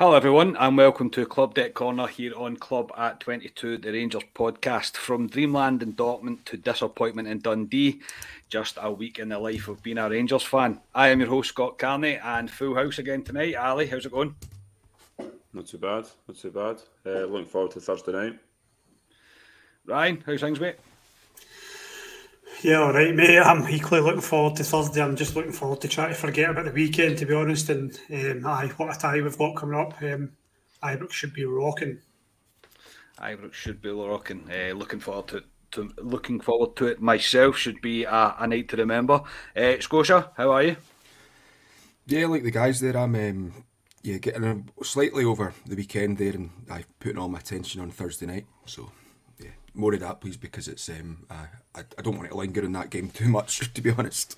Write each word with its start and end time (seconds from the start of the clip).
Hello, 0.00 0.14
everyone, 0.14 0.56
and 0.56 0.78
welcome 0.78 1.10
to 1.10 1.26
Club 1.26 1.52
Deck 1.52 1.74
Corner 1.74 2.06
here 2.06 2.32
on 2.34 2.56
Club 2.56 2.90
at 2.96 3.20
22, 3.20 3.76
the 3.76 3.92
Rangers 3.92 4.22
podcast. 4.34 4.96
From 4.96 5.28
dreamland 5.28 5.82
in 5.82 5.92
Dortmund 5.92 6.42
to 6.46 6.56
disappointment 6.56 7.28
in 7.28 7.40
Dundee, 7.40 8.00
just 8.48 8.78
a 8.80 8.90
week 8.90 9.18
in 9.18 9.28
the 9.28 9.38
life 9.38 9.68
of 9.68 9.82
being 9.82 9.98
a 9.98 10.08
Rangers 10.08 10.42
fan. 10.42 10.80
I 10.94 11.08
am 11.08 11.20
your 11.20 11.28
host, 11.28 11.50
Scott 11.50 11.78
Carney, 11.78 12.16
and 12.16 12.50
full 12.50 12.76
house 12.76 12.98
again 12.98 13.24
tonight. 13.24 13.56
Ali, 13.56 13.88
how's 13.88 14.06
it 14.06 14.12
going? 14.12 14.34
Not 15.52 15.66
too 15.66 15.76
bad, 15.76 16.06
not 16.26 16.38
too 16.38 16.50
bad. 16.50 16.80
Uh, 17.04 17.26
looking 17.26 17.44
forward 17.44 17.72
to 17.72 17.80
Thursday 17.82 18.12
night. 18.12 18.38
Ryan, 19.84 20.22
how's 20.24 20.40
things, 20.40 20.60
mate? 20.60 20.76
Yeah, 22.62 22.82
all 22.82 22.92
right, 22.92 23.14
mate. 23.14 23.38
I'm 23.38 23.66
equally 23.70 24.02
looking 24.02 24.20
forward 24.20 24.56
to 24.56 24.64
Thursday. 24.64 25.02
I'm 25.02 25.16
just 25.16 25.34
looking 25.34 25.52
forward 25.52 25.80
to 25.80 25.88
trying 25.88 26.10
to 26.10 26.14
forget 26.14 26.50
about 26.50 26.66
the 26.66 26.72
weekend, 26.72 27.16
to 27.18 27.24
be 27.24 27.32
honest. 27.32 27.70
And 27.70 27.98
um, 28.12 28.46
aye, 28.46 28.70
what 28.76 28.94
a 28.94 28.98
tie 28.98 29.20
we've 29.22 29.38
got 29.38 29.56
coming 29.56 29.80
up. 29.80 29.94
Um, 30.02 30.32
Ibrox 30.82 31.12
should 31.12 31.32
be 31.32 31.46
rocking. 31.46 32.00
Ibrox 33.18 33.54
should 33.54 33.80
be 33.80 33.88
rocking. 33.90 34.46
Uh, 34.50 34.74
looking 34.74 35.00
forward 35.00 35.28
to, 35.28 35.44
to 35.70 35.90
looking 36.02 36.38
forward 36.38 36.76
to 36.76 36.86
it 36.88 37.00
myself. 37.00 37.56
Should 37.56 37.80
be 37.80 38.04
a, 38.04 38.34
a 38.38 38.46
night 38.46 38.68
to 38.68 38.76
remember. 38.76 39.22
Uh, 39.56 39.80
Scotia, 39.80 40.30
how 40.36 40.52
are 40.52 40.62
you? 40.62 40.76
Yeah, 42.06 42.26
like 42.26 42.42
the 42.42 42.50
guys 42.50 42.80
there. 42.80 42.96
I'm 42.96 43.14
um, 43.14 43.54
yeah 44.02 44.18
getting 44.18 44.70
slightly 44.82 45.24
over 45.24 45.54
the 45.64 45.76
weekend 45.76 46.18
there, 46.18 46.34
and 46.34 46.50
I 46.70 46.84
putting 46.98 47.16
all 47.16 47.28
my 47.28 47.38
attention 47.38 47.80
on 47.80 47.90
Thursday 47.90 48.26
night. 48.26 48.46
So 48.66 48.82
yeah, 48.82 48.99
more 49.74 49.94
of 49.94 50.00
that, 50.00 50.20
please, 50.20 50.36
because 50.36 50.68
it's 50.68 50.88
um, 50.88 51.26
I, 51.30 51.46
I 51.76 52.02
don't 52.02 52.16
want 52.16 52.30
to 52.30 52.36
linger 52.36 52.62
in 52.62 52.72
that 52.72 52.90
game 52.90 53.10
too 53.10 53.28
much, 53.28 53.72
to 53.74 53.80
be 53.80 53.90
honest. 53.90 54.36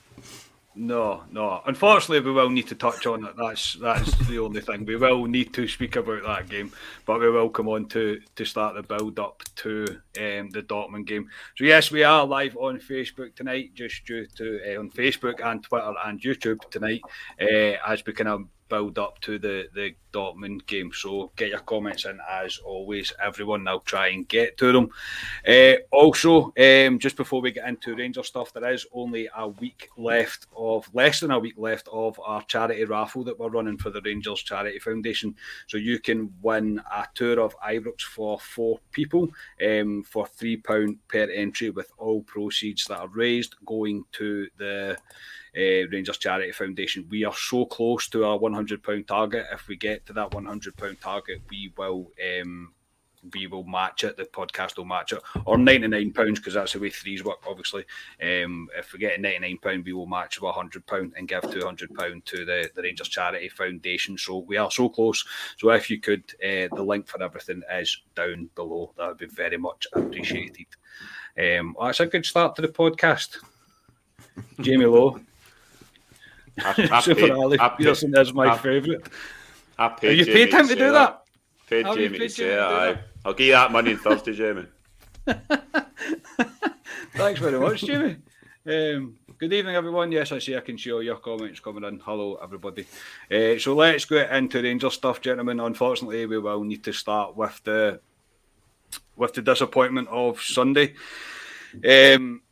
No, 0.74 1.24
no. 1.30 1.60
Unfortunately, 1.66 2.20
we 2.20 2.32
will 2.32 2.48
need 2.48 2.68
to 2.68 2.74
touch 2.74 3.06
on 3.06 3.26
it. 3.26 3.36
That's 3.36 3.74
that's 3.74 4.14
the 4.26 4.38
only 4.38 4.62
thing. 4.62 4.86
We 4.86 4.96
will 4.96 5.26
need 5.26 5.52
to 5.54 5.68
speak 5.68 5.96
about 5.96 6.22
that 6.22 6.48
game, 6.48 6.72
but 7.04 7.20
we 7.20 7.30
will 7.30 7.50
come 7.50 7.68
on 7.68 7.88
to 7.88 8.20
to 8.36 8.44
start 8.46 8.74
the 8.74 8.82
build 8.82 9.18
up 9.18 9.42
to 9.56 9.84
um, 10.18 10.48
the 10.48 10.64
Dortmund 10.66 11.06
game. 11.06 11.28
So 11.56 11.64
yes, 11.64 11.90
we 11.90 12.04
are 12.04 12.24
live 12.24 12.56
on 12.56 12.80
Facebook 12.80 13.34
tonight, 13.34 13.74
just 13.74 14.06
due 14.06 14.26
to 14.36 14.74
uh, 14.74 14.80
on 14.80 14.90
Facebook 14.90 15.44
and 15.44 15.62
Twitter 15.62 15.92
and 16.06 16.20
YouTube 16.20 16.70
tonight, 16.70 17.02
uh, 17.40 17.76
as 17.86 18.02
we 18.06 18.14
kind 18.14 18.30
of 18.30 18.44
build 18.72 18.98
up 18.98 19.20
to 19.20 19.38
the, 19.38 19.68
the 19.74 19.94
Dortmund 20.14 20.66
game. 20.66 20.90
So 20.94 21.30
get 21.36 21.50
your 21.50 21.58
comments 21.58 22.06
in 22.06 22.18
as 22.26 22.56
always, 22.56 23.12
everyone. 23.22 23.68
I'll 23.68 23.80
try 23.80 24.08
and 24.08 24.26
get 24.26 24.56
to 24.56 24.72
them. 24.72 24.88
Uh, 25.46 25.74
also, 25.90 26.54
um, 26.58 26.98
just 26.98 27.18
before 27.18 27.42
we 27.42 27.50
get 27.50 27.68
into 27.68 27.94
Ranger 27.94 28.22
stuff, 28.22 28.54
there 28.54 28.72
is 28.72 28.86
only 28.94 29.28
a 29.36 29.46
week 29.48 29.90
left 29.98 30.46
of 30.56 30.88
less 30.94 31.20
than 31.20 31.32
a 31.32 31.38
week 31.38 31.56
left 31.58 31.86
of 31.92 32.18
our 32.24 32.42
charity 32.44 32.86
raffle 32.86 33.24
that 33.24 33.38
we're 33.38 33.50
running 33.50 33.76
for 33.76 33.90
the 33.90 34.00
Rangers 34.00 34.42
Charity 34.42 34.78
Foundation. 34.78 35.34
So 35.66 35.76
you 35.76 35.98
can 35.98 36.32
win 36.40 36.80
a 36.90 37.04
tour 37.14 37.40
of 37.40 37.54
Ibrox 37.58 38.00
for 38.00 38.40
four 38.40 38.80
people 38.90 39.28
um, 39.62 40.02
for 40.02 40.26
three 40.26 40.56
pound 40.56 40.96
per 41.08 41.28
entry, 41.30 41.68
with 41.68 41.92
all 41.98 42.22
proceeds 42.22 42.86
that 42.86 43.00
are 43.00 43.08
raised 43.08 43.54
going 43.66 44.06
to 44.12 44.48
the 44.56 44.96
uh, 45.56 45.88
Rangers 45.90 46.18
Charity 46.18 46.52
Foundation. 46.52 47.06
We 47.10 47.24
are 47.24 47.34
so 47.34 47.66
close 47.66 48.08
to 48.08 48.24
our 48.24 48.38
£100 48.38 49.06
target. 49.06 49.46
If 49.52 49.68
we 49.68 49.76
get 49.76 50.06
to 50.06 50.12
that 50.14 50.30
£100 50.30 51.00
target, 51.00 51.42
we 51.50 51.72
will. 51.76 52.10
Um, 52.40 52.74
we 53.34 53.46
will 53.46 53.64
match 53.64 54.04
it. 54.04 54.16
The 54.16 54.24
podcast 54.24 54.76
will 54.76 54.84
match 54.84 55.12
it, 55.12 55.22
or 55.44 55.56
ninety 55.56 55.86
nine 55.86 56.12
pounds 56.12 56.40
because 56.40 56.54
that's 56.54 56.72
the 56.72 56.80
way 56.80 56.90
threes 56.90 57.22
work. 57.22 57.38
Obviously, 57.46 57.84
um, 58.20 58.68
if 58.76 58.92
we 58.92 58.98
get 58.98 59.20
ninety 59.20 59.38
nine 59.38 59.58
pound, 59.58 59.84
we 59.84 59.92
will 59.92 60.06
match 60.06 60.40
with 60.40 60.54
hundred 60.54 60.86
pound 60.86 61.12
and 61.16 61.28
give 61.28 61.42
two 61.42 61.64
hundred 61.64 61.94
pound 61.94 62.26
to 62.26 62.44
the, 62.44 62.68
the 62.74 62.82
Rangers 62.82 63.08
Charity 63.08 63.48
Foundation. 63.48 64.18
So 64.18 64.38
we 64.38 64.56
are 64.56 64.70
so 64.70 64.88
close. 64.88 65.24
So 65.56 65.70
if 65.70 65.88
you 65.88 66.00
could, 66.00 66.24
uh, 66.42 66.74
the 66.74 66.82
link 66.82 67.06
for 67.06 67.22
everything 67.22 67.62
is 67.72 68.02
down 68.14 68.50
below. 68.54 68.92
That 68.96 69.08
would 69.08 69.18
be 69.18 69.26
very 69.26 69.56
much 69.56 69.86
appreciated. 69.92 70.66
Um, 71.38 71.74
well, 71.78 71.86
that's 71.86 72.00
a 72.00 72.06
good 72.06 72.26
start 72.26 72.56
to 72.56 72.62
the 72.62 72.68
podcast. 72.68 73.38
Jamie 74.60 74.86
Lowe. 74.86 75.20
I, 76.58 76.88
I 76.92 77.00
Super 77.00 77.20
paid, 77.20 77.30
Ali 77.30 77.58
I 77.60 77.68
paid- 77.70 77.86
is 77.86 78.32
my 78.34 78.48
I- 78.52 78.58
favourite. 78.58 79.00
I 79.78 79.84
Have 79.88 79.96
paid 79.96 80.18
you 80.18 80.24
Jamie 80.24 80.36
paid 80.46 80.52
him 80.54 80.62
to 80.62 80.68
say 80.68 80.74
do 80.74 80.92
that? 80.92 81.22
Paid 81.68 81.86
Have 81.86 81.96
you 81.98 82.04
Jamie 82.08 82.18
paid 82.18 82.28
to 82.28 82.34
say 82.34 82.42
Jamie 82.44 82.54
to 82.54 82.58
it, 82.58 82.62
aye. 82.62 82.92
that? 82.92 83.02
I'll 83.24 83.32
give 83.34 83.46
you 83.46 83.52
that 83.52 83.72
money 83.72 83.92
on 83.92 83.98
Thursday, 83.98 84.32
Jamie. 84.34 84.66
Thanks 87.14 87.40
very 87.40 87.58
much, 87.58 87.80
Jamie. 87.82 88.16
Um, 88.66 89.16
good 89.38 89.52
evening, 89.52 89.74
everyone. 89.76 90.12
Yes, 90.12 90.32
I 90.32 90.38
see 90.38 90.56
I 90.56 90.60
can 90.60 90.78
see 90.78 90.92
all 90.92 91.02
your 91.02 91.16
comments 91.16 91.60
coming 91.60 91.84
in. 91.84 92.00
Hello, 92.04 92.38
everybody. 92.42 92.86
Uh, 93.30 93.58
so 93.58 93.74
let's 93.74 94.04
go 94.04 94.16
into 94.18 94.62
Ranger 94.62 94.90
stuff, 94.90 95.20
gentlemen. 95.20 95.60
Unfortunately, 95.60 96.26
we 96.26 96.38
will 96.38 96.62
need 96.64 96.84
to 96.84 96.92
start 96.92 97.36
with 97.36 97.60
the 97.64 98.00
with 99.16 99.32
the 99.34 99.42
disappointment 99.42 100.08
of 100.08 100.40
Sunday. 100.42 100.94
Um, 101.74 102.42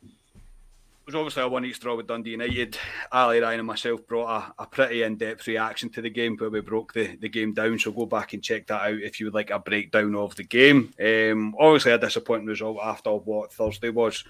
was 1.05 1.15
obviously 1.15 1.41
a 1.43 1.47
one 1.47 1.65
each 1.65 1.79
draw 1.79 1.95
with 1.95 2.07
Dundee 2.07 2.31
United. 2.31 2.77
Ali 3.11 3.39
Ryan 3.39 3.61
and 3.61 3.67
myself 3.67 4.05
brought 4.07 4.53
a, 4.57 4.63
a 4.63 4.67
pretty 4.67 5.03
in 5.03 5.17
depth 5.17 5.47
reaction 5.47 5.89
to 5.89 6.01
the 6.01 6.09
game 6.09 6.37
where 6.37 6.49
we 6.49 6.61
broke 6.61 6.93
the, 6.93 7.15
the 7.17 7.29
game 7.29 7.53
down. 7.53 7.79
So 7.79 7.91
go 7.91 8.05
back 8.05 8.33
and 8.33 8.43
check 8.43 8.67
that 8.67 8.81
out 8.81 8.99
if 8.99 9.19
you 9.19 9.25
would 9.25 9.33
like 9.33 9.49
a 9.49 9.59
breakdown 9.59 10.15
of 10.15 10.35
the 10.35 10.43
game. 10.43 10.93
Um, 10.99 11.55
obviously, 11.59 11.91
a 11.91 11.97
disappointing 11.97 12.47
result 12.47 12.77
after 12.83 13.11
what 13.11 13.51
Thursday 13.51 13.89
was. 13.89 14.23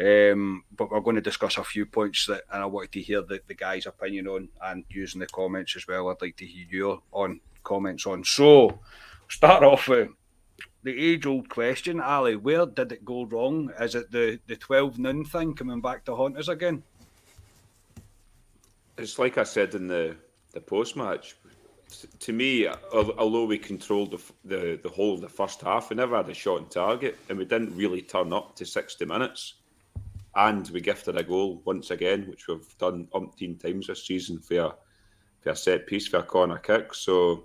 Um, 0.00 0.64
but 0.74 0.90
we're 0.90 1.00
going 1.00 1.16
to 1.16 1.22
discuss 1.22 1.58
a 1.58 1.64
few 1.64 1.86
points 1.86 2.26
that 2.26 2.44
and 2.52 2.62
I 2.62 2.66
wanted 2.66 2.92
to 2.92 3.02
hear 3.02 3.22
the, 3.22 3.40
the 3.46 3.54
guys' 3.54 3.86
opinion 3.86 4.26
on 4.28 4.48
and 4.62 4.84
using 4.88 5.20
the 5.20 5.26
comments 5.26 5.76
as 5.76 5.86
well. 5.86 6.08
I'd 6.08 6.22
like 6.22 6.36
to 6.38 6.46
hear 6.46 6.66
your 6.70 7.02
on 7.12 7.40
comments 7.62 8.06
on. 8.06 8.24
So 8.24 8.80
start 9.28 9.62
off 9.62 9.88
with 9.88 10.08
the 10.84 10.96
age 10.96 11.24
old 11.24 11.48
question, 11.48 11.98
Ali, 11.98 12.36
where 12.36 12.66
did 12.66 12.92
it 12.92 13.04
go 13.04 13.24
wrong? 13.24 13.72
Is 13.80 13.94
it 13.94 14.12
the, 14.12 14.38
the 14.46 14.54
12 14.54 14.98
noon 14.98 15.24
thing 15.24 15.54
coming 15.54 15.80
back 15.80 16.04
to 16.04 16.14
haunt 16.14 16.36
us 16.36 16.48
again? 16.48 16.82
It's 18.98 19.18
like 19.18 19.38
I 19.38 19.44
said 19.44 19.74
in 19.74 19.88
the, 19.88 20.14
the 20.52 20.60
post 20.60 20.94
match. 20.94 21.36
To 22.20 22.32
me, 22.32 22.68
although 22.68 23.46
we 23.46 23.58
controlled 23.58 24.10
the, 24.12 24.20
the 24.44 24.80
the 24.82 24.88
whole 24.88 25.14
of 25.14 25.20
the 25.20 25.28
first 25.28 25.60
half, 25.60 25.90
we 25.90 25.96
never 25.96 26.16
had 26.16 26.28
a 26.28 26.34
shot 26.34 26.58
on 26.58 26.68
target, 26.68 27.16
and 27.28 27.38
we 27.38 27.44
didn't 27.44 27.76
really 27.76 28.02
turn 28.02 28.32
up 28.32 28.56
to 28.56 28.64
sixty 28.64 29.04
minutes. 29.04 29.54
And 30.34 30.68
we 30.70 30.80
gifted 30.80 31.16
a 31.16 31.22
goal 31.22 31.62
once 31.64 31.92
again, 31.92 32.26
which 32.28 32.48
we've 32.48 32.78
done 32.78 33.06
umpteen 33.14 33.60
times 33.60 33.86
this 33.86 34.04
season 34.06 34.40
for 34.40 34.74
for 35.40 35.50
a 35.50 35.56
set 35.56 35.86
piece 35.86 36.08
for 36.08 36.16
a 36.18 36.22
corner 36.24 36.58
kick. 36.58 36.94
So 36.94 37.44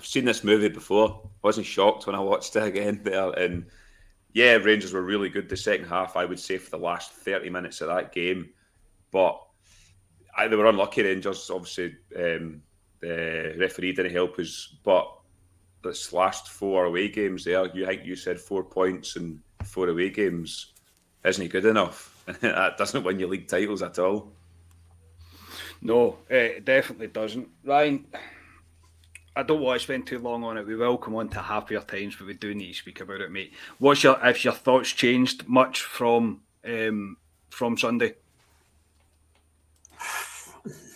I've 0.00 0.06
seen 0.06 0.24
this 0.24 0.42
movie 0.42 0.70
before. 0.70 1.20
I 1.22 1.28
wasn't 1.42 1.66
shocked 1.66 2.06
when 2.06 2.16
I 2.16 2.20
watched 2.20 2.56
it 2.56 2.62
again 2.62 3.02
there. 3.04 3.32
And 3.32 3.66
yeah, 4.32 4.54
Rangers 4.54 4.94
were 4.94 5.02
really 5.02 5.28
good 5.28 5.46
the 5.46 5.58
second 5.58 5.88
half, 5.88 6.16
I 6.16 6.24
would 6.24 6.40
say, 6.40 6.56
for 6.56 6.70
the 6.70 6.78
last 6.78 7.12
30 7.12 7.50
minutes 7.50 7.82
of 7.82 7.88
that 7.88 8.10
game. 8.10 8.48
But 9.10 9.38
I, 10.34 10.48
they 10.48 10.56
were 10.56 10.64
unlucky, 10.64 11.02
Rangers. 11.02 11.50
Obviously, 11.50 11.96
um, 12.16 12.62
the 13.00 13.54
referee 13.58 13.92
didn't 13.92 14.14
help 14.14 14.38
us. 14.38 14.74
But 14.84 15.06
this 15.84 16.14
last 16.14 16.48
four 16.48 16.86
away 16.86 17.08
games 17.08 17.44
there, 17.44 17.66
you 17.76 17.84
think 17.84 18.06
you 18.06 18.16
said 18.16 18.40
four 18.40 18.64
points 18.64 19.16
in 19.16 19.42
four 19.64 19.90
away 19.90 20.08
games. 20.08 20.72
Isn't 21.26 21.42
he 21.42 21.48
good 21.50 21.66
enough? 21.66 22.24
that 22.40 22.78
doesn't 22.78 23.04
win 23.04 23.20
you 23.20 23.26
league 23.26 23.48
titles 23.48 23.82
at 23.82 23.98
all. 23.98 24.32
No, 25.82 26.16
it 26.30 26.64
definitely 26.64 27.08
doesn't. 27.08 27.50
Ryan, 27.64 28.06
I 29.36 29.42
don't 29.44 29.60
want 29.60 29.78
to 29.80 29.84
spend 29.84 30.06
too 30.06 30.18
long 30.18 30.42
on 30.42 30.58
it. 30.58 30.66
We 30.66 30.74
will 30.74 30.98
come 30.98 31.14
on 31.14 31.28
to 31.30 31.40
happier 31.40 31.80
times, 31.80 32.16
but 32.16 32.26
we 32.26 32.34
do 32.34 32.54
need 32.54 32.72
to 32.72 32.78
speak 32.78 33.00
about 33.00 33.20
it, 33.20 33.30
mate. 33.30 33.52
What's 33.78 34.02
your 34.02 34.18
if 34.26 34.44
your 34.44 34.54
thoughts 34.54 34.90
changed 34.90 35.48
much 35.48 35.82
from 35.82 36.40
um, 36.64 37.16
from 37.50 37.78
Sunday? 37.78 38.14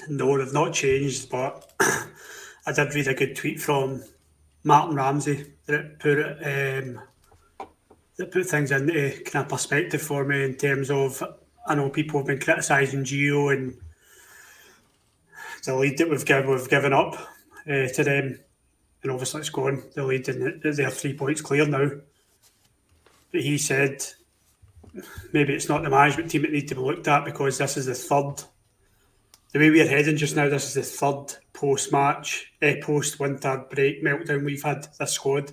No, 0.08 0.36
they've 0.36 0.52
not 0.52 0.74
changed, 0.74 1.30
but 1.30 1.72
I 2.66 2.72
did 2.72 2.94
read 2.94 3.08
a 3.08 3.14
good 3.14 3.36
tweet 3.36 3.60
from 3.60 4.02
Martin 4.64 4.96
Ramsey 4.96 5.52
that 5.66 5.98
put 6.00 6.18
um, 6.18 7.00
that 8.16 8.30
put 8.30 8.46
things 8.46 8.72
into 8.72 9.22
kind 9.24 9.44
of 9.44 9.48
perspective 9.48 10.02
for 10.02 10.24
me 10.24 10.44
in 10.44 10.56
terms 10.56 10.90
of 10.90 11.22
I 11.66 11.74
know 11.74 11.88
people 11.88 12.20
have 12.20 12.26
been 12.26 12.40
criticising 12.40 13.04
Gio 13.04 13.54
and 13.54 13.76
the 15.64 15.74
lead 15.74 15.98
that 15.98 16.10
we've 16.10 16.24
given 16.24 16.50
we've 16.50 16.68
given 16.68 16.92
up 16.92 17.16
uh, 17.68 17.88
to 17.88 18.04
them, 18.04 18.38
and 19.02 19.12
obviously 19.12 19.40
it's 19.40 19.50
gone. 19.50 19.82
The 19.94 20.04
lead 20.04 20.28
and 20.28 20.62
they're 20.62 20.90
three 20.90 21.14
points 21.14 21.40
clear 21.40 21.66
now. 21.66 21.90
But 23.32 23.42
he 23.42 23.58
said 23.58 24.04
maybe 25.32 25.54
it's 25.54 25.68
not 25.68 25.82
the 25.82 25.90
management 25.90 26.30
team 26.30 26.42
that 26.42 26.52
need 26.52 26.68
to 26.68 26.76
be 26.76 26.80
looked 26.80 27.08
at 27.08 27.24
because 27.24 27.58
this 27.58 27.76
is 27.76 27.86
the 27.86 27.94
third 27.94 28.44
the 29.54 29.60
way 29.60 29.70
we're 29.70 29.86
heading 29.86 30.16
just 30.16 30.34
now, 30.34 30.48
this 30.48 30.66
is 30.66 30.74
the 30.74 30.82
third 30.82 31.36
post 31.52 31.92
match, 31.92 32.52
eh, 32.60 32.74
post 32.82 33.20
winter 33.20 33.64
break 33.70 34.02
meltdown 34.02 34.44
we've 34.44 34.64
had 34.64 34.88
this 34.98 35.12
squad. 35.12 35.52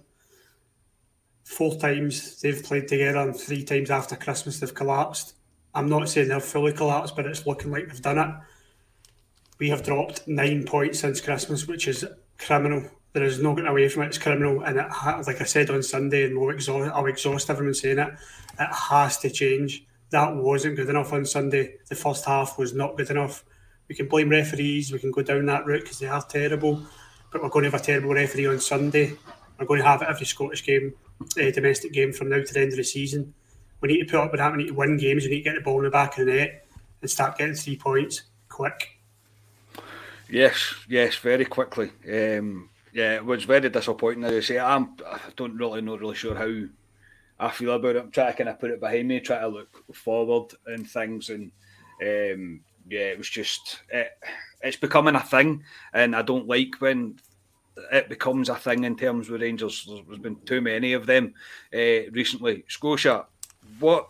Four 1.44 1.76
times 1.76 2.42
they've 2.42 2.64
played 2.64 2.88
together, 2.88 3.20
and 3.20 3.36
three 3.36 3.64
times 3.64 3.92
after 3.92 4.16
Christmas 4.16 4.60
they've 4.60 4.74
collapsed. 4.74 5.36
I'm 5.76 5.88
not 5.88 6.10
saying 6.10 6.30
they're 6.30 6.40
fully 6.40 6.74
collapsed, 6.74 7.16
but 7.16 7.28
it's 7.28 7.46
looking 7.46 7.70
like 7.70 7.90
they've 7.90 8.02
done 8.02 8.18
it. 8.18 8.36
We 9.62 9.70
have 9.70 9.84
dropped 9.84 10.28
nine 10.28 10.64
points 10.64 11.02
since 11.02 11.22
Christmas, 11.22 11.68
which 11.68 11.88
is 11.88 12.04
criminal. 12.40 12.84
There 13.14 13.24
is 13.24 13.40
no 13.40 13.54
getting 13.54 13.70
away 13.70 13.90
from 13.90 14.02
it. 14.02 14.08
It's 14.08 14.18
criminal, 14.18 14.64
and 14.64 14.80
it 14.80 14.90
ha- 14.90 15.22
like 15.28 15.40
I 15.40 15.44
said 15.44 15.70
on 15.70 15.84
Sunday, 15.84 16.26
and 16.26 16.36
we'll 16.36 16.50
exhaust, 16.50 16.92
I'll 16.92 17.06
exhaust 17.06 17.48
everyone 17.48 17.76
saying 17.76 18.00
it. 18.00 18.12
It 18.60 18.74
has 18.90 19.20
to 19.20 19.30
change. 19.30 19.86
That 20.10 20.36
wasn't 20.36 20.78
good 20.78 20.90
enough 20.90 21.14
on 21.14 21.28
Sunday. 21.28 21.76
The 21.88 21.94
first 21.94 22.26
half 22.26 22.58
was 22.58 22.74
not 22.74 22.98
good 22.98 23.12
enough. 23.12 23.44
We 23.88 23.94
can 23.94 24.08
blame 24.08 24.30
referees. 24.30 24.92
We 24.92 24.98
can 24.98 25.12
go 25.12 25.22
down 25.22 25.46
that 25.46 25.68
route 25.68 25.84
because 25.84 26.00
they 26.00 26.08
are 26.08 26.24
terrible. 26.24 26.82
But 27.32 27.44
we're 27.44 27.50
going 27.50 27.66
to 27.66 27.70
have 27.70 27.80
a 27.80 27.84
terrible 27.84 28.16
referee 28.16 28.48
on 28.48 28.60
Sunday. 28.60 29.14
We're 29.60 29.68
going 29.68 29.82
to 29.82 29.88
have 29.88 30.02
it 30.02 30.08
every 30.10 30.26
Scottish 30.26 30.66
game, 30.66 30.96
uh, 31.40 31.52
domestic 31.52 31.94
game 31.94 32.14
from 32.14 32.30
now 32.30 32.42
to 32.42 32.52
the 32.52 32.62
end 32.62 32.72
of 32.72 32.78
the 32.78 32.84
season. 32.84 33.36
We 33.80 33.90
need 33.90 34.00
to 34.00 34.12
put 34.12 34.22
up 34.22 34.32
with 34.32 34.40
that. 34.40 34.54
We 34.54 34.64
need 34.64 34.70
to 34.70 34.74
win 34.74 34.98
games. 34.98 35.26
We 35.26 35.30
need 35.30 35.44
to 35.44 35.52
get 35.52 35.54
the 35.54 35.62
ball 35.62 35.78
in 35.78 35.84
the 35.84 35.92
back 35.92 36.18
of 36.18 36.26
the 36.26 36.34
net 36.34 36.66
and 37.00 37.12
start 37.12 37.38
getting 37.38 37.54
three 37.54 37.78
points 37.78 38.24
quick. 38.50 39.01
Yes, 40.32 40.76
yes, 40.88 41.16
very 41.18 41.44
quickly. 41.44 41.92
Um, 42.08 42.70
yeah, 42.94 43.16
it 43.16 43.26
was 43.26 43.44
very 43.44 43.70
disappointing. 43.70 44.24
As 44.24 44.34
I 44.34 44.40
say, 44.40 44.60
I'm, 44.60 44.96
I 45.06 45.20
don't 45.36 45.58
really 45.58 45.82
not 45.82 46.00
really 46.00 46.16
sure 46.16 46.36
how 46.36 46.68
I 47.38 47.52
feel 47.52 47.74
about 47.74 47.98
it. 47.98 48.04
I'm 48.04 48.12
trying 48.12 48.32
to 48.32 48.38
kind 48.38 48.50
of 48.50 48.60
put 48.60 48.72
it 48.72 48.80
behind 48.80 49.10
me, 49.10 49.20
try 49.20 49.40
to 49.42 49.48
look 49.50 49.84
forward 49.94 50.54
and 50.68 50.90
things, 50.90 51.30
and 51.30 51.52
um, 52.02 52.62
yeah, 52.90 53.12
it 53.12 53.18
was 53.18 53.30
just 53.30 53.82
it, 53.90 54.12
it's 54.62 54.78
becoming 54.78 55.16
a 55.16 55.22
thing, 55.22 55.64
and 55.94 56.16
I 56.16 56.22
don't 56.22 56.48
like 56.48 56.76
when 56.80 57.20
it 57.92 58.08
becomes 58.08 58.48
a 58.48 58.56
thing 58.56 58.86
in 58.86 58.96
terms 58.96 59.30
with 59.30 59.42
Rangers. 59.42 59.86
There's 60.08 60.20
been 60.20 60.38
too 60.46 60.62
many 60.62 60.94
of 60.94 61.06
them 61.08 61.34
uh, 61.74 62.10
recently. 62.12 62.64
Scotia, 62.70 63.26
what 63.80 64.08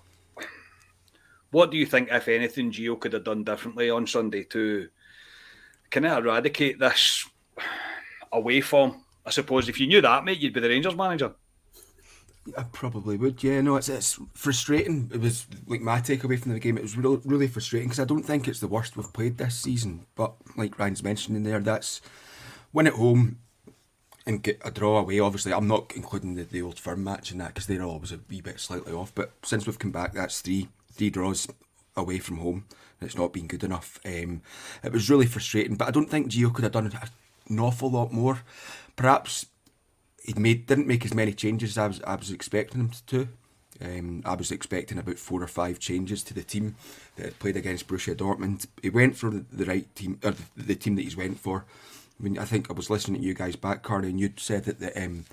what 1.50 1.72
do 1.72 1.78
you 1.78 1.86
think, 1.88 2.10
if 2.12 2.28
anything, 2.28 2.72
Gio 2.72 3.00
could 3.00 3.14
have 3.14 3.24
done 3.24 3.44
differently 3.44 3.90
on 3.90 4.06
Sunday 4.06 4.44
to 4.46 4.88
kind 5.92 6.06
of 6.06 6.26
eradicate 6.26 6.80
this 6.80 7.30
away 8.32 8.62
form? 8.62 9.04
I 9.26 9.30
suppose 9.30 9.70
if 9.70 9.80
you 9.80 9.88
knew 9.88 10.02
that, 10.02 10.26
mate, 10.26 10.40
you'd 10.40 10.54
be 10.54 10.60
the 10.60 10.70
Rangers 10.70 10.96
manager. 10.96 11.34
I 12.58 12.64
probably 12.64 13.18
would. 13.18 13.44
Yeah, 13.44 13.62
no, 13.62 13.76
it's 13.76 13.88
it's 13.88 14.20
frustrating. 14.34 15.12
It 15.14 15.22
was 15.22 15.46
like 15.68 15.82
my 15.82 16.00
takeaway 16.00 16.40
from 16.40 16.54
the 16.54 16.60
game. 16.60 16.78
It 16.78 16.82
was 16.82 16.98
really 16.98 17.22
really 17.24 17.48
frustrating 17.48 17.90
because 17.90 18.00
I 18.00 18.06
don't 18.06 18.24
think 18.24 18.48
it's 18.48 18.60
the 18.60 18.68
worst 18.68 18.98
we've 18.98 19.14
played 19.14 19.38
this 19.38 19.56
season. 19.56 20.08
But 20.16 20.34
like 20.58 20.80
Ryan's 20.80 21.04
mentioning 21.04 21.44
there, 21.44 21.60
that's 21.60 22.02
win 22.74 22.88
at 22.88 22.94
home 22.94 23.38
and 24.26 24.42
get 24.42 24.60
a 24.66 24.72
draw 24.72 24.98
away. 24.98 25.20
Obviously, 25.20 25.54
I'm 25.54 25.68
not 25.68 25.94
including 25.96 26.34
the, 26.34 26.44
the 26.44 26.64
old 26.64 26.80
firm 26.80 27.04
match 27.04 27.32
in 27.32 27.38
that 27.38 27.50
because 27.50 27.68
they're 27.68 27.84
always 27.84 28.12
a 28.12 28.20
wee 28.28 28.42
bit 28.42 28.60
slightly 28.60 28.92
off. 28.94 29.14
But 29.14 29.34
since 29.44 29.68
we've 29.68 29.80
come 29.80 29.92
back, 29.92 30.14
that's 30.14 30.42
three 30.42 30.70
three 30.94 31.12
draws 31.12 31.48
away 31.96 32.18
from 32.18 32.38
home. 32.38 32.66
It's 33.02 33.18
not 33.18 33.34
been 33.34 33.48
good 33.48 33.64
enough. 33.64 34.00
Um, 34.06 34.42
it 34.84 34.92
was 34.92 35.10
really 35.10 35.26
frustrating. 35.26 35.76
But 35.76 35.88
I 35.88 35.92
don't 35.92 36.10
think 36.10 36.32
Gio 36.32 36.54
could 36.54 36.64
have 36.64 36.74
done 36.74 36.92
an 37.50 37.60
awful 37.60 37.90
lot 37.90 38.14
more. 38.14 38.42
Perhaps 38.96 39.48
he 40.24 40.34
made 40.34 40.68
didn't 40.68 40.88
make 40.88 41.06
as 41.06 41.14
many 41.14 41.34
changes 41.34 41.72
as 41.72 41.78
I 41.78 41.88
was, 41.88 42.02
I 42.04 42.16
was 42.16 42.32
expecting 42.32 42.82
him 42.82 42.92
to. 43.08 43.28
Um, 43.84 44.22
I 44.26 44.36
was 44.36 44.52
expecting 44.52 45.00
about 45.00 45.18
four 45.18 45.42
or 45.42 45.48
five 45.48 45.80
changes 45.80 46.22
to 46.24 46.36
the 46.36 46.44
team 46.44 46.76
that 47.16 47.26
had 47.26 47.40
played 47.40 47.58
against 47.58 47.88
Borussia 47.88 48.16
Dortmund. 48.16 48.68
He 48.82 48.92
went 48.92 49.18
for 49.18 49.32
the 49.32 49.66
right 49.66 49.94
team, 49.96 50.20
or 50.24 50.32
the, 50.32 50.44
the 50.56 50.76
team 50.76 50.96
that 50.96 51.02
he's 51.02 51.18
went 51.18 51.40
for. 51.40 51.66
I 52.20 52.24
mean, 52.24 52.38
I 52.38 52.46
think 52.46 52.70
I 52.70 52.74
was 52.74 52.92
listening 52.92 53.22
to 53.22 53.28
you 53.28 53.34
guys 53.34 53.56
back, 53.56 53.82
Carney, 53.82 54.10
and 54.10 54.20
you'd 54.20 54.40
said 54.40 54.66
that, 54.66 54.80
that 54.80 55.04
um, 55.04 55.26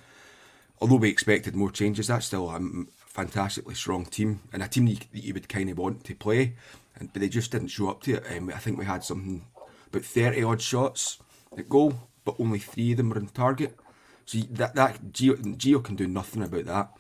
although 0.80 0.96
we 0.96 1.10
expected 1.10 1.54
more 1.54 1.70
changes, 1.70 2.06
that's 2.06 2.26
still 2.26 2.48
a 2.48 2.58
fantastically 2.96 3.74
strong 3.74 4.06
team 4.06 4.40
and 4.52 4.62
a 4.62 4.68
team 4.68 4.86
that 4.86 4.92
you, 4.92 4.98
that 5.12 5.24
you 5.24 5.34
would 5.34 5.48
kind 5.50 5.68
of 5.68 5.76
want 5.76 6.04
to 6.04 6.14
play, 6.14 6.54
and, 6.98 7.12
but 7.12 7.20
they 7.20 7.28
just 7.28 7.52
didn't 7.52 7.68
show 7.68 7.88
up 7.88 8.02
to 8.02 8.14
it. 8.14 8.24
Um, 8.36 8.50
I 8.50 8.58
think 8.58 8.78
we 8.78 8.84
had 8.84 9.04
something 9.04 9.46
about 9.86 10.04
30 10.04 10.42
odd 10.42 10.60
shots 10.60 11.18
at 11.56 11.68
goal, 11.68 11.94
but 12.24 12.36
only 12.38 12.58
three 12.58 12.92
of 12.92 12.98
them 12.98 13.10
were 13.10 13.16
on 13.16 13.28
target. 13.28 13.78
So 14.24 14.38
that 14.50 14.74
that 14.74 15.12
Gio, 15.12 15.36
Gio 15.56 15.82
can 15.82 15.96
do 15.96 16.06
nothing 16.06 16.42
about 16.42 16.66
that. 16.66 16.90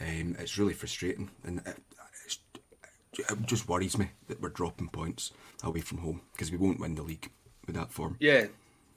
Um, 0.00 0.36
it's 0.38 0.58
really 0.58 0.74
frustrating, 0.74 1.30
and 1.42 1.62
it, 1.64 1.78
it 3.18 3.46
just 3.46 3.66
worries 3.68 3.96
me 3.96 4.10
that 4.28 4.42
we're 4.42 4.50
dropping 4.50 4.88
points 4.88 5.32
away 5.62 5.80
from 5.80 5.98
home 5.98 6.20
because 6.32 6.50
we 6.50 6.58
won't 6.58 6.80
win 6.80 6.94
the 6.94 7.02
league 7.02 7.30
with 7.66 7.76
that 7.76 7.92
form. 7.92 8.16
Yeah, 8.20 8.46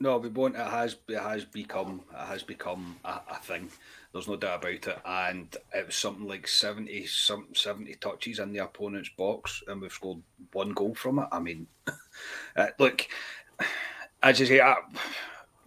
no, 0.00 0.16
we 0.16 0.30
won't. 0.30 0.56
It 0.56 0.66
has 0.66 0.96
it 1.08 1.18
has 1.18 1.44
become 1.44 2.00
it 2.10 2.26
has 2.26 2.42
become 2.42 2.96
a, 3.04 3.20
a 3.30 3.38
thing. 3.42 3.70
There's 4.12 4.26
no 4.26 4.36
doubt 4.36 4.64
about 4.64 4.72
it, 4.72 4.98
and 5.04 5.56
it 5.72 5.86
was 5.86 5.94
something 5.94 6.26
like 6.26 6.48
70, 6.48 7.06
some 7.06 7.46
70 7.54 7.94
touches 7.96 8.40
in 8.40 8.52
the 8.52 8.58
opponent's 8.58 9.10
box, 9.10 9.62
and 9.68 9.80
we've 9.80 9.92
scored 9.92 10.22
one 10.52 10.70
goal 10.70 10.94
from 10.94 11.20
it. 11.20 11.28
I 11.30 11.38
mean, 11.38 11.68
uh, 12.56 12.68
look, 12.78 13.06
as 14.22 14.40
you 14.40 14.46
say, 14.46 14.60
I, 14.60 14.76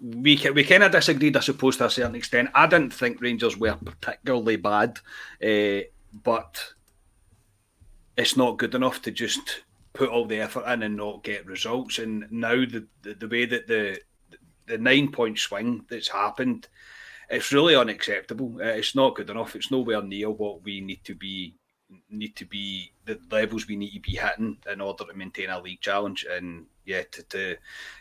we 0.01 0.41
we 0.53 0.63
kind 0.63 0.83
of 0.83 0.91
disagreed, 0.91 1.37
I 1.37 1.41
suppose, 1.41 1.77
to 1.77 1.85
a 1.85 1.89
certain 1.89 2.15
extent. 2.15 2.49
I 2.55 2.65
didn't 2.67 2.93
think 2.93 3.21
Rangers 3.21 3.55
were 3.55 3.75
particularly 3.75 4.57
bad, 4.57 4.99
uh, 5.41 5.85
but 6.23 6.73
it's 8.17 8.35
not 8.35 8.57
good 8.57 8.73
enough 8.73 9.01
to 9.03 9.11
just 9.11 9.63
put 9.93 10.09
all 10.09 10.25
the 10.25 10.41
effort 10.41 10.65
in 10.71 10.81
and 10.81 10.97
not 10.97 11.23
get 11.23 11.45
results. 11.45 11.99
And 11.99 12.25
now 12.31 12.55
the 12.65 12.87
the, 13.03 13.13
the 13.13 13.27
way 13.27 13.45
that 13.45 13.67
the 13.67 13.99
the 14.65 14.77
nine 14.77 15.11
point 15.11 15.39
swing 15.39 15.85
that's 15.89 16.09
happened, 16.09 16.67
it's 17.29 17.51
really 17.51 17.75
unacceptable. 17.75 18.57
Uh, 18.59 18.65
it's 18.65 18.95
not 18.95 19.15
good 19.15 19.29
enough. 19.29 19.55
It's 19.55 19.71
nowhere 19.71 20.01
near 20.01 20.29
what 20.29 20.63
we 20.63 20.81
need 20.81 21.03
to 21.05 21.15
be 21.15 21.55
need 22.09 22.35
to 22.35 22.45
be 22.45 22.91
the 23.05 23.19
levels 23.31 23.67
we 23.67 23.75
need 23.75 23.91
to 23.91 23.99
be 23.99 24.17
hitting 24.17 24.57
in 24.71 24.81
order 24.81 25.03
to 25.05 25.13
maintain 25.13 25.49
a 25.49 25.61
league 25.61 25.81
challenge. 25.81 26.25
And 26.29 26.65
yeah, 26.85 27.03
to, 27.11 27.23
to 27.23 27.57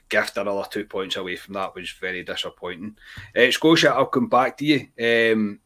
gift 0.09 0.37
another 0.37 0.67
two 0.71 0.85
points 0.85 1.17
away 1.17 1.37
from 1.37 1.55
that 1.55 1.75
was 1.75 1.91
very 1.91 2.23
disappointing. 2.23 2.97
Uh, 3.37 3.51
Scotia, 3.51 3.93
I'll 3.93 4.07
come 4.07 4.29
back 4.29 4.57
to 4.59 4.65
you. 4.65 5.33
Um, 5.33 5.61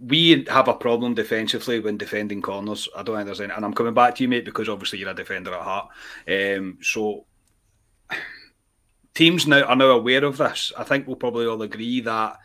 we 0.00 0.44
have 0.48 0.68
a 0.68 0.74
problem 0.74 1.14
defensively 1.14 1.80
when 1.80 1.96
defending 1.96 2.40
corners. 2.40 2.88
I 2.96 3.02
don't 3.02 3.18
any, 3.18 3.52
and 3.52 3.64
I'm 3.64 3.74
coming 3.74 3.94
back 3.94 4.14
to 4.16 4.22
you, 4.22 4.28
mate, 4.28 4.44
because 4.44 4.68
obviously 4.68 5.00
you're 5.00 5.10
a 5.10 5.14
defender 5.14 5.54
at 5.54 5.62
heart. 5.62 5.88
Um, 6.28 6.78
so 6.82 7.26
teams 9.18 9.48
now 9.48 9.62
are 9.62 9.74
now 9.74 9.90
aware 9.90 10.24
of 10.24 10.36
this. 10.36 10.72
I 10.78 10.84
think 10.84 11.06
we'll 11.06 11.16
probably 11.16 11.44
all 11.44 11.60
agree 11.60 12.00
that 12.02 12.38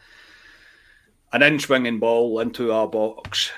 an 1.31 1.43
in 1.43 1.59
swinging 1.59 1.99
ball 1.99 2.39
into 2.39 2.71
our 2.71 2.87
box 2.87 3.51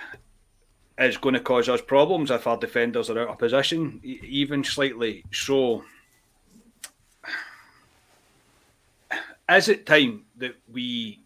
is 0.98 1.16
going 1.16 1.34
to 1.34 1.40
cause 1.40 1.70
us 1.70 1.80
problems 1.80 2.30
if 2.30 2.46
our 2.46 2.58
defenders 2.58 3.10
are 3.10 3.22
out 3.22 3.30
of 3.30 3.38
position, 3.38 4.02
even 4.04 4.66
slightly. 4.66 5.24
So, 5.32 5.86
is 9.50 9.70
it 9.70 9.86
time 9.86 10.26
that 10.36 10.56
we 10.70 11.22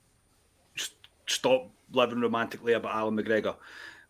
stop 1.26 1.72
living 1.92 2.22
romantically 2.22 2.74
about 2.74 2.94
Alan 2.94 3.18
McGregor? 3.18 3.56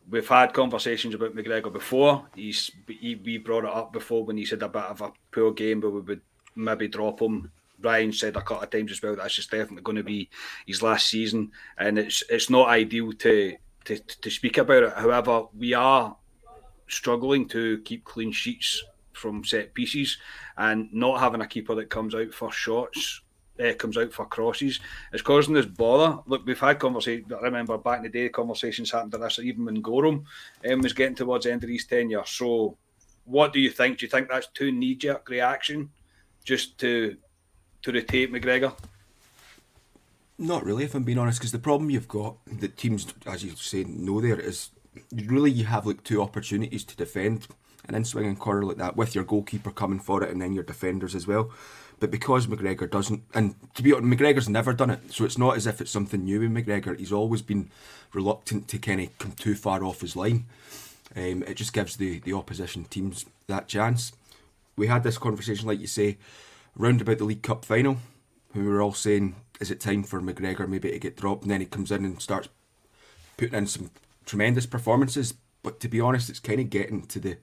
We've 0.10 0.28
had 0.28 0.54
conversations 0.54 1.16
about 1.16 1.34
McGregor 1.34 1.72
before. 1.72 2.26
He's 2.36 2.72
he, 2.88 3.16
we 3.16 3.38
brought 3.38 3.64
it 3.64 3.70
up 3.74 3.94
before 3.94 4.26
when 4.26 4.36
he 4.36 4.44
said 4.44 4.64
a 4.64 4.68
bit 4.68 4.84
of 4.84 5.00
a 5.00 5.14
poor 5.32 5.54
game, 5.54 5.80
but 5.80 5.92
we 5.92 6.02
would 6.02 6.22
maybe 6.58 6.90
drop 6.90 7.22
him. 7.22 7.52
Ryan 7.82 8.12
said 8.12 8.36
a 8.36 8.42
couple 8.42 8.64
of 8.64 8.70
times 8.70 8.92
as 8.92 9.02
well 9.02 9.16
that's 9.16 9.36
just 9.36 9.52
definitely 9.52 9.84
going 9.84 9.98
to 9.98 10.04
be 10.04 10.30
his 10.66 10.82
last 10.82 11.08
season, 11.08 11.52
and 11.78 11.98
it's 11.98 12.24
it's 12.30 12.50
not 12.50 12.70
ideal 12.70 13.14
to 13.14 13.56
to, 13.86 13.98
to 13.98 14.30
speak 14.30 14.58
about 14.58 14.84
it. 14.84 14.94
However, 14.94 15.46
we 15.58 15.74
are 15.74 16.16
struggling 16.88 17.48
to 17.50 17.80
keep 17.80 18.04
clean 18.04 18.32
sheets 18.32 18.84
from 19.14 19.44
set 19.44 19.74
pieces, 19.74 20.18
and 20.58 20.92
not 20.94 21.20
having 21.20 21.42
a 21.42 21.48
keeper 21.48 21.76
that 21.76 21.90
comes 21.90 22.16
out 22.16 22.34
for 22.34 22.52
shots. 22.52 23.22
Uh, 23.60 23.74
comes 23.74 23.98
out 23.98 24.14
for 24.14 24.26
crosses. 24.26 24.80
It's 25.12 25.22
causing 25.22 25.54
this 25.54 25.66
bother. 25.66 26.18
Look, 26.28 26.46
we've 26.46 26.58
had 26.58 26.80
conversations. 26.80 27.30
I 27.34 27.42
remember 27.42 27.78
back 27.78 27.98
in 27.98 28.04
the 28.04 28.10
day, 28.10 28.30
conversations 28.30 28.90
happened 28.90 29.12
to 29.12 29.18
this 29.18 29.38
even 29.38 29.66
when 29.66 29.82
Goram 29.82 30.24
um, 30.72 30.80
was 30.80 30.94
getting 30.94 31.16
towards 31.16 31.44
the 31.44 31.52
end 31.52 31.66
of 31.66 31.70
his 31.70 31.86
tenure. 31.86 32.24
So, 32.26 32.78
what 33.26 33.52
do 33.52 33.60
you 33.60 33.70
think? 33.70 33.98
Do 33.98 34.06
you 34.06 34.10
think 34.10 34.30
that's 34.30 34.48
too 34.48 34.72
knee 34.72 34.96
jerk 34.96 35.28
reaction 35.28 35.90
just 36.46 36.78
to 36.78 37.18
to 37.84 37.92
rotate 37.92 38.32
McGregor? 38.32 38.74
Not 40.38 40.64
really, 40.64 40.86
if 40.86 40.96
I'm 40.96 41.04
being 41.04 41.18
honest, 41.18 41.40
because 41.40 41.52
the 41.52 41.60
problem 41.60 41.90
you've 41.90 42.08
got 42.08 42.38
that 42.60 42.78
teams, 42.78 43.14
as 43.26 43.44
you 43.44 43.52
say, 43.56 43.84
know 43.84 44.22
there 44.22 44.40
is 44.40 44.70
really 45.14 45.52
you 45.52 45.66
have 45.66 45.86
like 45.86 46.04
two 46.04 46.22
opportunities 46.22 46.84
to 46.86 46.96
defend 46.96 47.48
an 47.88 47.96
in 47.96 48.06
swinging 48.06 48.36
corner 48.36 48.64
like 48.64 48.78
that 48.78 48.96
with 48.96 49.16
your 49.16 49.24
goalkeeper 49.24 49.72
coming 49.72 50.00
for 50.00 50.24
it 50.24 50.30
and 50.30 50.42
then 50.42 50.54
your 50.54 50.64
defenders 50.64 51.16
as 51.16 51.28
well. 51.28 51.52
But 52.00 52.12
because 52.12 52.48
McGregor 52.48 52.90
doesn't, 52.90 53.24
and 53.34 53.56
to 53.76 53.84
be 53.84 53.92
honest, 53.92 54.20
McGregor's 54.20 54.48
never 54.48 54.72
done 54.72 54.90
it, 54.90 55.12
so 55.12 55.26
it's 55.26 55.38
not 55.38 55.58
as 55.58 55.68
if 55.68 55.82
it's 55.82 55.92
something 55.92 56.24
new 56.24 56.42
in 56.42 56.54
McGregor. 56.54 56.98
He's 56.98 57.12
always 57.12 57.42
been 57.42 57.70
reluctant 58.14 58.70
to 58.70 58.78
kind 58.78 59.02
of 59.02 59.18
come 59.18 59.34
too 59.34 59.56
far 59.56 59.84
off 59.84 60.02
his 60.02 60.16
line. 60.16 60.46
Um, 61.16 61.44
it 61.44 61.56
just 61.56 61.74
gives 61.74 61.98
the, 61.98 62.20
the 62.20 62.34
opposition 62.34 62.86
teams 62.86 63.26
that 63.48 63.68
chance. 63.68 64.14
we 64.78 64.88
had 64.88 65.04
this 65.04 65.18
conversation, 65.18 65.68
like 65.68 65.82
you 65.82 65.88
say, 65.88 66.18
round 66.76 67.02
about 67.02 67.18
the 67.18 67.26
League 67.26 67.44
Cup 67.44 67.66
final, 67.66 67.98
we 68.54 68.64
were 68.64 68.82
all 68.82 68.94
saying, 68.94 69.36
is 69.60 69.72
it 69.72 69.80
time 69.80 70.04
for 70.04 70.22
McGregor 70.22 70.68
maybe 70.68 70.92
to 70.92 71.00
get 71.00 71.18
dropped? 71.18 71.44
And 71.44 71.52
then 71.52 71.62
he 71.62 71.66
comes 71.66 71.92
in 71.92 72.06
and 72.06 72.22
starts 72.22 72.50
putting 73.38 73.56
in 73.56 73.68
some 73.68 73.92
tremendous 74.26 74.66
performances. 74.66 75.34
But 75.62 75.80
to 75.82 75.88
be 75.88 76.02
honest, 76.02 76.30
it's 76.30 76.40
kind 76.40 76.60
of 76.60 76.70
getting 76.70 77.06
to 77.08 77.20
the 77.20 77.38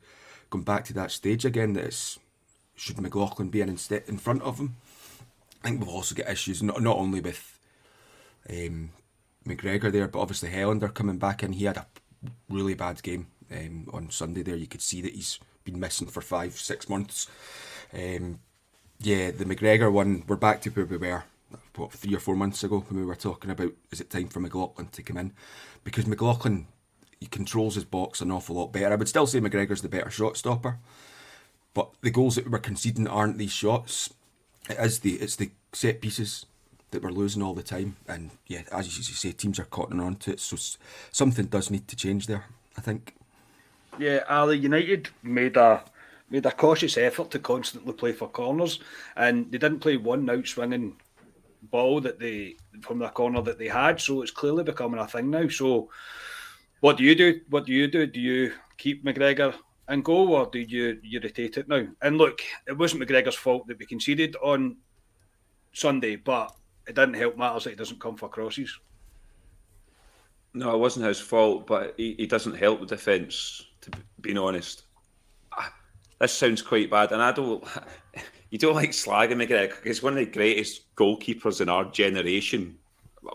going 0.50 0.64
back 0.64 0.84
to 0.86 0.94
that 0.94 1.10
stage 1.10 1.44
again. 1.44 1.74
That 1.74 1.84
it's 1.84 2.18
should 2.74 3.00
McLaughlin 3.00 3.50
be 3.50 3.60
in 3.60 3.68
instead 3.68 4.04
in 4.06 4.18
front 4.18 4.42
of 4.42 4.58
him? 4.58 4.76
I 5.62 5.68
think 5.68 5.80
we've 5.80 5.88
also 5.88 6.14
got 6.14 6.30
issues 6.30 6.62
not 6.62 6.80
not 6.80 6.96
only 6.96 7.20
with 7.20 7.58
um, 8.48 8.90
McGregor 9.46 9.92
there, 9.92 10.08
but 10.08 10.20
obviously 10.20 10.50
Helander 10.50 10.92
coming 10.92 11.18
back 11.18 11.42
in. 11.42 11.52
He 11.52 11.64
had 11.64 11.76
a 11.76 11.86
really 12.48 12.74
bad 12.74 13.02
game 13.02 13.26
um, 13.50 13.88
on 13.92 14.10
Sunday. 14.10 14.42
There, 14.42 14.56
you 14.56 14.66
could 14.66 14.82
see 14.82 15.02
that 15.02 15.14
he's 15.14 15.38
been 15.64 15.80
missing 15.80 16.08
for 16.08 16.20
five, 16.20 16.54
six 16.54 16.88
months. 16.88 17.28
Um, 17.92 18.40
yeah, 19.00 19.30
the 19.30 19.44
McGregor 19.44 19.90
one, 19.92 20.24
we're 20.26 20.36
back 20.36 20.60
to 20.62 20.70
where 20.70 20.86
we 20.86 20.96
were 20.96 21.24
what 21.76 21.92
three 21.92 22.14
or 22.14 22.18
four 22.18 22.36
months 22.36 22.64
ago 22.64 22.84
when 22.88 22.98
we 22.98 23.06
were 23.06 23.14
talking 23.14 23.50
about 23.50 23.72
is 23.92 24.00
it 24.00 24.10
time 24.10 24.28
for 24.28 24.40
McLaughlin 24.40 24.88
to 24.88 25.02
come 25.02 25.16
in 25.16 25.32
because 25.84 26.06
McLaughlin 26.06 26.66
he 27.20 27.26
controls 27.26 27.74
his 27.74 27.84
box 27.84 28.20
an 28.20 28.30
awful 28.30 28.56
lot 28.56 28.72
better. 28.72 28.92
I 28.92 28.96
would 28.96 29.08
still 29.08 29.26
say 29.26 29.40
McGregor's 29.40 29.82
the 29.82 29.88
better 29.88 30.10
shot 30.10 30.36
stopper, 30.36 30.78
but 31.74 31.90
the 32.02 32.10
goals 32.10 32.34
that 32.36 32.50
we're 32.50 32.58
conceding 32.58 33.06
aren't 33.06 33.38
these 33.38 33.52
shots. 33.52 34.12
It 34.68 34.78
is 34.78 35.00
the 35.00 35.14
it's 35.14 35.36
the 35.36 35.50
set 35.72 36.00
pieces 36.00 36.46
that 36.90 37.02
we're 37.02 37.10
losing 37.10 37.42
all 37.42 37.54
the 37.54 37.62
time, 37.62 37.96
and 38.06 38.30
yeah, 38.46 38.62
as 38.72 38.96
you 38.96 39.02
say, 39.02 39.32
teams 39.32 39.58
are 39.58 39.64
cottoning 39.64 40.04
on 40.04 40.16
to 40.16 40.32
it. 40.32 40.40
So 40.40 40.56
something 41.10 41.46
does 41.46 41.70
need 41.70 41.88
to 41.88 41.96
change 41.96 42.26
there. 42.26 42.44
I 42.76 42.80
think. 42.80 43.14
Yeah, 43.98 44.24
Ali 44.28 44.58
United 44.58 45.08
made 45.22 45.56
a 45.56 45.82
made 46.30 46.46
a 46.46 46.52
cautious 46.52 46.96
effort 46.96 47.30
to 47.30 47.38
constantly 47.38 47.92
play 47.92 48.12
for 48.12 48.28
corners, 48.28 48.80
and 49.16 49.50
they 49.50 49.58
didn't 49.58 49.80
play 49.80 49.96
one 49.96 50.28
out 50.28 50.46
swinging 50.46 50.96
ball 51.70 52.00
that 52.00 52.18
they 52.18 52.56
from 52.82 52.98
the 52.98 53.08
corner 53.08 53.42
that 53.42 53.58
they 53.58 53.68
had. 53.68 54.00
So 54.00 54.22
it's 54.22 54.30
clearly 54.30 54.64
becoming 54.64 55.00
a 55.00 55.06
thing 55.06 55.30
now. 55.30 55.48
So 55.48 55.90
what 56.80 56.96
do 56.96 57.04
you 57.04 57.14
do? 57.14 57.40
What 57.48 57.66
do 57.66 57.72
you 57.72 57.88
do? 57.88 58.06
Do 58.06 58.20
you 58.20 58.52
keep 58.76 59.04
McGregor 59.04 59.54
and 59.88 60.04
go, 60.04 60.28
or 60.28 60.46
do 60.46 60.58
you 60.58 60.98
you 61.02 61.20
rotate 61.20 61.56
it 61.56 61.68
now? 61.68 61.86
And 62.02 62.18
look, 62.18 62.40
it 62.66 62.76
wasn't 62.76 63.02
McGregor's 63.02 63.34
fault 63.34 63.66
that 63.66 63.78
we 63.78 63.86
conceded 63.86 64.36
on 64.42 64.76
Sunday, 65.72 66.16
but 66.16 66.54
it 66.86 66.94
didn't 66.94 67.14
help 67.14 67.36
matters 67.36 67.64
that 67.64 67.70
he 67.70 67.76
doesn't 67.76 68.00
come 68.00 68.16
for 68.16 68.28
crosses. 68.28 68.78
No, 70.54 70.74
it 70.74 70.78
wasn't 70.78 71.06
his 71.06 71.20
fault, 71.20 71.66
but 71.66 71.94
he, 71.98 72.14
he 72.18 72.26
doesn't 72.26 72.56
help 72.56 72.80
the 72.80 72.86
defence. 72.86 73.66
To 73.82 73.90
be 74.20 74.36
honest, 74.36 74.82
ah, 74.82 74.85
this 76.20 76.32
sounds 76.32 76.62
quite 76.62 76.90
bad, 76.90 77.12
and 77.12 77.22
I 77.22 77.32
don't. 77.32 77.64
You 78.48 78.58
don't 78.58 78.76
like 78.76 78.90
slagging 78.90 79.44
McGregor. 79.44 79.74
He's 79.82 80.04
one 80.04 80.12
of 80.12 80.20
the 80.20 80.24
greatest 80.24 80.94
goalkeepers 80.94 81.60
in 81.60 81.68
our 81.68 81.84
generation 81.86 82.78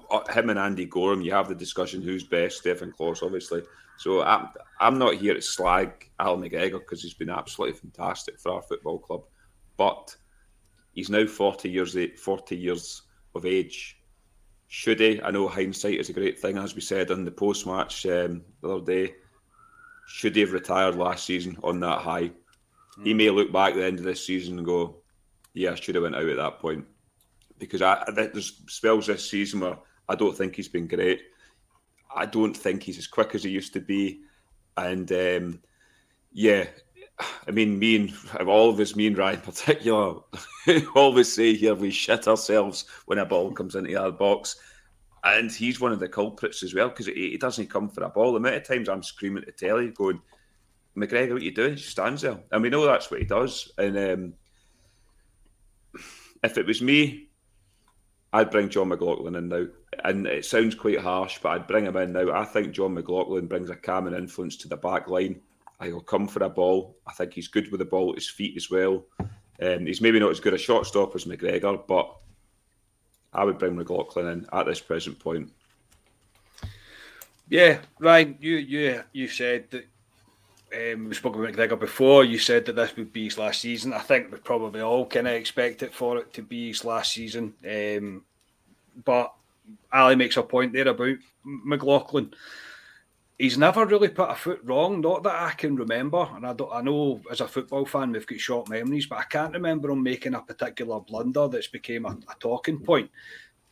uh, 0.09 0.31
him 0.31 0.49
and 0.49 0.59
Andy 0.59 0.85
Goram, 0.85 1.21
you 1.21 1.33
have 1.33 1.49
the 1.49 1.55
discussion 1.55 2.01
who's 2.01 2.23
best, 2.23 2.59
Stefan 2.59 2.91
Klos, 2.91 3.23
obviously. 3.23 3.63
So 3.97 4.21
I'm, 4.23 4.49
I'm 4.79 4.97
not 4.97 5.15
here 5.15 5.33
to 5.33 5.41
slag 5.41 6.09
Al 6.19 6.37
McGregor 6.37 6.79
because 6.79 7.01
he's 7.03 7.13
been 7.13 7.29
absolutely 7.29 7.79
fantastic 7.79 8.39
for 8.39 8.53
our 8.53 8.61
football 8.61 8.99
club. 8.99 9.23
But 9.77 10.15
he's 10.93 11.09
now 11.09 11.25
40 11.25 11.69
years 11.69 11.97
40 12.19 12.57
years 12.57 13.03
of 13.35 13.45
age. 13.45 13.97
Should 14.67 15.01
he? 15.01 15.21
I 15.21 15.31
know 15.31 15.47
hindsight 15.47 15.99
is 15.99 16.09
a 16.09 16.13
great 16.13 16.39
thing, 16.39 16.57
as 16.57 16.75
we 16.75 16.81
said 16.81 17.11
in 17.11 17.25
the 17.25 17.31
post 17.31 17.67
match 17.67 18.05
um, 18.05 18.41
the 18.61 18.69
other 18.69 18.85
day. 18.85 19.15
Should 20.07 20.35
he 20.35 20.41
have 20.41 20.53
retired 20.53 20.95
last 20.95 21.25
season 21.25 21.57
on 21.63 21.79
that 21.81 21.99
high? 21.99 22.31
He 23.03 23.13
may 23.13 23.29
look 23.29 23.51
back 23.51 23.71
at 23.71 23.77
the 23.77 23.85
end 23.85 23.99
of 23.99 24.05
this 24.05 24.25
season 24.25 24.57
and 24.57 24.65
go, 24.65 24.97
"Yeah, 25.53 25.71
I 25.71 25.75
should 25.75 25.95
have 25.95 26.03
went 26.03 26.15
out 26.15 26.29
at 26.29 26.37
that 26.37 26.59
point." 26.59 26.85
because 27.61 27.83
I, 27.83 28.03
there's 28.11 28.63
spells 28.67 29.05
this 29.05 29.29
season 29.29 29.59
where 29.59 29.77
I 30.09 30.15
don't 30.15 30.35
think 30.35 30.55
he's 30.55 30.67
been 30.67 30.87
great. 30.87 31.21
I 32.13 32.25
don't 32.25 32.57
think 32.57 32.81
he's 32.81 32.97
as 32.97 33.07
quick 33.07 33.35
as 33.35 33.43
he 33.43 33.51
used 33.51 33.71
to 33.73 33.79
be, 33.79 34.21
and 34.75 35.09
um, 35.11 35.61
yeah, 36.33 36.65
I 37.47 37.51
mean, 37.51 37.77
me 37.77 37.95
and 37.95 38.49
all 38.49 38.71
of 38.71 38.79
us, 38.79 38.95
me 38.95 39.07
and 39.07 39.17
Ryan 39.17 39.35
in 39.35 39.41
particular 39.41 40.15
always 40.95 41.31
say 41.31 41.53
here 41.53 41.75
we 41.75 41.91
shit 41.91 42.27
ourselves 42.27 42.85
when 43.05 43.19
a 43.19 43.25
ball 43.25 43.51
comes 43.51 43.75
into 43.75 43.95
our 43.95 44.11
box, 44.11 44.55
and 45.23 45.51
he's 45.51 45.79
one 45.79 45.91
of 45.91 45.99
the 45.99 46.09
culprits 46.09 46.63
as 46.63 46.73
well 46.73 46.89
because 46.89 47.05
he, 47.05 47.29
he, 47.29 47.37
doesn't 47.37 47.69
come 47.69 47.89
for 47.89 48.03
a 48.03 48.09
ball. 48.09 48.31
The 48.31 48.37
amount 48.37 48.55
of 48.55 48.67
times 48.67 48.89
I'm 48.89 49.03
screaming 49.03 49.43
to 49.43 49.51
telly, 49.51 49.89
going, 49.89 50.19
"McGregor, 50.95 51.33
what 51.33 51.41
you 51.41 51.51
doing?" 51.51 51.75
He 51.75 51.81
stands 51.81 52.21
there, 52.21 52.39
and 52.51 52.61
we 52.61 52.69
know 52.69 52.85
that's 52.85 53.09
what 53.09 53.19
he 53.19 53.25
does. 53.25 53.71
And 53.77 53.97
um, 53.97 54.33
if 56.43 56.57
it 56.57 56.65
was 56.65 56.81
me, 56.81 57.29
I'd 58.33 58.51
bring 58.51 58.69
John 58.69 58.89
McLaughlin 58.89 59.35
in 59.35 59.49
now. 59.49 59.67
And 60.03 60.25
it 60.25 60.45
sounds 60.45 60.73
quite 60.73 60.99
harsh, 60.99 61.39
but 61.41 61.49
I'd 61.49 61.67
bring 61.67 61.85
him 61.85 61.97
in 61.97 62.13
now. 62.13 62.31
I 62.31 62.45
think 62.45 62.71
John 62.71 62.93
McLaughlin 62.93 63.47
brings 63.47 63.69
a 63.69 63.75
calming 63.75 64.15
influence 64.15 64.55
to 64.57 64.69
the 64.69 64.77
back 64.77 65.07
line. 65.07 65.41
He'll 65.83 65.99
come 65.99 66.27
for 66.27 66.43
a 66.43 66.49
ball. 66.49 66.95
I 67.07 67.13
think 67.13 67.33
he's 67.33 67.47
good 67.47 67.71
with 67.71 67.79
the 67.79 67.85
ball 67.85 68.11
at 68.11 68.15
his 68.15 68.29
feet 68.29 68.55
as 68.55 68.69
well. 68.69 69.03
Um, 69.61 69.85
he's 69.85 70.01
maybe 70.01 70.19
not 70.19 70.31
as 70.31 70.39
good 70.39 70.53
a 70.53 70.57
shot 70.57 70.85
stop 70.85 71.15
as 71.15 71.25
McGregor, 71.25 71.85
but 71.87 72.15
I 73.33 73.43
would 73.43 73.57
bring 73.57 73.75
McLaughlin 73.75 74.27
in 74.27 74.47
at 74.53 74.65
this 74.65 74.79
present 74.79 75.19
point. 75.19 75.51
Yeah, 77.49 77.79
Ryan, 77.99 78.37
you 78.39 78.55
you 78.55 79.03
you 79.11 79.27
said 79.27 79.69
that 79.71 79.85
um, 80.73 81.09
we 81.09 81.15
spoke 81.15 81.35
about 81.35 81.53
McGregor 81.53 81.79
before. 81.79 82.23
You 82.23 82.39
said 82.39 82.65
that 82.65 82.75
this 82.75 82.95
would 82.95 83.11
be 83.11 83.25
his 83.25 83.37
last 83.37 83.61
season. 83.61 83.93
I 83.93 83.99
think 83.99 84.31
we 84.31 84.37
probably 84.37 84.81
all 84.81 85.05
kind 85.05 85.27
of 85.27 85.33
expect 85.33 85.83
it 85.83 85.93
for 85.93 86.17
it 86.17 86.33
to 86.33 86.41
be 86.41 86.69
his 86.69 86.85
last 86.85 87.13
season. 87.13 87.53
Um, 87.69 88.23
but 89.03 89.33
Ali 89.91 90.15
makes 90.15 90.37
a 90.37 90.43
point 90.43 90.73
there 90.73 90.87
about 90.87 91.17
McLaughlin. 91.43 92.33
He's 93.37 93.57
never 93.57 93.85
really 93.85 94.09
put 94.09 94.29
a 94.29 94.35
foot 94.35 94.61
wrong, 94.63 95.01
not 95.01 95.23
that 95.23 95.35
I 95.35 95.51
can 95.51 95.75
remember. 95.75 96.27
And 96.35 96.45
I. 96.45 96.55
I 96.71 96.81
know 96.81 97.21
as 97.31 97.41
a 97.41 97.47
football 97.47 97.85
fan 97.85 98.11
we've 98.11 98.27
got 98.27 98.39
short 98.39 98.69
memories, 98.69 99.07
but 99.07 99.17
I 99.17 99.23
can't 99.23 99.53
remember 99.53 99.89
him 99.89 100.03
making 100.03 100.35
a 100.35 100.41
particular 100.41 100.99
blunder 100.99 101.47
that's 101.47 101.67
became 101.67 102.05
a, 102.05 102.09
a 102.09 102.35
talking 102.39 102.79
point. 102.79 103.09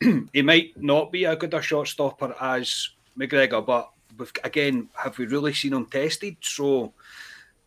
he 0.32 0.42
might 0.42 0.72
not 0.76 1.12
be 1.12 1.24
a 1.24 1.36
good 1.36 1.54
a 1.54 1.62
shot 1.62 1.86
stopper 1.86 2.34
as 2.40 2.90
McGregor, 3.16 3.64
but 3.64 3.90
we've 4.20 4.32
again, 4.44 4.88
have 4.94 5.18
we 5.18 5.26
really 5.26 5.52
seen 5.52 5.72
him 5.72 5.86
tested? 5.86 6.36
So 6.40 6.92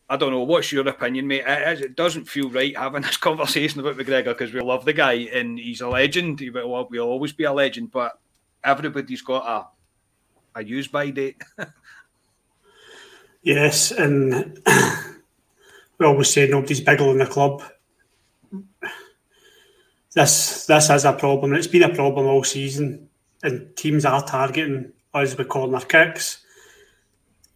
I 0.10 0.16
don't 0.16 0.32
know. 0.32 0.44
What's 0.44 0.72
your 0.72 0.88
opinion, 0.88 1.28
mate? 1.28 1.44
It, 1.46 1.82
it 1.82 1.96
doesn't 1.96 2.26
feel 2.26 2.50
right 2.50 2.78
having 2.78 3.02
this 3.04 3.18
conversation 3.18 3.80
about 3.80 3.98
McGregor 3.98 4.26
because 4.26 4.54
we 4.54 4.62
love 4.62 4.86
the 4.86 4.94
guy 4.94 5.14
and 5.14 5.58
he's 5.58 5.82
a 5.82 5.90
legend. 5.90 6.40
He 6.40 6.50
will, 6.50 6.88
will 6.90 7.08
always 7.08 7.34
be 7.34 7.46
a 7.46 7.54
legend, 7.54 7.92
but 7.92 8.20
everybody's 8.64 9.22
got 9.22 9.46
a 9.46 9.68
a 10.56 10.64
use 10.64 10.88
by 10.88 11.10
date. 11.10 11.42
yes, 13.42 13.92
and 13.92 14.60
we 15.98 16.06
always 16.06 16.32
say 16.32 16.48
nobody's 16.48 16.82
bigger 16.82 17.06
than 17.06 17.18
the 17.18 17.26
club. 17.26 17.64
This 20.14 20.68
this 20.68 20.90
is 20.92 21.06
a 21.06 21.14
problem. 21.14 21.54
It's 21.54 21.66
been 21.66 21.84
a 21.84 21.96
problem 21.96 22.28
all 22.28 22.44
season, 22.44 23.10
and 23.42 23.76
teams 23.76 24.06
are 24.06 24.24
targeting 24.24 24.94
us 25.14 25.36
with 25.36 25.50
corner 25.50 25.80
kicks 25.80 26.43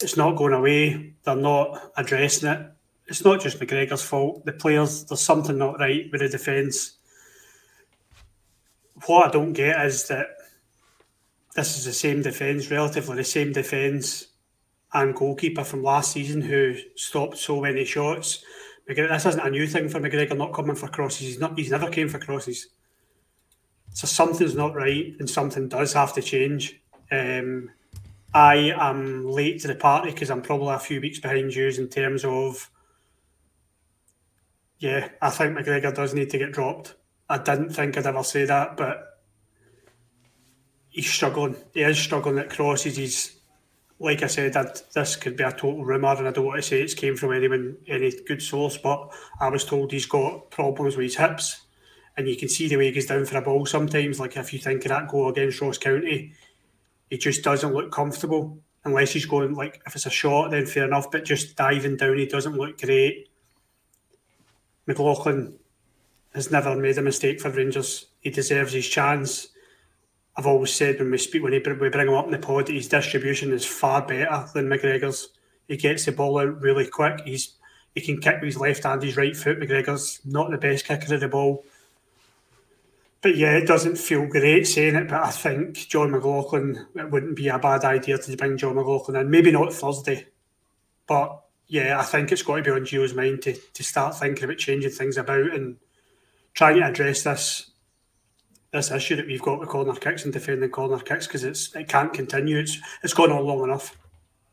it's 0.01 0.17
not 0.17 0.35
going 0.35 0.53
away. 0.53 1.13
They're 1.23 1.35
not 1.35 1.91
addressing 1.97 2.49
it. 2.49 2.71
It's 3.07 3.23
not 3.23 3.41
just 3.41 3.59
McGregor's 3.59 4.03
fault. 4.03 4.45
The 4.45 4.53
players, 4.53 5.05
there's 5.05 5.21
something 5.21 5.57
not 5.57 5.79
right 5.79 6.09
with 6.11 6.21
the 6.21 6.29
defence. 6.29 6.97
What 9.05 9.27
I 9.27 9.31
don't 9.31 9.53
get 9.53 9.83
is 9.85 10.07
that 10.07 10.27
this 11.55 11.77
is 11.77 11.85
the 11.85 11.93
same 11.93 12.21
defence, 12.21 12.69
relatively 12.69 13.15
the 13.15 13.23
same 13.23 13.51
defence 13.51 14.27
and 14.93 15.15
goalkeeper 15.15 15.63
from 15.63 15.83
last 15.83 16.11
season 16.11 16.41
who 16.41 16.75
stopped 16.95 17.37
so 17.37 17.61
many 17.61 17.85
shots. 17.85 18.43
McGregor, 18.89 19.09
this 19.09 19.25
isn't 19.25 19.45
a 19.45 19.49
new 19.49 19.67
thing 19.67 19.89
for 19.89 19.99
McGregor 19.99 20.37
not 20.37 20.53
coming 20.53 20.75
for 20.75 20.87
crosses. 20.87 21.27
He's 21.27 21.39
not. 21.39 21.57
He's 21.57 21.71
never 21.71 21.89
came 21.89 22.09
for 22.09 22.19
crosses. 22.19 22.67
So 23.93 24.07
something's 24.07 24.55
not 24.55 24.75
right, 24.75 25.13
and 25.19 25.29
something 25.29 25.67
does 25.67 25.93
have 25.93 26.13
to 26.13 26.21
change. 26.21 26.79
Um, 27.11 27.69
I 28.37 28.71
am 28.77 29.25
late 29.25 29.61
to 29.61 29.67
the 29.67 29.73
party 29.73 30.11
because 30.11 30.29
I'm 30.29 30.43
probably 30.43 30.75
a 30.75 30.77
few 30.77 31.01
weeks 31.01 31.17
behind 31.17 31.55
you 31.55 31.69
in 31.69 31.87
terms 31.87 32.23
of. 32.23 32.69
Yeah, 34.77 35.09
I 35.19 35.31
think 35.31 35.57
McGregor 35.57 35.91
does 35.91 36.13
need 36.13 36.29
to 36.29 36.37
get 36.37 36.51
dropped. 36.51 36.93
I 37.27 37.39
didn't 37.39 37.71
think 37.71 37.97
I'd 37.97 38.05
ever 38.05 38.21
say 38.21 38.45
that, 38.45 38.77
but 38.77 39.23
he's 40.89 41.09
struggling. 41.09 41.55
He 41.73 41.81
is 41.81 41.97
struggling 41.97 42.37
at 42.37 42.51
crosses. 42.51 42.95
He's, 42.95 43.39
like 43.97 44.21
I 44.21 44.27
said, 44.27 44.55
I'd, 44.55 44.81
this 44.93 45.15
could 45.15 45.35
be 45.35 45.43
a 45.43 45.51
total 45.51 45.83
rumour, 45.83 46.17
and 46.17 46.27
I 46.27 46.31
don't 46.31 46.45
want 46.45 46.57
to 46.57 46.61
say 46.61 46.79
it's 46.79 46.93
came 46.93 47.15
from 47.15 47.33
anyone, 47.33 47.77
any 47.87 48.13
good 48.27 48.43
source, 48.43 48.77
but 48.77 49.11
I 49.39 49.49
was 49.49 49.65
told 49.65 49.91
he's 49.91 50.05
got 50.05 50.51
problems 50.51 50.95
with 50.95 51.05
his 51.05 51.17
hips, 51.17 51.61
and 52.15 52.27
you 52.27 52.37
can 52.37 52.49
see 52.49 52.67
the 52.67 52.77
way 52.77 52.85
he 52.85 52.91
goes 52.91 53.07
down 53.07 53.25
for 53.25 53.39
a 53.39 53.41
ball 53.41 53.65
sometimes. 53.65 54.19
Like 54.19 54.37
if 54.37 54.53
you 54.53 54.59
think 54.59 54.85
of 54.85 54.89
that 54.89 55.07
goal 55.07 55.29
against 55.29 55.59
Ross 55.59 55.79
County, 55.79 56.33
he 57.09 57.17
just 57.17 57.43
doesn't 57.43 57.73
look 57.73 57.91
comfortable 57.91 58.57
unless 58.85 59.11
he's 59.11 59.25
going 59.25 59.53
like 59.53 59.81
if 59.85 59.95
it's 59.95 60.05
a 60.05 60.09
shot 60.09 60.51
then 60.51 60.65
fair 60.65 60.85
enough 60.85 61.11
but 61.11 61.25
just 61.25 61.55
diving 61.55 61.97
down 61.97 62.17
he 62.17 62.25
doesn't 62.25 62.57
look 62.57 62.79
great 62.79 63.27
McLaughlin 64.87 65.59
has 66.33 66.51
never 66.51 66.75
made 66.75 66.97
a 66.97 67.01
mistake 67.01 67.41
for 67.41 67.49
Rangers. 67.49 68.05
He 68.21 68.29
deserves 68.29 68.73
his 68.73 68.87
chance. 68.87 69.49
I've 70.35 70.47
always 70.47 70.73
said 70.73 70.99
when 70.99 71.11
we 71.11 71.17
speak 71.17 71.43
when 71.43 71.53
he, 71.53 71.59
we 71.59 71.89
bring 71.89 72.07
him 72.07 72.13
up 72.13 72.25
in 72.25 72.31
the 72.31 72.37
pod, 72.37 72.69
his 72.69 72.87
distribution 72.87 73.51
is 73.51 73.65
far 73.65 74.05
better 74.05 74.47
than 74.53 74.69
McGregor's. 74.69 75.29
He 75.67 75.75
gets 75.77 76.05
the 76.05 76.11
ball 76.13 76.39
out 76.39 76.61
really 76.61 76.87
quick. 76.87 77.21
He's 77.25 77.53
he 77.95 78.01
can 78.01 78.21
kick 78.21 78.35
with 78.35 78.53
his 78.53 78.57
left 78.57 78.83
hand, 78.83 79.01
his 79.01 79.17
right 79.17 79.35
foot. 79.35 79.59
McGregor's 79.59 80.21
not 80.23 80.51
the 80.51 80.57
best 80.57 80.85
kicker 80.85 81.15
of 81.15 81.19
the 81.19 81.27
ball. 81.27 81.65
But 83.21 83.35
yeah, 83.35 83.57
it 83.57 83.67
doesn't 83.67 83.97
feel 83.97 84.27
great 84.27 84.67
saying 84.67 84.95
it, 84.95 85.07
but 85.07 85.23
I 85.23 85.31
think 85.31 85.75
John 85.75 86.11
McLaughlin, 86.11 86.87
it 86.95 87.11
wouldn't 87.11 87.35
be 87.35 87.47
a 87.47 87.57
bad 87.57 87.83
idea 87.83 88.17
to 88.17 88.37
bring 88.37 88.57
John 88.57 88.75
McLaughlin 88.75 89.19
in. 89.19 89.31
Maybe 89.31 89.51
not 89.51 89.73
Thursday, 89.73 90.27
but 91.07 91.41
yeah, 91.67 91.99
I 91.99 92.03
think 92.03 92.31
it's 92.31 92.43
got 92.43 92.57
to 92.57 92.61
be 92.61 92.71
on 92.71 92.85
Gio's 92.85 93.13
mind 93.13 93.41
to, 93.43 93.53
to 93.73 93.83
start 93.83 94.17
thinking 94.17 94.43
about 94.43 94.57
changing 94.57 94.91
things 94.91 95.17
about 95.17 95.53
and 95.53 95.77
trying 96.53 96.77
to 96.77 96.87
address 96.87 97.23
this 97.23 97.71
this 98.73 98.91
issue 98.91 99.15
that 99.15 99.25
we've 99.25 99.41
got 99.41 99.59
with 99.59 99.69
corner 99.69 99.93
kicks 99.93 100.25
and 100.25 100.33
defending 100.33 100.69
corner 100.69 100.99
kicks 100.99 101.25
because 101.25 101.43
it's 101.43 101.73
it 101.75 101.87
can't 101.87 102.13
continue. 102.13 102.59
It's 102.59 102.77
it's 103.03 103.13
gone 103.13 103.31
on 103.31 103.45
long 103.45 103.63
enough. 103.63 103.97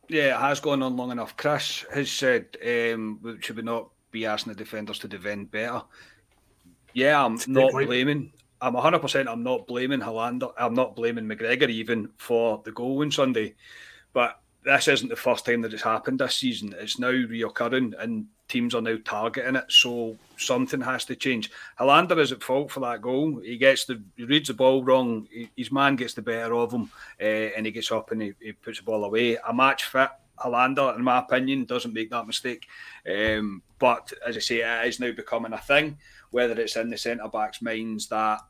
Yeah, 0.09 0.37
it 0.37 0.41
has 0.41 0.61
gone 0.61 0.83
on 0.83 0.97
long 0.97 1.11
enough. 1.11 1.37
Chris 1.37 1.85
has 1.93 2.11
said, 2.11 2.57
um, 2.65 3.39
should 3.41 3.57
we 3.57 3.63
not 3.63 3.89
be 4.11 4.27
asking 4.27 4.53
the 4.53 4.59
defenders 4.59 4.99
to 5.01 5.09
defend 5.09 5.51
better? 5.51 5.83
Yeah, 6.93 7.25
I'm 7.25 7.39
not 7.49 7.73
blaming. 7.73 8.33
I'm 8.61 8.75
100%. 8.75 9.27
I'm 9.29 9.43
not 9.43 9.67
blaming 9.67 10.01
Helander. 10.01 10.53
I'm 10.59 10.75
not 10.75 10.97
blaming 10.97 11.27
McGregor 11.27 11.69
even 11.69 12.11
for 12.17 12.63
the 12.65 12.73
goal 12.73 13.03
on 13.03 13.11
Sunday. 13.11 13.55
But 14.13 14.41
this 14.65 14.89
isn't 14.89 15.09
the 15.09 15.17
first 15.17 15.45
time 15.45 15.61
that 15.63 15.75
it's 15.75 15.83
happened 15.83 16.21
this 16.21 16.37
season. 16.37 16.75
It's 16.79 16.99
now 16.99 17.11
reoccurring, 17.11 17.93
and 18.03 18.27
teams 18.49 18.75
are 18.75 18.81
now 18.81 18.97
targeting 19.05 19.57
it. 19.57 19.71
So 19.71 20.17
something 20.37 20.81
has 20.81 21.05
to 21.07 21.17
change. 21.17 21.51
Helander 21.79 22.19
is 22.19 22.33
at 22.33 22.43
fault 22.43 22.71
for 22.71 22.81
that 22.81 23.03
goal. 23.03 23.41
He 23.41 23.59
gets 23.59 23.85
the 23.85 24.03
he 24.17 24.25
reads 24.25 24.49
the 24.49 24.55
ball 24.55 24.83
wrong. 24.83 25.29
His 25.57 25.71
man 25.71 25.97
gets 25.97 26.15
the 26.15 26.23
better 26.23 26.55
of 26.55 26.73
him, 26.73 26.91
uh, 27.21 27.25
and 27.25 27.67
he 27.67 27.73
gets 27.73 27.93
up 27.93 28.11
and 28.11 28.23
he, 28.23 28.35
he, 28.41 28.53
puts 28.53 28.79
the 28.79 28.85
ball 28.85 29.05
away. 29.05 29.37
A 29.37 29.53
match 29.53 29.85
fit 29.85 30.11
Helander, 30.39 30.97
in 30.97 31.05
my 31.05 31.19
opinion, 31.19 31.65
doesn't 31.65 31.95
make 31.95 32.11
that 32.11 32.27
mistake. 32.27 32.67
Um, 33.09 33.63
but 33.79 34.13
as 34.27 34.37
I 34.37 34.41
say, 34.41 34.61
it 34.61 34.89
is 34.89 35.01
now 35.01 35.13
becoming 35.13 35.53
a 35.53 35.59
thing. 35.59 35.99
Whether 36.35 36.61
it's 36.61 36.75
in 36.75 36.91
the 36.91 36.99
centre 36.99 37.29
backs' 37.29 37.63
minds 37.63 38.09
that 38.09 38.41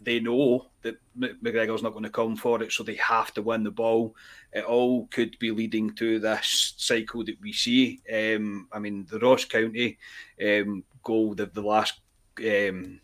they 0.00 0.18
know 0.18 0.66
that 0.82 0.96
McGregor's 1.16 1.84
not 1.84 1.92
going 1.92 2.02
to 2.02 2.10
come 2.10 2.34
for 2.34 2.60
it, 2.64 2.72
so 2.72 2.82
they 2.82 2.96
have 2.96 3.32
to 3.34 3.42
win 3.42 3.62
the 3.62 3.70
ball. 3.70 4.16
It 4.52 4.64
all 4.64 5.06
could 5.06 5.38
be 5.38 5.52
leading 5.52 5.94
to 5.94 6.18
this 6.18 6.74
cycle 6.78 7.24
that 7.24 7.40
we 7.40 7.52
see. 7.52 8.00
Um, 8.12 8.66
I 8.72 8.80
mean, 8.80 9.06
the 9.08 9.20
Ross 9.20 9.44
County 9.44 9.98
um, 10.44 10.82
goal, 11.04 11.36
the, 11.36 11.46
the 11.46 11.62
last 11.62 12.00
um, 12.40 13.00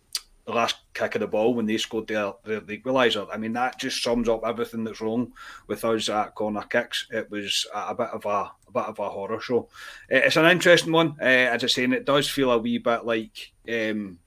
the 0.46 0.52
last 0.52 0.78
kick 0.94 1.14
of 1.14 1.20
the 1.20 1.28
ball 1.28 1.54
when 1.54 1.66
they 1.66 1.76
scored 1.76 2.08
their, 2.08 2.32
their 2.44 2.58
the 2.58 2.78
equaliser. 2.78 3.28
I 3.32 3.36
mean, 3.36 3.52
that 3.52 3.78
just 3.78 4.02
sums 4.02 4.28
up 4.28 4.42
everything 4.44 4.82
that's 4.82 5.00
wrong 5.00 5.32
with 5.68 5.84
us 5.84 6.08
at 6.08 6.34
corner 6.34 6.62
kicks. 6.62 7.06
It 7.12 7.30
was 7.30 7.66
a, 7.72 7.94
bit 7.94 8.08
of 8.08 8.26
a, 8.26 8.28
a, 8.28 8.70
bit 8.72 8.82
of 8.82 8.98
a 8.98 9.08
horror 9.08 9.40
show. 9.40 9.68
It's 10.08 10.36
an 10.36 10.50
interesting 10.50 10.92
one. 10.92 11.16
Uh, 11.20 11.54
as 11.54 11.62
I 11.62 11.68
say, 11.68 11.84
and 11.84 11.94
it 11.94 12.04
does 12.04 12.28
feel 12.28 12.50
a 12.50 12.58
wee 12.58 12.78
bit 12.78 13.04
like. 13.04 13.52
Um, 13.68 14.18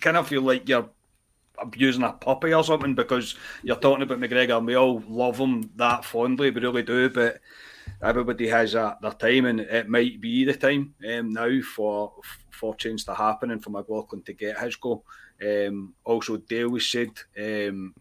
kind 0.00 0.16
of 0.16 0.28
feel 0.28 0.42
like 0.42 0.68
you're 0.68 0.88
abusing 1.58 2.02
a 2.02 2.12
puppy 2.12 2.54
or 2.54 2.64
something 2.64 2.94
because 2.94 3.34
you're 3.62 3.76
talking 3.76 4.02
about 4.02 4.18
McGregor 4.18 4.56
and 4.56 4.66
we 4.66 4.74
all 4.74 5.02
love 5.08 5.38
him 5.38 5.70
that 5.76 6.04
fondly, 6.04 6.50
we 6.50 6.60
really 6.60 6.82
do, 6.82 7.10
but 7.10 7.40
everybody 8.02 8.48
has 8.48 8.74
a, 8.74 8.96
their 9.02 9.12
time 9.12 9.46
and 9.46 9.60
it 9.60 9.88
might 9.88 10.20
be 10.20 10.44
the 10.44 10.54
time 10.54 10.94
um, 11.08 11.32
now 11.32 11.60
for 11.62 12.12
for 12.50 12.74
change 12.74 13.06
to 13.06 13.14
happen 13.14 13.50
and 13.50 13.62
for 13.62 13.70
McLaughlin 13.70 14.22
to 14.22 14.34
get 14.34 14.58
his 14.58 14.76
goal. 14.76 15.04
Um, 15.42 15.94
also, 16.04 16.36
Dale 16.36 16.68
was 16.68 16.86
said 16.86 17.10
um, 17.38 17.94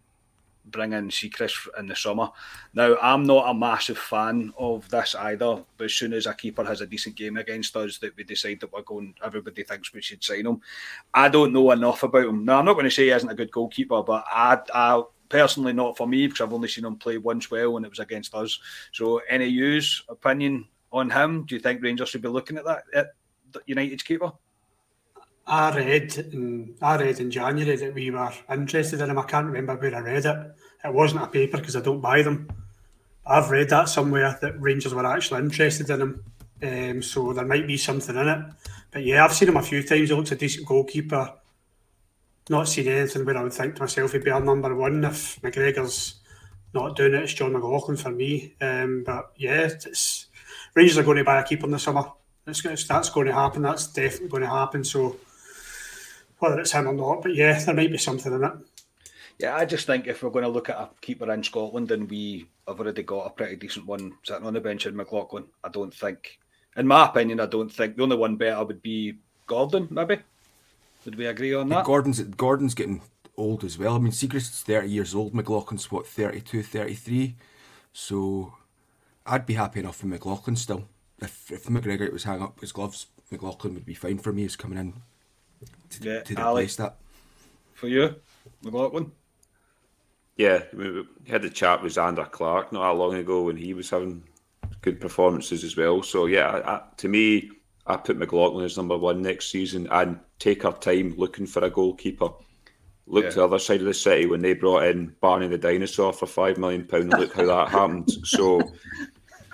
bring 0.72 0.94
in 0.94 1.10
Siegrist 1.10 1.68
in 1.78 1.88
the 1.88 1.96
summer. 1.96 2.30
Now, 2.74 2.96
I'm 3.02 3.24
not 3.24 3.50
a 3.50 3.54
massive 3.54 3.98
fan 3.98 4.54
of 4.58 4.90
this 4.90 5.16
either, 5.16 5.64
but 5.78 5.86
as 5.86 5.94
soon 5.94 6.14
as 6.14 6.26
a 6.26 6.34
keeper 6.34 6.64
has 6.64 6.82
a 6.82 6.88
decent 6.88 7.16
game 7.16 7.38
against 7.38 7.76
us, 7.76 7.98
that 8.00 8.16
we 8.16 8.24
decide 8.24 8.60
that 8.62 8.72
we're 8.72 8.82
going, 8.82 9.16
everybody 9.24 9.64
thinks 9.64 9.94
we 9.94 10.02
should 10.02 10.24
sign 10.24 10.46
him. 10.46 10.62
I 11.14 11.30
don't 11.30 11.54
know 11.54 11.72
enough 11.72 12.04
about 12.04 12.28
him. 12.28 12.46
Now, 12.46 12.60
I'm 12.60 12.66
not 12.66 12.74
going 12.74 12.86
to 12.86 12.92
say 12.92 13.06
he 13.06 13.12
isn't 13.12 13.30
a 13.30 13.36
good 13.36 13.52
goalkeeper, 13.52 14.04
but 14.04 14.24
I, 14.28 14.60
I 14.74 15.04
personally 15.30 15.74
not 15.74 15.98
for 15.98 16.08
me 16.08 16.28
because 16.28 16.42
I've 16.42 16.54
only 16.54 16.68
seen 16.68 16.86
him 16.86 16.96
play 16.96 17.18
once 17.18 17.52
well 17.52 17.78
and 17.78 17.86
it 17.86 17.90
was 17.90 18.00
against 18.00 18.34
us. 18.36 18.60
So, 18.92 19.22
any 19.30 19.48
use 19.48 20.04
opinion 20.10 20.68
on 20.92 21.10
him? 21.10 21.46
Do 21.46 21.56
you 21.56 21.62
think 21.62 21.82
Rangers 21.82 22.10
should 22.10 22.22
be 22.22 22.30
looking 22.30 22.58
at 22.58 22.66
that 22.66 22.84
at 22.94 23.08
United's 23.66 24.04
keeper? 24.04 24.32
I 25.50 25.76
read 25.76 26.16
in, 26.32 26.76
I 26.80 26.96
read 26.98 27.20
in 27.20 27.32
January 27.32 27.76
that 27.76 27.94
we 27.96 28.12
were 28.12 28.32
interested 28.52 29.02
in 29.02 29.10
him. 29.10 29.18
I 29.18 29.24
can't 29.24 29.48
remember 29.48 29.76
where 29.76 29.96
I 29.96 30.00
read 30.00 30.26
it. 30.26 30.56
It 30.86 30.94
wasn't 30.94 31.24
a 31.24 31.28
paper 31.28 31.58
because 31.58 31.76
I 31.76 31.82
don't 31.82 32.02
buy 32.02 32.22
them. 32.22 32.48
I've 33.26 33.50
read 33.50 33.70
that 33.70 33.90
somewhere 33.90 34.38
that 34.42 34.62
Rangers 34.62 34.94
were 34.94 35.06
actually 35.06 35.40
interested 35.40 35.90
in 35.90 36.02
him. 36.02 36.24
Um, 36.62 37.02
so 37.02 37.34
there 37.34 37.46
might 37.46 37.66
be 37.66 37.78
something 37.78 38.16
in 38.16 38.28
it. 38.28 38.46
But 38.92 39.04
yeah, 39.04 39.26
I've 39.26 39.34
seen 39.34 39.50
him 39.50 39.58
a 39.58 39.64
few 39.64 39.82
times. 39.82 40.10
He 40.10 40.16
looks 40.16 40.32
a 40.32 40.36
decent 40.36 40.68
goalkeeper. 40.68 41.34
Not 42.50 42.68
seen 42.68 42.88
anything 42.88 43.26
where 43.26 43.38
I 43.38 43.44
would 43.44 43.54
think 43.54 43.76
to 43.76 43.82
myself 43.82 44.12
he'd 44.12 44.24
be 44.24 44.32
our 44.32 44.42
number 44.42 44.76
one 44.76 45.04
if 45.04 45.42
McGregor's 45.42 46.16
not 46.76 46.96
doing 46.96 47.16
it. 47.16 47.24
It's 47.24 47.34
John 47.34 47.54
McLaughlin 47.54 47.98
for 47.98 48.12
me. 48.12 48.54
Um, 48.62 49.04
but 49.04 49.32
yeah, 49.36 49.70
Rangers 50.76 50.98
are 51.00 51.04
going 51.04 51.18
to 51.18 51.24
buy 51.24 51.40
a 51.40 51.44
keeper 51.44 51.66
in 51.66 51.72
the 51.72 51.80
summer. 51.80 52.12
It's, 52.46 52.64
it's, 52.66 52.88
that's 52.88 53.10
going 53.10 53.28
to 53.28 53.34
happen. 53.34 53.64
That's 53.64 53.88
definitely 53.88 54.30
going 54.30 54.44
to 54.44 54.50
happen. 54.50 54.84
So 54.84 55.18
whether 56.40 56.60
it's 56.60 56.72
him 56.72 56.88
or 56.88 56.94
not. 56.94 57.22
But 57.22 57.36
yeah, 57.36 57.60
there 57.60 57.76
might 57.76 57.92
be 57.92 57.98
something 57.98 58.34
in 58.34 58.44
it. 58.44 58.54
Yeah, 59.38 59.56
I 59.56 59.64
just 59.66 59.88
think 59.88 60.08
if 60.08 60.22
we're 60.22 60.32
going 60.32 60.44
to 60.44 60.50
look 60.50 60.70
at 60.70 60.78
a 60.78 60.90
keeper 61.00 61.32
in 61.32 61.44
Scotland 61.44 61.92
and 61.92 62.10
we 62.10 62.48
have 62.68 62.80
already 62.80 63.04
got 63.04 63.28
a 63.28 63.30
pretty 63.30 63.56
decent 63.56 63.86
one 63.86 64.14
sitting 64.24 64.46
on 64.46 64.54
the 64.54 64.60
bench 64.60 64.86
in 64.86 64.96
McLaughlin, 64.96 65.46
I 65.64 65.70
don't 65.70 65.94
think, 65.94 66.40
in 66.76 66.86
my 66.86 67.06
opinion, 67.06 67.40
I 67.40 67.46
don't 67.46 67.72
think 67.72 67.96
the 67.96 68.04
only 68.04 68.18
one 68.18 68.36
better 68.36 68.64
would 68.66 68.82
be 68.82 69.16
Gordon, 69.48 69.88
maybe. 69.90 70.20
Would 71.06 71.16
we 71.16 71.26
agree 71.28 71.54
on 71.54 71.70
that? 71.70 71.86
Gordon's 71.86 72.20
Gordon's 72.22 72.74
getting 72.74 73.02
old 73.38 73.64
as 73.64 73.78
well. 73.78 73.96
I 73.96 74.00
mean, 74.00 74.12
Siegrist's 74.12 74.62
30 74.64 74.90
years 74.90 75.16
old, 75.16 75.34
McLaughlin's 75.34 75.90
what, 75.90 76.06
32, 76.06 76.62
33? 76.62 77.36
So 77.94 78.54
I'd 79.26 79.46
be 79.46 79.54
happy 79.54 79.80
enough 79.80 80.04
with 80.04 80.12
McLaughlin 80.12 80.58
still. 80.58 80.90
If, 81.22 81.50
if 81.50 81.66
McGregor 81.66 82.12
was 82.12 82.26
hang 82.26 82.42
up 82.42 82.60
his 82.60 82.74
gloves, 82.74 83.08
McLaughlin 83.32 83.74
would 83.74 83.86
be 83.86 83.94
fine 83.94 84.18
for 84.18 84.34
me 84.34 84.44
as 84.44 84.58
coming 84.58 84.78
in 84.78 85.02
to, 85.92 86.04
yeah, 86.04 86.22
to 86.22 86.34
replace 86.34 86.76
that. 86.78 86.98
For 87.74 87.88
you, 87.88 88.16
McLaughlin? 88.62 89.12
Yeah, 90.36 90.64
we 90.74 91.04
had 91.28 91.42
the 91.42 91.50
chat 91.50 91.84
with 91.84 91.96
Zander 91.96 92.30
Clark 92.30 92.72
not 92.72 92.90
that 92.90 92.98
long 92.98 93.16
ago 93.16 93.44
when 93.44 93.58
he 93.58 93.74
was 93.74 93.90
having 93.90 94.24
good 94.82 95.00
performances 95.02 95.64
as 95.64 95.76
well. 95.76 96.04
So 96.04 96.26
yeah, 96.26 96.62
I, 96.66 96.82
to 96.98 97.08
me, 97.08 97.52
I 97.86 97.98
put 97.98 98.18
McLaughlin 98.18 98.66
as 98.66 98.78
number 98.78 98.98
one 98.98 99.22
next 99.22 99.52
season 99.52 99.88
and 99.92 100.20
take 100.40 100.64
our 100.64 100.78
time 100.78 101.16
looking 101.18 101.46
for 101.46 101.64
a 101.64 101.70
goalkeeper. 101.70 102.30
Look 103.08 103.26
yeah. 103.26 103.30
to 103.32 103.36
the 103.38 103.46
other 103.46 103.60
side 103.60 103.80
of 103.80 103.88
the 103.88 103.94
city 103.94 104.28
when 104.28 104.42
they 104.42 104.54
brought 104.54 104.86
in 104.86 105.16
Barney 105.20 105.48
the 105.48 105.58
dinosaur 105.58 106.14
for 106.14 106.28
five 106.28 106.58
million 106.58 106.86
pound. 106.86 107.12
Look 107.12 107.34
how 107.34 107.46
that 107.46 107.70
happened. 107.72 108.10
So 108.24 108.62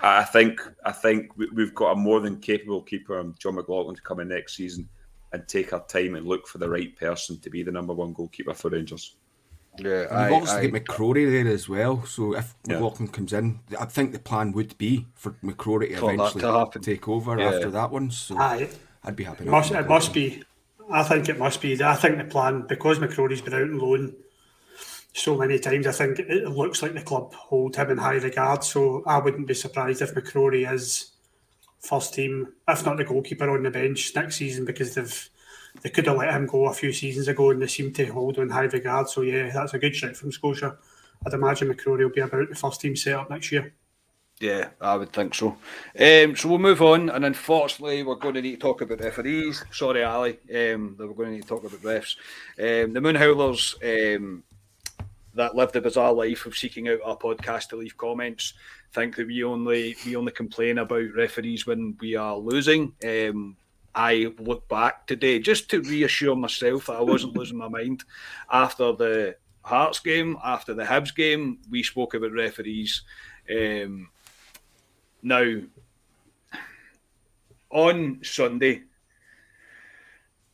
I 0.02 0.24
think 0.24 0.60
I 0.84 0.92
think 0.92 1.36
we've 1.36 1.74
got 1.74 1.92
a 1.92 1.96
more 1.96 2.20
than 2.20 2.38
capable 2.38 2.82
keeper, 2.82 3.18
um, 3.18 3.34
John 3.38 3.54
McLaughlin, 3.54 3.96
to 3.96 4.02
come 4.02 4.20
in 4.20 4.28
next 4.28 4.54
season 4.54 4.88
and 5.32 5.46
take 5.48 5.72
our 5.72 5.84
time 5.86 6.14
and 6.14 6.26
look 6.26 6.46
for 6.46 6.58
the 6.58 6.68
right 6.68 6.96
person 6.96 7.38
to 7.40 7.50
be 7.50 7.62
the 7.62 7.72
number 7.72 7.92
one 7.92 8.12
goalkeeper 8.12 8.54
for 8.54 8.70
Rangers. 8.70 9.16
Yeah, 9.78 10.06
and 10.10 10.30
we've 10.30 10.40
also 10.40 10.62
got 10.62 10.82
McCrorie 10.82 11.30
there 11.30 11.52
as 11.52 11.68
well. 11.68 12.04
So 12.06 12.34
if 12.34 12.54
yeah. 12.66 12.74
McLaughlin 12.74 13.08
comes 13.08 13.32
in, 13.32 13.60
I 13.78 13.84
think 13.84 14.12
the 14.12 14.18
plan 14.18 14.52
would 14.52 14.76
be 14.78 15.06
for 15.14 15.32
McCrorie 15.44 15.88
to 15.98 16.08
eventually 16.08 16.70
to 16.72 16.78
take 16.80 17.08
over 17.08 17.38
yeah. 17.38 17.50
after 17.50 17.70
that 17.70 17.90
one. 17.90 18.10
So 18.10 18.38
Aye. 18.38 18.70
I'd 19.04 19.16
be 19.16 19.24
happy. 19.24 19.44
It 19.44 19.50
must, 19.50 19.72
it 19.72 19.88
must 19.88 20.14
be. 20.14 20.42
I 20.90 21.02
think 21.02 21.28
it 21.28 21.38
must 21.38 21.60
be. 21.60 21.82
I 21.82 21.94
think 21.94 22.18
the 22.18 22.24
plan 22.24 22.66
because 22.66 22.98
McCrorie's 22.98 23.42
been 23.42 23.54
out 23.54 23.62
on 23.62 23.78
loan 23.78 24.14
so 25.12 25.36
many 25.36 25.58
times. 25.58 25.86
I 25.86 25.92
think 25.92 26.20
it 26.20 26.48
looks 26.48 26.82
like 26.82 26.94
the 26.94 27.02
club 27.02 27.34
hold 27.34 27.76
him 27.76 27.90
in 27.90 27.98
high 27.98 28.14
regard. 28.14 28.64
So 28.64 29.02
I 29.06 29.18
wouldn't 29.18 29.46
be 29.46 29.54
surprised 29.54 30.02
if 30.02 30.14
McCrorie 30.14 30.70
is 30.72 31.12
first 31.86 32.14
team, 32.14 32.52
if 32.68 32.84
not 32.84 32.96
the 32.96 33.04
goalkeeper 33.04 33.50
on 33.50 33.62
the 33.62 33.70
bench 33.70 34.14
next 34.14 34.36
season, 34.36 34.64
because 34.64 34.94
they've 34.94 35.30
they 35.82 35.90
could 35.90 36.06
have 36.06 36.16
let 36.16 36.32
him 36.32 36.46
go 36.46 36.66
a 36.66 36.72
few 36.72 36.92
seasons 36.92 37.28
ago 37.28 37.50
and 37.50 37.60
they 37.60 37.66
seem 37.66 37.92
to 37.92 38.06
hold 38.06 38.38
on 38.38 38.48
high 38.48 38.62
regard. 38.62 39.08
So 39.08 39.22
yeah, 39.22 39.50
that's 39.52 39.74
a 39.74 39.78
good 39.78 39.94
shot 39.94 40.16
from 40.16 40.32
Scotia. 40.32 40.78
I'd 41.24 41.34
imagine 41.34 41.68
McCrorie 41.68 42.02
will 42.02 42.10
be 42.10 42.20
about 42.20 42.48
the 42.48 42.54
first 42.54 42.80
team 42.80 42.96
set 42.96 43.14
up 43.14 43.30
next 43.30 43.52
year. 43.52 43.74
Yeah, 44.38 44.68
I 44.82 44.96
would 44.96 45.12
think 45.12 45.34
so. 45.34 45.56
Um, 45.98 46.36
so 46.36 46.48
we'll 46.48 46.58
move 46.58 46.82
on, 46.82 47.08
and 47.08 47.24
unfortunately, 47.24 48.02
we're 48.02 48.16
going 48.16 48.34
to 48.34 48.42
need 48.42 48.56
to 48.56 48.60
talk 48.60 48.82
about 48.82 49.00
referees. 49.00 49.64
Sorry, 49.72 50.04
Ali, 50.04 50.38
um, 50.54 50.94
we're 50.98 51.14
going 51.14 51.30
to 51.30 51.34
need 51.36 51.42
to 51.42 51.48
talk 51.48 51.64
about 51.64 51.80
refs. 51.80 52.16
Um, 52.58 52.92
the 52.92 53.00
Moon 53.00 53.14
Howlers 53.14 53.76
um, 53.82 54.44
that 55.36 55.54
lived 55.54 55.76
a 55.76 55.80
bizarre 55.80 56.12
life 56.12 56.46
of 56.46 56.56
seeking 56.56 56.88
out 56.88 56.98
our 57.04 57.16
podcast 57.16 57.68
to 57.68 57.76
leave 57.76 57.96
comments 57.96 58.54
think 58.96 59.16
that 59.16 59.26
we 59.26 59.44
only 59.44 59.94
we 60.06 60.16
only 60.16 60.32
complain 60.32 60.78
about 60.78 61.14
referees 61.14 61.66
when 61.66 61.96
we 62.00 62.16
are 62.16 62.36
losing. 62.36 62.94
Um, 63.04 63.56
I 63.94 64.32
look 64.38 64.68
back 64.68 65.06
today 65.06 65.38
just 65.38 65.70
to 65.70 65.82
reassure 65.82 66.34
myself 66.34 66.86
that 66.86 66.96
I 66.96 67.02
wasn't 67.02 67.36
losing 67.36 67.58
my 67.58 67.68
mind 67.68 68.04
after 68.50 68.92
the 68.92 69.36
Hearts 69.62 69.98
game, 69.98 70.38
after 70.42 70.72
the 70.74 70.84
Hibs 70.84 71.14
game. 71.14 71.58
We 71.70 71.82
spoke 71.82 72.14
about 72.14 72.32
referees. 72.32 73.02
Um, 73.50 74.08
now, 75.22 75.60
on 77.68 78.20
Sunday, 78.22 78.84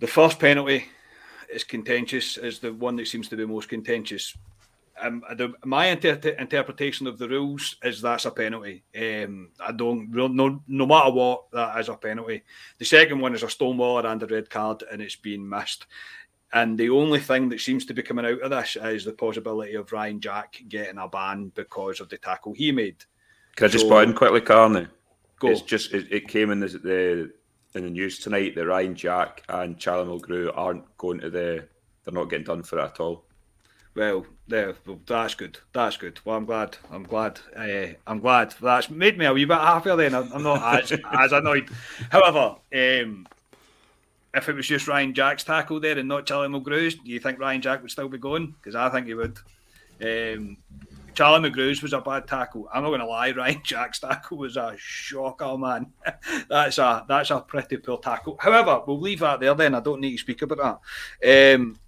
the 0.00 0.06
first 0.06 0.40
penalty 0.40 0.86
is 1.48 1.62
contentious, 1.62 2.38
is 2.38 2.58
the 2.58 2.72
one 2.72 2.96
that 2.96 3.06
seems 3.06 3.28
to 3.28 3.36
be 3.36 3.46
most 3.46 3.68
contentious. 3.68 4.36
Um, 5.02 5.24
the, 5.36 5.52
my 5.64 5.86
inter- 5.86 6.36
interpretation 6.38 7.06
of 7.06 7.18
the 7.18 7.28
rules 7.28 7.76
is 7.82 8.00
that's 8.00 8.24
a 8.24 8.30
penalty. 8.30 8.84
Um, 8.96 9.50
I 9.60 9.72
don't 9.72 10.10
no 10.10 10.62
no 10.66 10.86
matter 10.86 11.10
what 11.10 11.50
that 11.52 11.78
is 11.80 11.88
a 11.88 11.94
penalty. 11.96 12.42
The 12.78 12.84
second 12.84 13.20
one 13.20 13.34
is 13.34 13.42
a 13.42 13.46
stonewaller 13.46 14.04
and 14.04 14.22
a 14.22 14.26
red 14.26 14.48
card, 14.48 14.84
and 14.90 15.02
it's 15.02 15.16
been 15.16 15.48
missed. 15.48 15.86
And 16.52 16.78
the 16.78 16.90
only 16.90 17.18
thing 17.18 17.48
that 17.48 17.60
seems 17.60 17.86
to 17.86 17.94
be 17.94 18.02
coming 18.02 18.26
out 18.26 18.42
of 18.42 18.50
this 18.50 18.76
is 18.76 19.04
the 19.04 19.12
possibility 19.12 19.74
of 19.74 19.90
Ryan 19.90 20.20
Jack 20.20 20.62
getting 20.68 20.98
a 20.98 21.08
ban 21.08 21.50
because 21.54 22.00
of 22.00 22.10
the 22.10 22.18
tackle 22.18 22.52
he 22.52 22.72
made. 22.72 23.04
Can 23.56 23.66
I 23.66 23.68
just 23.68 23.88
put 23.88 24.06
in 24.06 24.14
quickly, 24.14 24.42
Carney? 24.42 24.86
Go. 25.38 25.48
It's 25.48 25.62
just 25.62 25.92
it, 25.92 26.12
it 26.12 26.28
came 26.28 26.50
in 26.50 26.60
the, 26.60 26.68
the 26.68 27.32
in 27.74 27.84
the 27.84 27.90
news 27.90 28.18
tonight 28.18 28.54
that 28.54 28.66
Ryan 28.66 28.94
Jack 28.94 29.42
and 29.48 29.78
Charlie 29.78 30.06
Mulgrew 30.06 30.52
aren't 30.54 30.96
going 30.98 31.20
to 31.20 31.30
the. 31.30 31.68
They're 32.04 32.12
not 32.12 32.30
getting 32.30 32.44
done 32.44 32.62
for 32.64 32.80
it 32.80 32.84
at 32.84 33.00
all. 33.00 33.24
Well, 33.94 34.26
there. 34.48 34.74
Well, 34.86 35.00
that's 35.06 35.34
good. 35.34 35.58
That's 35.72 35.96
good. 35.96 36.20
Well, 36.24 36.36
I'm 36.36 36.46
glad. 36.46 36.78
I'm 36.90 37.02
glad. 37.02 37.40
Uh, 37.56 37.94
I'm 38.06 38.20
glad. 38.20 38.54
That's 38.60 38.88
made 38.88 39.18
me 39.18 39.26
a 39.26 39.32
wee 39.32 39.44
bit 39.44 39.58
happier. 39.58 39.96
Then 39.96 40.14
I'm 40.14 40.42
not 40.42 40.82
as 40.82 40.92
as 41.12 41.32
annoyed. 41.32 41.68
However, 42.10 42.56
um, 42.74 43.26
if 44.34 44.48
it 44.48 44.54
was 44.54 44.66
just 44.66 44.88
Ryan 44.88 45.12
Jack's 45.14 45.44
tackle 45.44 45.80
there 45.80 45.98
and 45.98 46.08
not 46.08 46.26
Charlie 46.26 46.48
Mulgrew's, 46.48 46.94
do 46.94 47.10
you 47.10 47.20
think 47.20 47.38
Ryan 47.38 47.60
Jack 47.60 47.82
would 47.82 47.90
still 47.90 48.08
be 48.08 48.18
going? 48.18 48.54
Because 48.58 48.74
I 48.74 48.88
think 48.88 49.06
he 49.06 49.14
would. 49.14 49.38
Um, 50.00 50.56
Charlie 51.14 51.40
Mulgrew's 51.40 51.82
was 51.82 51.92
a 51.92 52.00
bad 52.00 52.26
tackle. 52.26 52.68
I'm 52.72 52.82
not 52.82 52.88
going 52.88 53.00
to 53.00 53.06
lie. 53.06 53.30
Ryan 53.36 53.60
Jack's 53.62 54.00
tackle 54.00 54.38
was 54.38 54.56
a 54.56 54.74
shocker, 54.78 55.58
man. 55.58 55.92
that's 56.48 56.78
a 56.78 57.04
that's 57.06 57.30
a 57.30 57.40
pretty 57.40 57.76
poor 57.76 57.98
tackle. 57.98 58.38
However, 58.40 58.82
we'll 58.86 59.00
leave 59.00 59.20
that 59.20 59.40
there. 59.40 59.54
Then 59.54 59.74
I 59.74 59.80
don't 59.80 60.00
need 60.00 60.12
to 60.12 60.18
speak 60.18 60.40
about 60.40 60.80
that. 61.22 61.54
Um, 61.54 61.78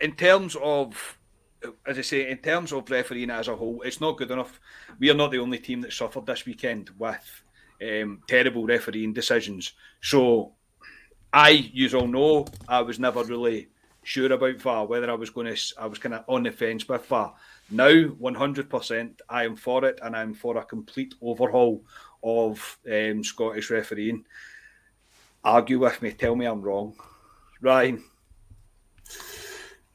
in 0.00 0.12
terms 0.12 0.56
of, 0.62 1.18
as 1.86 1.98
I 1.98 2.02
say, 2.02 2.30
in 2.30 2.38
terms 2.38 2.72
of 2.72 2.90
refereeing 2.90 3.30
as 3.30 3.48
a 3.48 3.56
whole, 3.56 3.82
it's 3.82 4.00
not 4.00 4.16
good 4.16 4.30
enough. 4.30 4.60
We 4.98 5.10
are 5.10 5.14
not 5.14 5.30
the 5.30 5.38
only 5.38 5.58
team 5.58 5.80
that 5.82 5.92
suffered 5.92 6.26
this 6.26 6.44
weekend 6.44 6.90
with 6.98 7.42
um, 7.82 8.22
terrible 8.26 8.66
refereeing 8.66 9.12
decisions. 9.12 9.72
So, 10.00 10.52
I, 11.32 11.50
you 11.50 11.88
all 11.98 12.06
know, 12.06 12.46
I 12.68 12.80
was 12.82 12.98
never 12.98 13.24
really 13.24 13.68
sure 14.02 14.32
about 14.32 14.60
VAR, 14.60 14.86
whether 14.86 15.10
I 15.10 15.14
was 15.14 15.30
going 15.30 15.54
to, 15.54 15.74
I 15.78 15.86
was 15.86 15.98
kind 15.98 16.14
of 16.14 16.24
on 16.28 16.44
the 16.44 16.52
fence 16.52 16.88
with 16.88 17.06
VAR. 17.06 17.34
Now, 17.70 17.90
100%, 17.90 19.20
I 19.28 19.44
am 19.44 19.56
for 19.56 19.84
it, 19.84 19.98
and 20.02 20.14
I'm 20.14 20.32
for 20.32 20.56
a 20.56 20.64
complete 20.64 21.14
overhaul 21.20 21.82
of 22.22 22.78
um, 22.90 23.24
Scottish 23.24 23.70
refereeing. 23.70 24.24
Argue 25.42 25.80
with 25.80 26.00
me, 26.02 26.12
tell 26.12 26.36
me 26.36 26.46
I'm 26.46 26.62
wrong. 26.62 26.94
Ryan. 27.60 28.02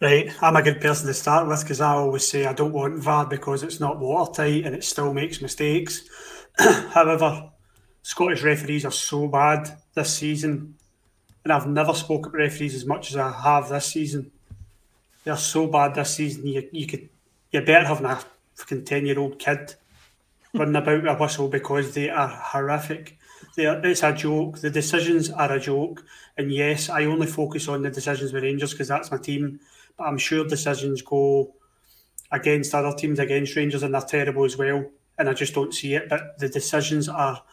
Right, 0.01 0.31
I'm 0.41 0.55
a 0.55 0.63
good 0.63 0.81
person 0.81 1.05
to 1.05 1.13
start 1.13 1.47
with 1.47 1.61
because 1.61 1.79
I 1.79 1.91
always 1.91 2.27
say 2.27 2.47
I 2.47 2.53
don't 2.53 2.73
want 2.73 2.97
VAR 2.97 3.27
because 3.27 3.61
it's 3.61 3.79
not 3.79 3.99
watertight 3.99 4.65
and 4.65 4.73
it 4.73 4.83
still 4.83 5.13
makes 5.13 5.43
mistakes. 5.43 6.01
However, 6.57 7.51
Scottish 8.01 8.41
referees 8.41 8.83
are 8.83 8.91
so 8.91 9.27
bad 9.27 9.77
this 9.93 10.15
season, 10.15 10.73
and 11.43 11.53
I've 11.53 11.67
never 11.67 11.93
spoken 11.93 12.29
about 12.29 12.39
referees 12.39 12.73
as 12.73 12.83
much 12.83 13.11
as 13.11 13.17
I 13.17 13.31
have 13.31 13.69
this 13.69 13.85
season. 13.85 14.31
They're 15.23 15.37
so 15.37 15.67
bad 15.67 15.93
this 15.93 16.15
season. 16.15 16.47
You, 16.47 16.67
you 16.71 16.87
could 16.87 17.07
you're 17.51 17.63
better 17.63 17.85
having 17.85 18.07
a 18.07 18.19
fucking 18.55 18.85
ten 18.85 19.05
year 19.05 19.19
old 19.19 19.37
kid 19.37 19.75
running 20.55 20.77
about 20.77 21.03
with 21.03 21.11
a 21.11 21.15
whistle 21.15 21.47
because 21.47 21.93
they 21.93 22.09
are 22.09 22.27
horrific. 22.27 23.19
They 23.55 23.67
are, 23.67 23.85
it's 23.85 24.01
a 24.01 24.13
joke. 24.13 24.61
The 24.61 24.71
decisions 24.71 25.29
are 25.29 25.51
a 25.51 25.59
joke. 25.59 26.03
And 26.39 26.51
yes, 26.51 26.89
I 26.89 27.05
only 27.05 27.27
focus 27.27 27.67
on 27.67 27.83
the 27.83 27.91
decisions 27.91 28.33
with 28.33 28.41
Rangers 28.41 28.71
because 28.71 28.87
that's 28.87 29.11
my 29.11 29.17
team. 29.17 29.59
I'm 30.01 30.17
sure 30.17 30.45
decisions 30.45 31.01
go 31.01 31.53
against 32.31 32.73
other 32.73 32.95
teams, 32.95 33.19
against 33.19 33.55
Rangers, 33.55 33.83
and 33.83 33.93
they're 33.93 34.01
terrible 34.01 34.45
as 34.45 34.57
well. 34.57 34.85
And 35.17 35.29
I 35.29 35.33
just 35.33 35.53
don't 35.53 35.73
see 35.73 35.95
it. 35.95 36.09
But 36.09 36.37
the 36.39 36.49
decisions 36.49 37.09
are, 37.09 37.43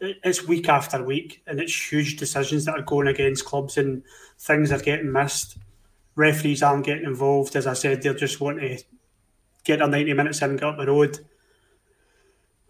it's 0.00 0.46
week 0.46 0.68
after 0.68 1.02
week, 1.02 1.42
and 1.46 1.60
it's 1.60 1.90
huge 1.92 2.16
decisions 2.16 2.64
that 2.66 2.78
are 2.78 2.82
going 2.82 3.08
against 3.08 3.44
clubs, 3.44 3.76
and 3.78 4.02
things 4.38 4.70
are 4.70 4.78
getting 4.78 5.12
missed. 5.12 5.58
Referees 6.14 6.62
aren't 6.62 6.86
getting 6.86 7.04
involved. 7.04 7.56
As 7.56 7.66
I 7.66 7.74
said, 7.74 8.02
they're 8.02 8.14
just 8.14 8.40
wanting 8.40 8.78
to 8.78 8.84
get 9.64 9.78
their 9.78 9.88
90 9.88 10.12
minutes 10.14 10.42
in 10.42 10.50
and 10.50 10.60
get 10.60 10.68
up 10.68 10.78
the 10.78 10.86
road. 10.86 11.18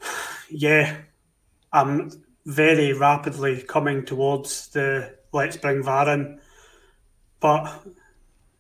Yeah, 0.51 0.97
I'm 1.75 2.11
very 2.47 2.95
rapidly 2.95 3.61
coming 3.61 4.07
towards 4.07 4.69
the 4.69 5.15
let's 5.33 5.59
bring 5.59 5.83
VAR 5.83 6.09
in. 6.09 6.41
But 7.41 7.85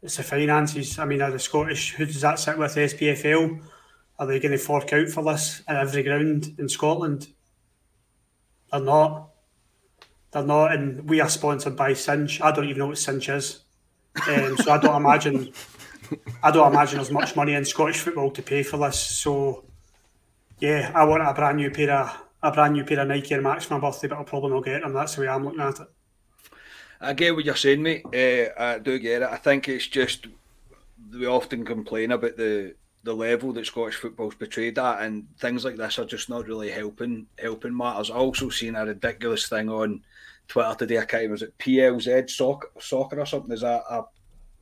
it's 0.03 0.17
the 0.17 0.23
finances. 0.23 0.99
I 0.99 1.05
mean, 1.05 1.23
are 1.23 1.31
the 1.31 1.39
Scottish, 1.39 1.95
who 1.95 2.07
does 2.07 2.21
that 2.21 2.39
sit 2.39 2.59
with? 2.59 2.75
The 2.75 2.81
SPFL? 2.81 3.61
Are 4.19 4.27
they 4.27 4.41
going 4.41 4.53
to 4.53 4.59
fork 4.59 4.93
out 4.93 5.09
for 5.09 5.23
this 5.25 5.63
at 5.69 5.77
every 5.77 6.03
ground 6.03 6.55
in 6.59 6.69
Scotland? 6.69 7.29
They're 8.71 8.81
not. 8.81 9.31
They're 10.31 10.45
not, 10.45 10.73
and 10.73 11.09
we 11.09 11.21
are 11.21 11.29
sponsored 11.29 11.77
by 11.77 11.95
Cinch. 11.95 12.41
I 12.41 12.53
don't 12.53 12.67
even 12.67 12.79
know 12.79 12.89
what 12.89 12.99
Cinch 12.99 13.29
is, 13.31 13.61
um, 14.29 14.57
so 14.59 14.73
I 14.73 14.79
don't 14.79 14.97
imagine. 15.03 15.53
I 16.43 16.51
don't 16.51 16.73
imagine 16.73 16.97
there's 16.97 17.11
much 17.11 17.35
money 17.35 17.55
in 17.55 17.65
Scottish 17.65 18.01
football 18.01 18.31
to 18.33 18.43
pay 18.43 18.63
for 18.63 18.77
this. 18.77 18.99
So, 18.99 19.65
yeah, 20.59 20.93
I 20.95 21.05
want 21.05 21.23
a 21.23 21.33
brand 21.33 21.57
new 21.57 21.71
pair 21.71 21.93
of 21.93 22.23
a 22.43 22.53
brand 22.53 22.75
new 22.75 22.85
pair 22.85 23.01
of 23.01 23.09
Nike 23.09 23.35
Air 23.35 23.41
Max 23.41 23.65
for 23.65 23.75
my 23.75 23.81
birthday, 23.81 24.09
but 24.09 24.19
I'll 24.19 24.25
probably 24.25 24.51
not 24.51 24.65
get 24.65 24.83
them. 24.83 24.93
That's 24.93 25.15
the 25.15 25.23
way 25.23 25.29
I'm 25.29 25.45
looking 25.45 25.61
at 25.61 25.81
it. 25.81 25.89
I 27.01 27.13
get 27.13 27.35
what 27.35 27.45
you're 27.45 27.57
saying, 27.57 27.83
mate. 27.83 28.05
Uh, 28.07 28.51
I 28.61 28.79
do 28.79 28.99
get 28.99 29.23
it. 29.23 29.29
I 29.29 29.37
think 29.37 29.69
it's 29.69 29.87
just 29.87 30.27
we 31.13 31.27
often 31.27 31.65
complain 31.65 32.13
about 32.13 32.37
the 32.37 32.75
the 33.05 33.15
level 33.15 33.53
that 33.53 33.65
Scottish 33.65 33.95
football's 33.95 34.35
betrayed 34.35 34.79
at, 34.79 35.03
and 35.03 35.27
things 35.39 35.65
like 35.65 35.77
this 35.77 35.99
are 35.99 36.05
just 36.05 36.29
not 36.29 36.47
really 36.47 36.71
helping 36.71 37.27
helping 37.39 37.77
matters. 37.77 38.11
I 38.11 38.15
also 38.15 38.49
seen 38.51 38.75
a 38.75 38.85
ridiculous 38.85 39.49
thing 39.49 39.69
on 39.69 40.03
Twitter 40.49 40.75
today. 40.75 40.99
I 40.99 41.05
can't 41.05 41.31
was 41.31 41.43
it 41.43 41.57
PLZ 41.59 42.31
soccer, 42.31 42.69
soccer 42.81 43.21
or 43.21 43.27
something? 43.27 43.53
Is 43.53 43.61
that 43.61 43.83
a, 43.89 44.05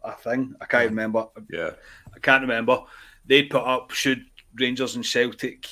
a 0.05 0.13
thing? 0.13 0.55
I 0.61 0.67
can't 0.67 0.91
remember. 0.91 1.27
Yeah, 1.51 1.71
I 2.15 2.19
can't 2.19 2.43
remember. 2.43 2.81
They 3.25 3.45
put 3.45 3.65
up 3.65 3.91
should 3.93 4.25
Rangers 4.55 4.97
and 4.97 5.05
Celtic 5.05 5.67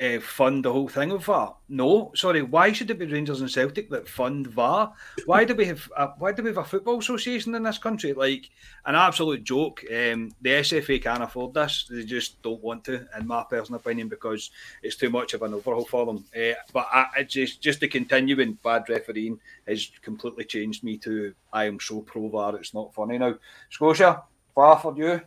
uh, 0.00 0.18
fund 0.20 0.64
the 0.64 0.72
whole 0.72 0.88
thing 0.88 1.12
of 1.12 1.24
VAR? 1.24 1.54
No, 1.68 2.10
sorry. 2.14 2.42
Why 2.42 2.72
should 2.72 2.90
it 2.90 2.98
be 2.98 3.06
Rangers 3.06 3.40
and 3.40 3.50
Celtic 3.50 3.88
that 3.90 4.08
fund 4.08 4.46
VAR? 4.48 4.92
Why 5.26 5.44
do 5.44 5.54
we 5.54 5.66
have 5.66 5.88
a, 5.96 6.08
why 6.18 6.32
do 6.32 6.42
we 6.42 6.48
have 6.48 6.58
a 6.58 6.64
football 6.64 6.98
association 6.98 7.54
in 7.54 7.62
this 7.62 7.78
country? 7.78 8.12
Like 8.12 8.50
an 8.86 8.94
absolute 8.94 9.44
joke. 9.44 9.84
Um, 9.88 10.32
the 10.42 10.50
SFA 10.50 11.02
can't 11.02 11.22
afford 11.22 11.54
this. 11.54 11.86
They 11.88 12.04
just 12.04 12.42
don't 12.42 12.62
want 12.62 12.84
to, 12.84 13.06
in 13.18 13.26
my 13.26 13.44
personal 13.48 13.80
opinion, 13.80 14.08
because 14.08 14.50
it's 14.82 14.96
too 14.96 15.10
much 15.10 15.34
of 15.34 15.42
an 15.42 15.54
overhaul 15.54 15.84
for 15.84 16.06
them. 16.06 16.24
Uh, 16.36 16.54
but 16.72 16.88
I, 16.92 17.22
just 17.22 17.60
just 17.60 17.80
the 17.80 17.88
continuing 17.88 18.58
bad 18.64 18.88
refereeing 18.88 19.38
has 19.68 19.90
completely 20.02 20.44
changed 20.44 20.82
me 20.82 20.98
to 20.98 21.34
I 21.52 21.64
am 21.64 21.78
so 21.78 22.00
pro 22.00 22.28
VAR. 22.28 22.56
It's 22.56 22.74
not 22.74 22.94
funny 22.94 23.18
now. 23.18 23.36
Scotia, 23.70 24.22
VAR 24.54 24.78
for 24.78 24.94
you. 24.96 25.20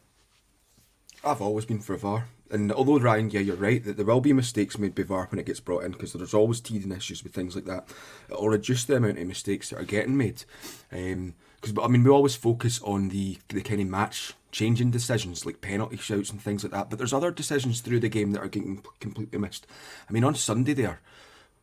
I've 1.24 1.42
always 1.42 1.66
been 1.66 1.80
for 1.80 1.96
VAR 1.98 2.28
and 2.52 2.72
although 2.72 3.00
Ryan, 3.00 3.30
yeah, 3.30 3.42
you're 3.42 3.56
right 3.56 3.84
that 3.84 3.98
there 3.98 4.06
will 4.06 4.22
be 4.22 4.34
mistakes 4.34 4.78
made 4.78 4.96
by 4.96 5.04
VAR 5.04 5.28
when 5.30 5.40
it 5.40 5.46
gets 5.46 5.60
brought 5.60 5.84
in 5.84 5.92
because 5.92 6.14
there's 6.14 6.34
always 6.34 6.62
teething 6.62 6.92
issues 6.92 7.24
with 7.24 7.34
things 7.34 7.56
like 7.56 7.66
that. 7.66 7.88
It'll 8.30 8.50
reduce 8.50 8.86
the 8.86 8.96
amount 8.96 9.20
of 9.20 9.28
mistakes 9.28 9.70
that 9.70 9.80
are 9.80 9.84
getting 9.84 10.18
made. 10.18 10.44
Because 10.90 11.72
um, 11.72 11.80
I 11.82 11.88
mean, 11.88 12.04
we 12.04 12.10
always 12.10 12.36
focus 12.36 12.82
on 12.84 13.10
the 13.10 13.38
the 13.50 13.62
kind 13.62 13.82
of 13.82 13.88
match 13.88 14.34
changing 14.52 14.92
decisions 14.92 15.46
like 15.46 15.62
penalty 15.62 15.98
shouts 15.98 16.30
and 16.32 16.42
things 16.42 16.64
like 16.64 16.72
that. 16.72 16.90
But 16.90 16.98
there's 16.98 17.14
other 17.14 17.32
decisions 17.32 17.82
through 17.82 18.00
the 18.00 18.10
game 18.10 18.32
that 18.32 18.42
are 18.42 18.48
getting 18.48 18.84
completely 19.00 19.40
missed. 19.40 19.68
I 20.10 20.14
mean, 20.14 20.24
on 20.24 20.36
Sunday 20.36 20.74
there, 20.74 21.02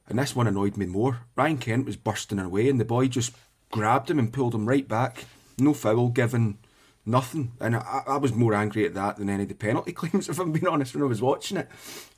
and 0.08 0.18
this 0.18 0.36
one 0.36 0.46
annoyed 0.46 0.76
me 0.76 0.86
more. 0.86 1.20
Ryan 1.36 1.58
Kent 1.58 1.86
was 1.86 1.96
bursting 1.96 2.38
away, 2.38 2.68
and 2.68 2.78
the 2.78 2.84
boy 2.84 3.08
just 3.08 3.34
grabbed 3.70 4.10
him 4.10 4.18
and 4.18 4.32
pulled 4.32 4.54
him 4.54 4.68
right 4.68 4.86
back. 4.86 5.24
No 5.58 5.72
foul 5.72 6.08
given 6.08 6.58
nothing. 7.06 7.52
And 7.60 7.76
I, 7.76 8.02
I, 8.06 8.16
was 8.16 8.34
more 8.34 8.54
angry 8.54 8.86
at 8.86 8.94
that 8.94 9.16
than 9.16 9.28
any 9.28 9.42
of 9.42 9.48
the 9.48 9.54
penalty 9.54 9.92
claims, 9.94 10.28
if 10.28 10.38
I'm 10.38 10.52
being 10.52 10.66
honest, 10.66 10.94
when 10.94 11.02
I 11.02 11.06
was 11.06 11.22
watching 11.22 11.58
it. 11.58 11.68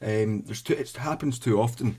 Um, 0.01 0.43
there's 0.43 0.63
too, 0.63 0.75
it 0.75 0.91
happens 0.97 1.39
too 1.39 1.61
often. 1.61 1.99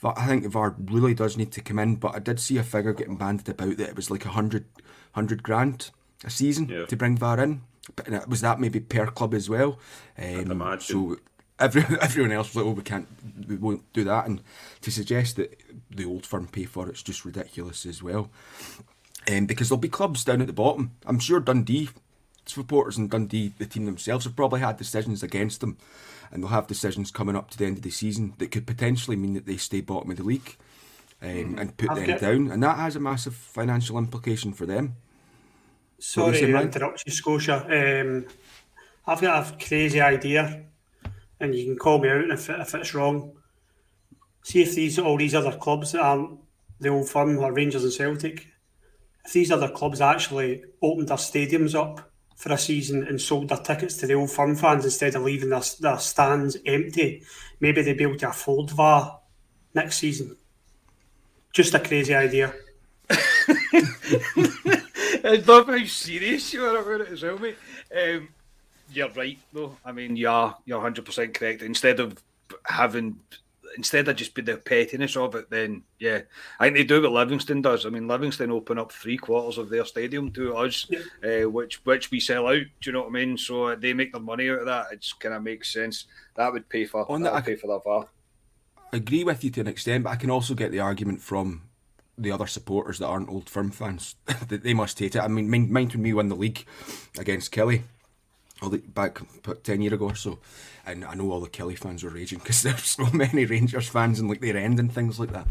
But 0.00 0.18
I 0.18 0.26
think 0.26 0.42
the 0.42 0.48
VAR 0.48 0.74
really 0.78 1.14
does 1.14 1.36
need 1.36 1.52
to 1.52 1.60
come 1.60 1.78
in. 1.78 1.96
But 1.96 2.14
I 2.14 2.18
did 2.18 2.40
see 2.40 2.58
a 2.58 2.62
figure 2.62 2.92
getting 2.92 3.16
banded 3.16 3.48
about 3.48 3.76
that 3.78 3.88
it 3.90 3.96
was 3.96 4.10
like 4.10 4.26
a 4.26 4.30
hundred, 4.30 4.66
hundred 5.12 5.42
grand 5.42 5.90
a 6.24 6.30
season 6.30 6.68
yeah. 6.68 6.86
to 6.86 6.96
bring 6.96 7.16
VAR 7.16 7.40
in. 7.40 7.62
But 7.94 8.28
was 8.28 8.40
that 8.40 8.60
maybe 8.60 8.80
per 8.80 9.06
club 9.06 9.32
as 9.32 9.48
well? 9.48 9.78
Um, 10.18 10.78
so 10.80 11.16
every, 11.58 11.82
everyone 12.00 12.32
else 12.32 12.48
was 12.48 12.56
like, 12.56 12.66
oh, 12.66 12.70
we 12.70 12.82
can't, 12.82 13.08
we 13.48 13.56
won't 13.56 13.90
do 13.92 14.04
that. 14.04 14.26
And 14.26 14.42
to 14.82 14.90
suggest 14.90 15.36
that 15.36 15.58
the 15.90 16.04
old 16.04 16.26
firm 16.26 16.48
pay 16.48 16.64
for 16.64 16.88
it's 16.88 17.02
just 17.02 17.24
ridiculous 17.24 17.86
as 17.86 18.02
well. 18.02 18.30
Um, 19.30 19.46
because 19.46 19.68
there'll 19.68 19.80
be 19.80 19.88
clubs 19.88 20.24
down 20.24 20.40
at 20.40 20.46
the 20.46 20.52
bottom. 20.52 20.92
I'm 21.04 21.18
sure 21.18 21.40
Dundee 21.40 21.88
supporters 22.46 22.96
and 22.96 23.10
Dundee, 23.10 23.52
the 23.58 23.66
team 23.66 23.84
themselves, 23.84 24.24
have 24.24 24.36
probably 24.36 24.60
had 24.60 24.76
decisions 24.76 25.22
against 25.22 25.60
them, 25.60 25.76
and 26.30 26.42
they'll 26.42 26.50
have 26.50 26.66
decisions 26.66 27.10
coming 27.10 27.36
up 27.36 27.50
to 27.50 27.58
the 27.58 27.66
end 27.66 27.76
of 27.76 27.82
the 27.82 27.90
season 27.90 28.34
that 28.38 28.50
could 28.50 28.66
potentially 28.66 29.16
mean 29.16 29.34
that 29.34 29.46
they 29.46 29.56
stay 29.56 29.80
bottom 29.80 30.10
of 30.10 30.16
the 30.16 30.22
league 30.22 30.56
um, 31.22 31.28
mm. 31.28 31.60
and 31.60 31.76
put 31.76 31.90
I've 31.90 32.06
them 32.06 32.18
down, 32.18 32.50
and 32.52 32.62
that 32.62 32.78
has 32.78 32.96
a 32.96 33.00
massive 33.00 33.34
financial 33.34 33.98
implication 33.98 34.52
for 34.52 34.66
them. 34.66 34.96
Sorry 35.98 36.38
to 36.40 36.60
interrupt 36.60 37.04
you, 37.06 37.12
Scotia. 37.12 37.64
Um, 37.64 38.26
I've 39.06 39.20
got 39.20 39.46
a 39.46 39.64
crazy 39.64 40.00
idea, 40.00 40.64
and 41.40 41.54
you 41.54 41.64
can 41.64 41.76
call 41.76 41.98
me 41.98 42.10
out 42.10 42.30
if, 42.30 42.50
if 42.50 42.74
it's 42.74 42.94
wrong. 42.94 43.32
See 44.42 44.62
if 44.62 44.74
these 44.74 44.98
all 44.98 45.16
these 45.16 45.34
other 45.34 45.56
clubs 45.56 45.92
that 45.92 46.02
aren't 46.02 46.38
the 46.78 46.90
old 46.90 47.08
firm 47.08 47.38
or 47.38 47.52
Rangers 47.52 47.82
and 47.82 47.92
Celtic, 47.92 48.46
if 49.24 49.32
these 49.32 49.50
other 49.50 49.70
clubs 49.70 50.00
actually 50.00 50.64
opened 50.82 51.08
their 51.08 51.16
stadiums 51.16 51.74
up 51.74 52.12
for 52.36 52.52
a 52.52 52.58
season 52.58 53.06
and 53.06 53.20
sold 53.20 53.48
their 53.48 53.58
tickets 53.58 53.96
to 53.96 54.06
the 54.06 54.14
old 54.14 54.30
firm 54.30 54.54
fans 54.54 54.84
instead 54.84 55.14
of 55.14 55.22
leaving 55.22 55.48
their, 55.48 55.62
their 55.80 55.98
stands 55.98 56.56
empty, 56.66 57.22
maybe 57.60 57.82
they'd 57.82 57.96
be 57.96 58.04
able 58.04 58.18
to 58.18 58.28
afford 58.28 58.70
VAR 58.70 59.18
next 59.74 59.96
season. 59.96 60.36
Just 61.52 61.74
a 61.74 61.80
crazy 61.80 62.14
idea. 62.14 62.54
I 65.24 65.42
love 65.46 65.66
how 65.66 65.84
serious 65.86 66.52
you 66.52 66.64
are 66.64 66.76
about 66.76 67.08
it 67.08 67.12
as 67.12 67.22
well, 67.22 67.38
mate. 67.38 67.56
Um, 67.96 68.28
you're 68.92 69.10
right, 69.10 69.38
though. 69.52 69.76
I 69.84 69.92
mean, 69.92 70.16
yeah, 70.16 70.52
you're 70.66 70.80
100% 70.80 71.34
correct. 71.34 71.62
Instead 71.62 72.00
of 72.00 72.22
having, 72.64 73.18
instead 73.76 74.08
of 74.08 74.16
just 74.16 74.34
be 74.34 74.42
the 74.42 74.56
pettiness 74.56 75.16
of 75.16 75.34
it, 75.34 75.50
then 75.50 75.82
yeah, 75.98 76.22
I 76.58 76.64
think 76.66 76.76
they 76.76 76.84
do 76.84 77.02
what 77.02 77.12
Livingston 77.12 77.62
does. 77.62 77.86
I 77.86 77.90
mean, 77.90 78.08
Livingston 78.08 78.50
open 78.50 78.78
up 78.78 78.90
three 78.90 79.16
quarters 79.16 79.58
of 79.58 79.68
their 79.68 79.84
stadium 79.84 80.32
to 80.32 80.56
us, 80.56 80.86
yeah. 80.90 81.44
uh, 81.44 81.48
which 81.48 81.84
which 81.84 82.10
we 82.10 82.18
sell 82.18 82.46
out. 82.48 82.54
Do 82.54 82.90
you 82.90 82.92
know 82.92 83.02
what 83.02 83.10
I 83.10 83.12
mean? 83.12 83.36
So 83.36 83.74
they 83.76 83.92
make 83.92 84.12
their 84.12 84.20
money 84.20 84.50
out 84.50 84.60
of 84.60 84.66
that. 84.66 84.86
It 84.92 85.06
kind 85.20 85.34
of 85.34 85.42
makes 85.42 85.72
sense. 85.72 86.06
That 86.36 86.52
would 86.52 86.68
pay 86.68 86.86
for. 86.86 87.10
On 87.10 87.22
that, 87.22 87.34
I 87.34 87.40
pay 87.40 87.56
for 87.56 87.68
that 87.68 87.84
VAR. 87.84 88.08
I 88.92 88.96
agree 88.96 89.24
with 89.24 89.44
you 89.44 89.50
to 89.50 89.60
an 89.60 89.68
extent, 89.68 90.04
but 90.04 90.10
I 90.10 90.16
can 90.16 90.30
also 90.30 90.54
get 90.54 90.72
the 90.72 90.80
argument 90.80 91.20
from 91.20 91.62
the 92.18 92.32
other 92.32 92.46
supporters 92.46 92.98
that 92.98 93.06
aren't 93.06 93.28
old 93.28 93.48
firm 93.48 93.70
fans 93.70 94.14
that 94.48 94.62
they 94.62 94.74
must 94.74 94.98
hate 94.98 95.16
it. 95.16 95.20
I 95.20 95.28
mean, 95.28 95.50
mind, 95.50 95.70
mind 95.70 95.92
when 95.92 96.02
we 96.02 96.14
won 96.14 96.28
the 96.28 96.34
league 96.34 96.64
against 97.18 97.52
Killie 98.60 98.94
back 98.94 99.20
ten 99.62 99.80
year 99.82 99.94
ago 99.94 100.06
or 100.06 100.14
so, 100.14 100.38
and 100.86 101.04
I 101.04 101.14
know 101.14 101.30
all 101.30 101.40
the 101.40 101.48
Killie 101.48 101.78
fans 101.78 102.02
were 102.02 102.10
raging 102.10 102.38
because 102.38 102.62
there's 102.64 102.84
so 102.84 103.06
many 103.12 103.44
Rangers 103.44 103.88
fans 103.88 104.20
and 104.20 104.28
like 104.28 104.40
their 104.40 104.56
end 104.56 104.80
and 104.80 104.92
things 104.92 105.20
like 105.20 105.32
that. 105.32 105.46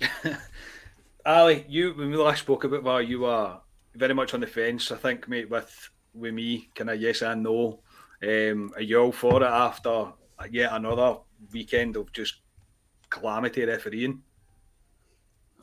Ali, 1.26 1.64
you 1.68 1.94
when 1.94 2.10
we 2.10 2.16
last 2.16 2.40
spoke 2.40 2.64
about 2.64 2.82
why 2.82 3.00
you 3.00 3.24
are 3.24 3.60
very 3.94 4.14
much 4.14 4.34
on 4.34 4.40
the 4.40 4.46
fence. 4.46 4.92
I 4.92 4.96
think, 4.96 5.28
mate, 5.28 5.50
with 5.50 5.90
with 6.14 6.34
me, 6.34 6.68
kind 6.74 6.90
of 6.90 7.00
yes 7.00 7.22
and 7.22 7.42
no. 7.42 7.80
Um, 8.22 8.72
are 8.74 8.82
you 8.82 8.98
all 8.98 9.12
for 9.12 9.42
it 9.42 9.46
after 9.46 10.12
yet 10.50 10.72
another 10.72 11.18
weekend 11.52 11.96
of 11.96 12.12
just 12.12 12.36
calamity 13.10 13.64
refereeing? 13.64 14.22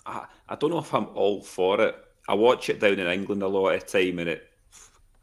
I, 0.05 0.25
I 0.47 0.55
don't 0.55 0.71
know 0.71 0.79
if 0.79 0.93
I'm 0.93 1.07
all 1.15 1.41
for 1.41 1.81
it. 1.81 1.95
I 2.27 2.35
watch 2.35 2.69
it 2.69 2.79
down 2.79 2.99
in 2.99 3.07
England 3.07 3.43
a 3.43 3.47
lot 3.47 3.69
of 3.69 3.85
time, 3.85 4.19
and 4.19 4.29
it. 4.29 4.49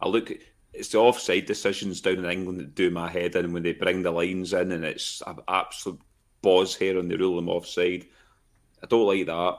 I 0.00 0.08
look. 0.08 0.32
It's 0.72 0.90
the 0.90 0.98
offside 0.98 1.46
decisions 1.46 2.00
down 2.00 2.18
in 2.18 2.30
England 2.30 2.60
that 2.60 2.74
do 2.76 2.90
my 2.90 3.10
head 3.10 3.34
in 3.34 3.52
when 3.52 3.64
they 3.64 3.72
bring 3.72 4.02
the 4.02 4.10
lines 4.10 4.52
in, 4.52 4.72
and 4.72 4.84
it's 4.84 5.20
an 5.26 5.38
absolute 5.48 6.00
boz 6.42 6.76
here 6.76 6.98
on 6.98 7.08
the 7.08 7.16
rule 7.16 7.36
them 7.36 7.48
offside. 7.48 8.06
I 8.82 8.86
don't 8.86 9.06
like 9.06 9.26
that. 9.26 9.58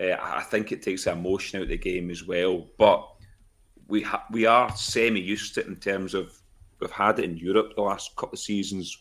Uh, 0.00 0.16
I 0.20 0.42
think 0.42 0.70
it 0.70 0.82
takes 0.82 1.04
the 1.04 1.12
emotion 1.12 1.58
out 1.58 1.64
of 1.64 1.68
the 1.68 1.78
game 1.78 2.10
as 2.10 2.26
well. 2.26 2.66
But 2.78 3.08
we 3.88 4.02
ha- 4.02 4.26
we 4.30 4.46
are 4.46 4.74
semi 4.76 5.20
used 5.20 5.54
to 5.54 5.60
it 5.60 5.66
in 5.66 5.76
terms 5.76 6.14
of 6.14 6.38
we've 6.78 6.90
had 6.90 7.18
it 7.18 7.24
in 7.24 7.36
Europe 7.36 7.74
the 7.74 7.82
last 7.82 8.14
couple 8.16 8.34
of 8.34 8.40
seasons, 8.40 8.96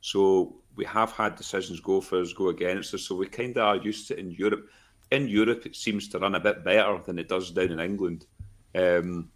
so 0.00 0.60
we 0.76 0.84
have 0.84 1.12
had 1.12 1.34
decisions 1.36 1.80
go 1.80 2.00
for 2.00 2.20
us, 2.20 2.32
go 2.32 2.48
against 2.48 2.94
us, 2.94 3.02
so 3.02 3.14
we 3.14 3.26
kind 3.26 3.56
of 3.56 3.62
are 3.62 3.76
used 3.84 4.08
to 4.08 4.14
it 4.14 4.20
in 4.20 4.30
Europe. 4.30 4.68
In 5.10 5.28
Europe, 5.28 5.66
it 5.66 5.76
seems 5.76 6.08
to 6.08 6.18
run 6.18 6.36
a 6.36 6.40
bit 6.40 6.64
better 6.64 7.00
than 7.04 7.18
it 7.18 7.28
does 7.28 7.50
down 7.50 7.72
in 7.72 7.80
England. 7.80 8.26
Um, 8.74 9.30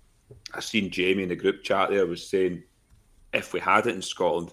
I 0.52 0.60
seen 0.60 0.90
Jamie 0.90 1.24
in 1.24 1.28
the 1.28 1.36
group 1.36 1.62
chat 1.62 1.90
there 1.90 2.06
was 2.06 2.28
saying 2.28 2.62
if 3.32 3.52
we 3.52 3.60
had 3.60 3.86
it 3.86 3.94
in 3.94 4.02
Scotland, 4.02 4.52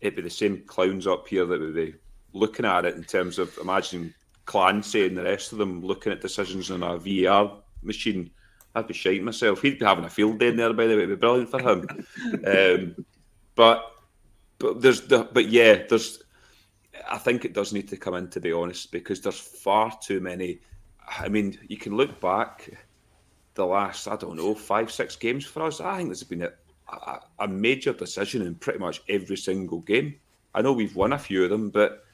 it'd 0.00 0.16
be 0.16 0.22
the 0.22 0.30
same 0.30 0.62
clowns 0.66 1.06
up 1.06 1.26
here 1.28 1.44
that 1.46 1.60
would 1.60 1.74
be 1.74 1.94
looking 2.32 2.66
at 2.66 2.84
it 2.84 2.96
in 2.96 3.04
terms 3.04 3.38
of 3.38 3.56
imagining 3.58 4.14
Clancy 4.44 5.06
and 5.06 5.16
the 5.16 5.22
rest 5.22 5.52
of 5.52 5.58
them 5.58 5.84
looking 5.84 6.12
at 6.12 6.20
decisions 6.20 6.70
on 6.70 6.82
a 6.82 6.98
VAR 6.98 7.58
machine. 7.82 8.30
I'd 8.74 8.86
be 8.86 8.94
shiting 8.94 9.24
myself. 9.24 9.62
He'd 9.62 9.78
be 9.78 9.84
having 9.84 10.04
a 10.04 10.10
field 10.10 10.38
day 10.38 10.48
in 10.48 10.56
there, 10.56 10.72
by 10.72 10.86
the 10.86 10.96
way. 10.96 11.02
It'd 11.02 11.08
be 11.10 11.20
brilliant 11.20 11.50
for 11.50 11.60
him. 11.60 11.86
um, 12.46 13.04
but 13.54 13.92
but 14.58 14.80
there's 14.80 15.02
the, 15.02 15.28
but 15.32 15.48
yeah, 15.48 15.82
there's. 15.88 16.22
I 17.10 17.18
think 17.18 17.44
it 17.44 17.54
does 17.54 17.72
need 17.72 17.88
to 17.88 17.96
come 17.96 18.14
in 18.14 18.28
to 18.30 18.40
be 18.40 18.52
honest, 18.52 18.92
because 18.92 19.20
there's 19.20 19.38
far 19.38 19.96
too 20.02 20.20
many. 20.20 20.60
I 21.08 21.28
mean, 21.28 21.58
you 21.68 21.76
can 21.76 21.96
look 21.96 22.20
back 22.20 22.70
the 23.54 23.66
last 23.66 24.08
I 24.08 24.16
don't 24.16 24.36
know 24.36 24.54
five 24.54 24.90
six 24.90 25.16
games 25.16 25.44
for 25.44 25.62
us. 25.62 25.80
I 25.80 25.96
think 25.96 26.08
there's 26.08 26.22
been 26.22 26.42
a, 26.42 26.52
a, 26.88 27.20
a 27.40 27.48
major 27.48 27.92
decision 27.92 28.42
in 28.42 28.54
pretty 28.54 28.78
much 28.78 29.02
every 29.08 29.36
single 29.36 29.80
game. 29.80 30.16
I 30.54 30.62
know 30.62 30.72
we've 30.72 30.96
won 30.96 31.12
a 31.12 31.18
few 31.18 31.44
of 31.44 31.50
them, 31.50 31.70
but 31.70 32.04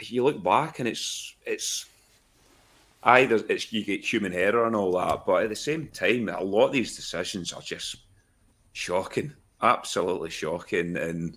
you 0.00 0.24
look 0.24 0.42
back 0.42 0.78
and 0.78 0.88
it's 0.88 1.34
it's 1.46 1.86
either 3.02 3.42
it's 3.48 3.72
you 3.72 3.84
get 3.84 4.04
human 4.04 4.34
error 4.34 4.66
and 4.66 4.76
all 4.76 4.92
that, 4.92 5.24
but 5.26 5.44
at 5.44 5.48
the 5.48 5.56
same 5.56 5.88
time, 5.88 6.28
a 6.28 6.42
lot 6.42 6.66
of 6.66 6.72
these 6.72 6.96
decisions 6.96 7.52
are 7.52 7.62
just 7.62 7.96
shocking 8.72 9.32
absolutely 9.62 10.30
shocking. 10.30 10.96
And 10.96 11.36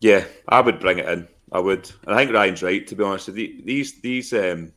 yeah, 0.00 0.24
I 0.48 0.60
would 0.60 0.80
bring 0.80 0.98
it 0.98 1.08
in. 1.08 1.28
I 1.52 1.58
would. 1.58 1.90
I 2.06 2.16
think 2.16 2.32
Ryan's 2.32 2.62
right. 2.62 2.86
To 2.86 2.94
be 2.94 3.04
honest, 3.04 3.32
these 3.32 4.00
these 4.00 4.32
um, 4.32 4.72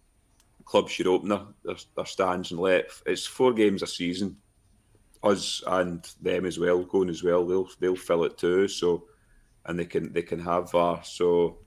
clubs 0.65 0.91
should 0.91 1.08
open 1.08 1.30
their, 1.30 1.41
their, 1.63 1.76
their 1.95 2.06
stands 2.06 2.52
and 2.52 2.60
let. 2.60 2.89
It's 3.06 3.26
four 3.26 3.54
games 3.54 3.82
a 3.82 3.88
season. 3.88 4.38
Us 5.23 5.63
and 5.65 6.06
them 6.21 6.45
as 6.45 6.60
well 6.60 6.84
going 6.84 7.10
as 7.10 7.23
well. 7.23 7.45
They'll 7.45 7.69
they'll 7.80 7.95
fill 7.95 8.26
it 8.26 8.38
too. 8.38 8.67
So, 8.67 9.06
and 9.65 9.80
they 9.80 9.86
can 9.86 10.12
they 10.12 10.21
can 10.21 10.39
have 10.39 10.71
VAR. 10.71 11.02
So, 11.04 11.60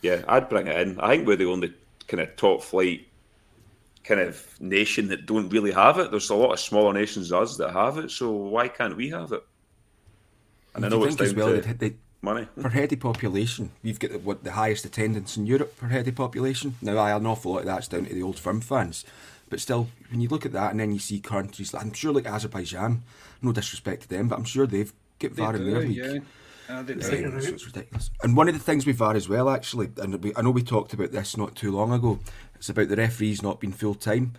yeah, 0.00 0.22
I'd 0.28 0.48
bring 0.48 0.68
it 0.68 0.80
in. 0.80 1.00
I 1.00 1.16
think 1.16 1.26
we're 1.26 1.36
the 1.36 1.46
only 1.46 1.74
kind 2.06 2.20
of 2.20 2.36
top 2.36 2.62
flight 2.62 3.08
kind 4.04 4.20
of 4.20 4.60
nation 4.60 5.08
that 5.08 5.26
don't 5.26 5.48
really 5.48 5.72
have 5.72 5.98
it. 5.98 6.10
There's 6.10 6.30
a 6.30 6.34
lot 6.34 6.52
of 6.52 6.60
smaller 6.60 6.92
nations 6.92 7.32
us 7.32 7.56
that 7.56 7.72
have 7.72 7.98
it, 7.98 8.10
so 8.10 8.30
why 8.30 8.68
can't 8.68 8.96
we 8.96 9.10
have 9.10 9.32
it? 9.32 9.42
And 10.74 10.84
I 10.84 10.88
know 10.88 11.04
it's 11.04 11.16
down 11.16 11.34
well, 11.36 11.60
to 11.60 11.74
they, 11.74 11.94
money. 12.22 12.46
Per 12.60 12.68
head 12.70 12.92
of 12.92 13.00
population, 13.00 13.70
we've 13.82 13.98
got 13.98 14.12
the, 14.12 14.18
what, 14.18 14.44
the 14.44 14.52
highest 14.52 14.84
attendance 14.84 15.36
in 15.36 15.46
Europe 15.46 15.76
per 15.76 15.88
head 15.88 16.08
of 16.08 16.14
population. 16.14 16.76
Now, 16.80 16.96
I, 16.96 17.14
an 17.14 17.26
awful 17.26 17.52
lot 17.52 17.60
of 17.60 17.66
that's 17.66 17.88
down 17.88 18.06
to 18.06 18.14
the 18.14 18.22
old 18.22 18.38
firm 18.38 18.60
fans. 18.60 19.04
But 19.50 19.60
still, 19.60 19.88
when 20.10 20.20
you 20.20 20.28
look 20.28 20.46
at 20.46 20.52
that 20.52 20.70
and 20.70 20.80
then 20.80 20.92
you 20.92 20.98
see 20.98 21.20
countries, 21.20 21.74
I'm 21.74 21.92
sure 21.92 22.12
like 22.12 22.26
Azerbaijan, 22.26 23.02
no 23.42 23.52
disrespect 23.52 24.02
to 24.02 24.08
them, 24.08 24.28
but 24.28 24.38
I'm 24.38 24.44
sure 24.44 24.66
they've 24.66 24.92
got 25.18 25.32
VAR 25.32 25.56
in 25.56 25.70
their 25.70 25.80
league. 25.80 25.96
Yeah. 25.96 26.18
Um, 26.68 26.86
so 27.02 27.12
it's 27.12 27.66
ridiculous. 27.66 28.10
And 28.22 28.36
one 28.36 28.48
of 28.48 28.54
the 28.54 28.60
things 28.60 28.86
we've 28.86 28.98
had 28.98 29.16
as 29.16 29.28
well, 29.28 29.50
actually, 29.50 29.90
and 29.98 30.22
we, 30.22 30.32
I 30.36 30.42
know 30.42 30.52
we 30.52 30.62
talked 30.62 30.94
about 30.94 31.12
this 31.12 31.36
not 31.36 31.54
too 31.54 31.72
long 31.72 31.92
ago, 31.92 32.20
it's 32.54 32.70
about 32.70 32.88
the 32.88 32.96
referees 32.96 33.42
not 33.42 33.60
being 33.60 33.72
full 33.72 33.94
time. 33.94 34.32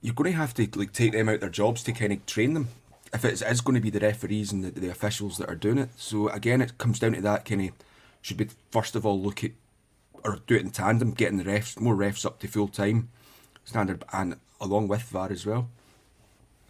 You're 0.00 0.14
going 0.14 0.32
to 0.32 0.38
have 0.38 0.54
to 0.54 0.68
like 0.74 0.92
take 0.92 1.12
them 1.12 1.28
out 1.28 1.40
their 1.40 1.50
jobs 1.50 1.82
to 1.84 1.92
kind 1.92 2.12
of 2.12 2.26
train 2.26 2.54
them. 2.54 2.68
If 3.14 3.24
it 3.24 3.40
is 3.40 3.60
going 3.60 3.76
to 3.76 3.80
be 3.80 3.90
the 3.90 4.00
referees 4.00 4.52
and 4.52 4.64
the, 4.64 4.70
the 4.72 4.90
officials 4.90 5.38
that 5.38 5.48
are 5.48 5.54
doing 5.54 5.78
it, 5.78 5.90
so 5.96 6.28
again, 6.28 6.60
it 6.60 6.78
comes 6.78 6.98
down 6.98 7.12
to 7.12 7.20
that 7.22 7.44
kind 7.44 7.68
of 7.68 7.70
should 8.20 8.36
be 8.36 8.48
first 8.70 8.96
of 8.96 9.06
all 9.06 9.20
look 9.20 9.44
at 9.44 9.52
or 10.24 10.40
do 10.46 10.56
it 10.56 10.62
in 10.62 10.70
tandem, 10.70 11.12
getting 11.12 11.36
the 11.36 11.44
refs 11.44 11.78
more 11.78 11.94
refs 11.94 12.24
up 12.24 12.40
to 12.40 12.48
full 12.48 12.68
time 12.68 13.10
standard 13.64 14.04
and 14.12 14.36
along 14.60 14.88
with 14.88 15.02
VAR 15.02 15.30
as 15.30 15.46
well. 15.46 15.68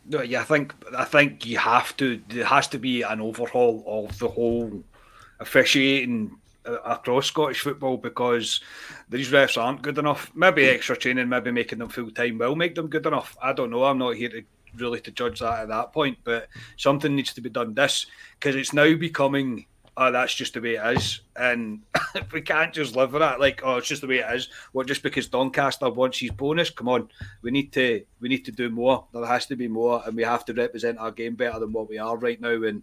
No, 0.07 0.21
yeah, 0.21 0.43
I 0.43 0.45
think 0.45 0.75
I 0.97 1.05
think 1.05 1.47
you 1.47 1.59
have 1.59 1.97
to. 1.97 2.21
There 2.29 2.45
has 2.45 2.69
to 2.69 2.79
be 2.79 3.03
an 3.03 3.21
overhaul 3.21 3.83
of 3.87 4.19
the 4.19 4.29
whole 4.29 4.85
officiating 5.41 6.37
uh, 6.67 6.79
across 6.85 7.27
Scottish 7.27 7.61
football 7.61 7.97
because 7.97 8.61
these 9.09 9.31
refs 9.31 9.61
aren't 9.61 9.83
good 9.83 9.97
enough. 9.97 10.31
Maybe 10.35 10.65
hmm. 10.65 10.75
extra 10.75 10.97
training, 10.97 11.29
maybe 11.29 11.53
making 11.53 11.79
them 11.79 11.89
full 11.89 12.11
time 12.11 12.39
will 12.39 12.57
make 12.57 12.75
them 12.75 12.89
good 12.89 13.07
enough. 13.07 13.37
I 13.43 13.55
don't 13.55 13.71
know. 13.71 13.85
I'm 13.85 13.99
not 13.99 14.17
here 14.17 14.29
to 14.29 14.45
really 14.77 15.01
to 15.01 15.11
judge 15.11 15.41
that 15.41 15.61
at 15.61 15.69
that 15.69 15.93
point, 15.93 16.19
but 16.25 16.49
something 16.77 17.15
needs 17.15 17.33
to 17.35 17.41
be 17.41 17.51
done. 17.51 17.75
This 17.75 18.07
because 18.39 18.57
it's 18.57 18.73
now 18.73 18.95
becoming 18.95 19.67
oh, 19.97 20.11
that's 20.11 20.35
just 20.35 20.55
the 20.55 20.61
way 20.61 20.75
it 20.75 20.97
is, 20.97 21.21
and 21.37 21.81
we 22.33 22.41
can't 22.41 22.73
just 22.73 22.97
live 22.97 23.13
with 23.13 23.21
that. 23.21 23.41
Like, 23.41 23.61
oh, 23.65 23.77
it's 23.77 23.89
just 23.89 24.01
the 24.01 24.09
way 24.09 24.19
it 24.19 24.35
is. 24.35 24.49
Well, 24.73 24.85
just 24.85 25.03
because 25.03 25.29
Doncaster 25.29 25.89
wants 25.91 26.19
his 26.19 26.31
bonus, 26.31 26.71
come 26.71 26.89
on, 26.89 27.09
we 27.43 27.51
need 27.51 27.73
to 27.73 28.05
we 28.21 28.29
need 28.29 28.45
to 28.47 28.53
do 28.53 28.71
more. 28.71 29.07
There 29.13 29.25
has 29.25 29.47
to 29.47 29.57
be 29.57 29.69
more, 29.69 30.03
and 30.05 30.17
we 30.17 30.25
have 30.25 30.45
to 30.47 30.55
represent 30.55 30.99
our 30.99 31.11
game 31.11 31.35
better 31.35 31.59
than 31.59 31.73
what 31.73 31.89
we 31.89 31.99
are 31.99 32.17
right 32.17 32.41
now. 32.41 32.63
And 32.63 32.83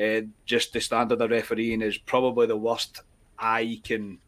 uh, 0.00 0.26
just 0.46 0.72
the 0.72 0.80
standard 0.80 1.20
of 1.20 1.30
refereeing 1.30 1.82
is 1.82 1.98
probably 1.98 2.46
the 2.46 2.56
worst 2.56 3.00
I 3.38 3.80
can 3.82 4.18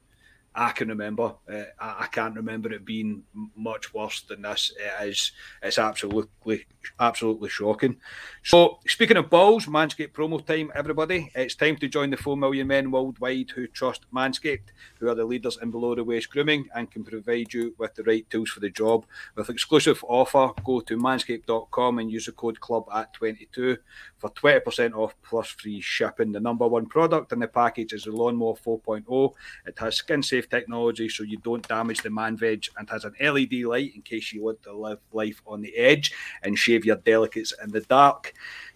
I 0.56 0.70
can 0.70 0.88
remember. 0.88 1.34
Uh, 1.50 1.64
I, 1.80 1.96
I, 2.00 2.06
can't 2.12 2.36
remember 2.36 2.72
it 2.72 2.84
being 2.84 3.24
much 3.56 3.92
worse 3.92 4.20
than 4.22 4.42
this. 4.42 4.72
It 4.78 5.08
is. 5.08 5.32
It's 5.60 5.78
absolutely, 5.78 6.66
absolutely 7.00 7.48
shocking. 7.48 7.96
So, 8.44 8.78
speaking 8.86 9.16
of 9.16 9.30
balls, 9.30 9.66
Manscaped 9.66 10.12
promo 10.12 10.44
time, 10.44 10.70
everybody. 10.74 11.32
It's 11.34 11.56
time 11.56 11.76
to 11.78 11.88
join 11.88 12.10
the 12.10 12.16
four 12.16 12.36
million 12.36 12.68
men 12.68 12.92
worldwide 12.92 13.50
who 13.50 13.66
trust 13.66 14.06
Manscaped, 14.14 14.70
who 15.00 15.08
are 15.08 15.16
the 15.16 15.24
leaders 15.24 15.58
in 15.60 15.72
below 15.72 15.96
the 15.96 16.04
waist 16.04 16.30
grooming 16.30 16.68
and 16.74 16.88
can 16.88 17.02
provide 17.02 17.52
you 17.52 17.74
with 17.78 17.96
the 17.96 18.04
right 18.04 18.28
tools 18.30 18.50
for 18.50 18.60
the 18.60 18.70
job. 18.70 19.06
With 19.34 19.50
exclusive 19.50 20.04
offer, 20.06 20.52
go 20.62 20.80
to 20.80 20.96
manscaped.com 20.96 21.98
and 21.98 22.12
use 22.12 22.26
the 22.26 22.32
code 22.32 22.60
club 22.60 22.84
at 22.94 23.12
22 23.14 23.76
for 24.18 24.30
20% 24.30 24.94
off 24.94 25.16
plus 25.22 25.48
free 25.48 25.80
shipping. 25.80 26.30
The 26.30 26.38
number 26.38 26.68
one 26.68 26.86
product 26.86 27.32
in 27.32 27.40
the 27.40 27.48
package 27.48 27.92
is 27.92 28.04
the 28.04 28.12
Lawnmower 28.12 28.54
4.0. 28.54 29.32
It 29.66 29.78
has 29.80 29.96
skin 29.96 30.22
safe 30.22 30.43
technology 30.50 31.08
so 31.08 31.22
you 31.22 31.38
don't 31.38 31.66
damage 31.68 32.02
the 32.02 32.10
man 32.10 32.36
veg 32.36 32.66
and 32.76 32.88
has 32.90 33.04
an 33.04 33.14
LED 33.20 33.52
light 33.64 33.94
in 33.94 34.02
case 34.02 34.32
you 34.32 34.42
want 34.42 34.62
to 34.62 34.72
live 34.72 34.98
life 35.12 35.40
on 35.46 35.60
the 35.60 35.74
edge 35.76 36.12
and 36.42 36.58
shave 36.58 36.84
your 36.84 36.96
delicates 36.96 37.52
in 37.62 37.70
the 37.70 37.80
dark. 37.82 38.32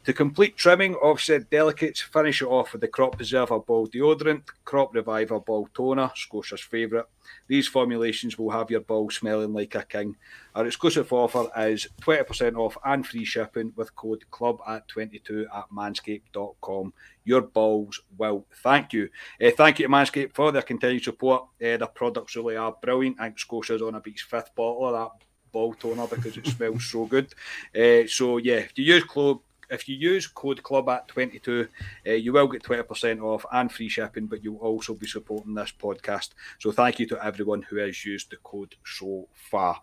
To 0.09 0.15
complete 0.15 0.57
trimming 0.57 0.97
of 1.03 1.21
said 1.21 1.51
delicates, 1.51 2.01
finish 2.01 2.41
it 2.41 2.47
off 2.47 2.73
with 2.73 2.81
the 2.81 2.89
Crop 2.89 3.17
Preserver 3.17 3.59
Ball 3.59 3.87
Deodorant, 3.89 4.43
Crop 4.65 4.95
Reviver 4.95 5.39
Ball 5.39 5.69
Toner, 5.75 6.11
Scotia's 6.15 6.63
favourite. 6.63 7.05
These 7.47 7.69
formulations 7.69 8.39
will 8.39 8.49
have 8.49 8.71
your 8.71 8.81
ball 8.81 9.11
smelling 9.11 9.53
like 9.53 9.75
a 9.75 9.83
king. 9.83 10.17
Our 10.55 10.67
exclusive 10.67 11.13
offer 11.13 11.51
is 11.59 11.89
20% 12.01 12.57
off 12.57 12.79
and 12.87 13.07
free 13.07 13.27
shipping 13.27 13.75
with 13.77 13.95
code 13.97 14.25
club 14.31 14.61
at 14.67 14.89
22 14.89 15.47
at 15.55 15.65
manscaped.com. 15.71 16.95
Your 17.27 17.43
balls 17.43 18.01
will 18.17 18.47
thank 18.63 18.95
you. 18.95 19.11
Uh, 19.45 19.51
thank 19.51 19.79
you 19.79 19.89
to 19.89 19.93
Manscaped 19.93 20.35
for 20.35 20.53
their 20.53 20.63
continued 20.63 21.05
support. 21.05 21.43
Uh, 21.61 21.77
their 21.77 21.87
products 21.87 22.35
really 22.35 22.57
are 22.57 22.75
brilliant. 22.81 23.21
I 23.21 23.25
think 23.25 23.41
Scotia's 23.41 23.83
on 23.83 23.97
a 23.97 24.01
beat's 24.01 24.23
fifth 24.23 24.55
bottle 24.55 24.87
of 24.87 24.95
that 24.95 25.27
ball 25.53 25.75
toner 25.75 26.07
because 26.07 26.39
it 26.39 26.47
smells 26.57 26.87
so 26.87 27.05
good. 27.05 27.35
Uh, 27.77 28.09
so, 28.09 28.39
yeah, 28.39 28.55
if 28.55 28.73
you 28.79 28.85
use 28.85 29.05
club 29.05 29.41
if 29.71 29.89
you 29.89 29.97
use 29.97 30.27
code 30.27 30.63
club 30.63 30.89
at 30.89 31.09
22 31.09 31.69
uh, 32.07 32.11
you 32.11 32.33
will 32.33 32.47
get 32.47 32.63
20% 32.63 33.23
off 33.23 33.45
and 33.53 33.71
free 33.71 33.89
shipping 33.89 34.27
but 34.27 34.43
you'll 34.43 34.57
also 34.57 34.95
be 34.95 35.07
supporting 35.07 35.55
this 35.55 35.73
podcast. 35.79 36.31
So 36.59 36.73
thank 36.73 36.99
you 36.99 37.07
to 37.09 37.25
everyone 37.25 37.63
who 37.63 37.77
has 37.77 38.05
used 38.05 38.31
the 38.31 38.37
code 38.37 38.75
so 38.85 39.29
far. 39.33 39.81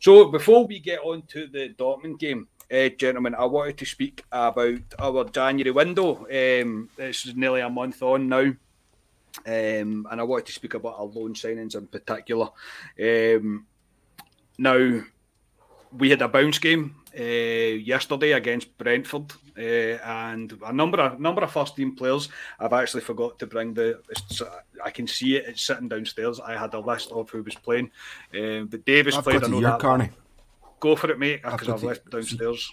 So 0.00 0.26
before 0.26 0.66
we 0.66 0.80
get 0.80 1.00
on 1.00 1.22
to 1.28 1.46
the 1.46 1.74
dortmund 1.78 2.18
game 2.18 2.48
uh, 2.72 2.88
gentlemen 2.90 3.34
i 3.34 3.44
wanted 3.44 3.76
to 3.76 3.84
speak 3.84 4.24
about 4.30 4.80
our 4.98 5.24
january 5.24 5.72
window. 5.72 6.26
Um, 6.26 6.88
is 6.98 7.34
nearly 7.34 7.60
a 7.60 7.70
month 7.70 8.02
on 8.02 8.28
now. 8.28 8.52
Um, 9.46 10.06
and 10.10 10.20
i 10.20 10.22
wanted 10.22 10.46
to 10.46 10.52
speak 10.52 10.74
about 10.74 10.98
our 10.98 11.06
loan 11.06 11.34
signings 11.34 11.76
in 11.76 11.86
particular. 11.86 12.48
Um, 13.00 13.66
now 14.58 15.02
we 15.96 16.10
had 16.10 16.22
a 16.22 16.28
bounce 16.28 16.58
game 16.58 16.94
uh, 17.18 17.22
yesterday 17.22 18.32
against 18.32 18.76
Brentford, 18.78 19.32
uh, 19.58 19.60
and 19.60 20.58
a 20.64 20.72
number 20.72 21.00
of 21.00 21.20
number 21.20 21.42
of 21.42 21.50
first 21.50 21.76
team 21.76 21.96
players. 21.96 22.28
I've 22.58 22.72
actually 22.72 23.02
forgot 23.02 23.38
to 23.38 23.46
bring 23.46 23.74
the. 23.74 24.00
I 24.84 24.90
can 24.90 25.06
see 25.06 25.36
it. 25.36 25.46
It's 25.46 25.62
sitting 25.62 25.88
downstairs. 25.88 26.40
I 26.40 26.56
had 26.56 26.74
a 26.74 26.80
list 26.80 27.12
of 27.12 27.30
who 27.30 27.42
was 27.42 27.54
playing, 27.54 27.90
uh, 28.34 28.64
but 28.64 28.84
Davis 28.84 29.16
I've 29.16 29.24
played. 29.24 29.40
Got 29.40 29.50
I 29.50 29.52
know 29.52 29.60
that. 29.60 29.80
Carney. 29.80 30.10
Go 30.78 30.96
for 30.96 31.10
it, 31.10 31.18
mate, 31.18 31.42
because 31.42 31.68
I've, 31.68 31.74
I've 31.74 31.82
left 31.82 32.06
it 32.06 32.10
downstairs. 32.10 32.72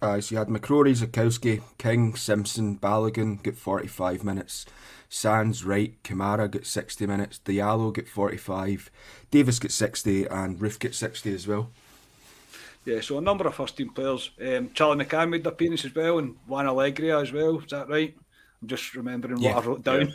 Uh, 0.00 0.20
so 0.20 0.34
you 0.34 0.38
had 0.38 0.48
McCrorie, 0.48 0.96
Zakowski, 0.96 1.62
King, 1.78 2.14
Simpson, 2.14 2.78
Balogun 2.78 3.42
get 3.42 3.56
45 3.56 4.22
minutes. 4.22 4.66
Sands, 5.08 5.64
Wright, 5.64 6.00
Kamara 6.02 6.50
get 6.50 6.66
60 6.66 7.06
minutes. 7.06 7.40
Diallo 7.44 7.94
get 7.94 8.08
45. 8.08 8.90
Davis 9.30 9.58
get 9.58 9.72
60 9.72 10.26
and 10.26 10.58
Roofe 10.58 10.78
get 10.78 10.94
60 10.94 11.34
as 11.34 11.46
well. 11.46 11.70
Yeah, 12.86 13.00
so 13.00 13.18
a 13.18 13.20
number 13.20 13.48
of 13.48 13.54
first 13.54 13.76
team 13.76 13.90
players. 13.90 14.30
Um, 14.40 14.70
Charlie 14.72 15.04
McCann 15.04 15.28
made 15.28 15.42
the 15.42 15.50
appearance 15.50 15.84
as 15.84 15.94
well, 15.94 16.20
and 16.20 16.36
Juan 16.46 16.66
Alegria 16.66 17.20
as 17.20 17.32
well. 17.32 17.58
Is 17.58 17.70
that 17.70 17.88
right? 17.88 18.14
I'm 18.62 18.68
just 18.68 18.94
remembering 18.94 19.38
yeah. 19.38 19.56
what 19.56 19.64
I 19.64 19.66
wrote 19.66 19.82
down. 19.82 20.12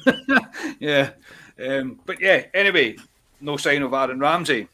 Yeah. 0.80 1.12
yeah. 1.60 1.78
Um, 1.78 2.00
but 2.06 2.22
yeah, 2.22 2.46
anyway, 2.54 2.96
no 3.42 3.58
sign 3.58 3.82
of 3.82 3.94
Aaron 3.94 4.20
Ramsey. 4.20 4.70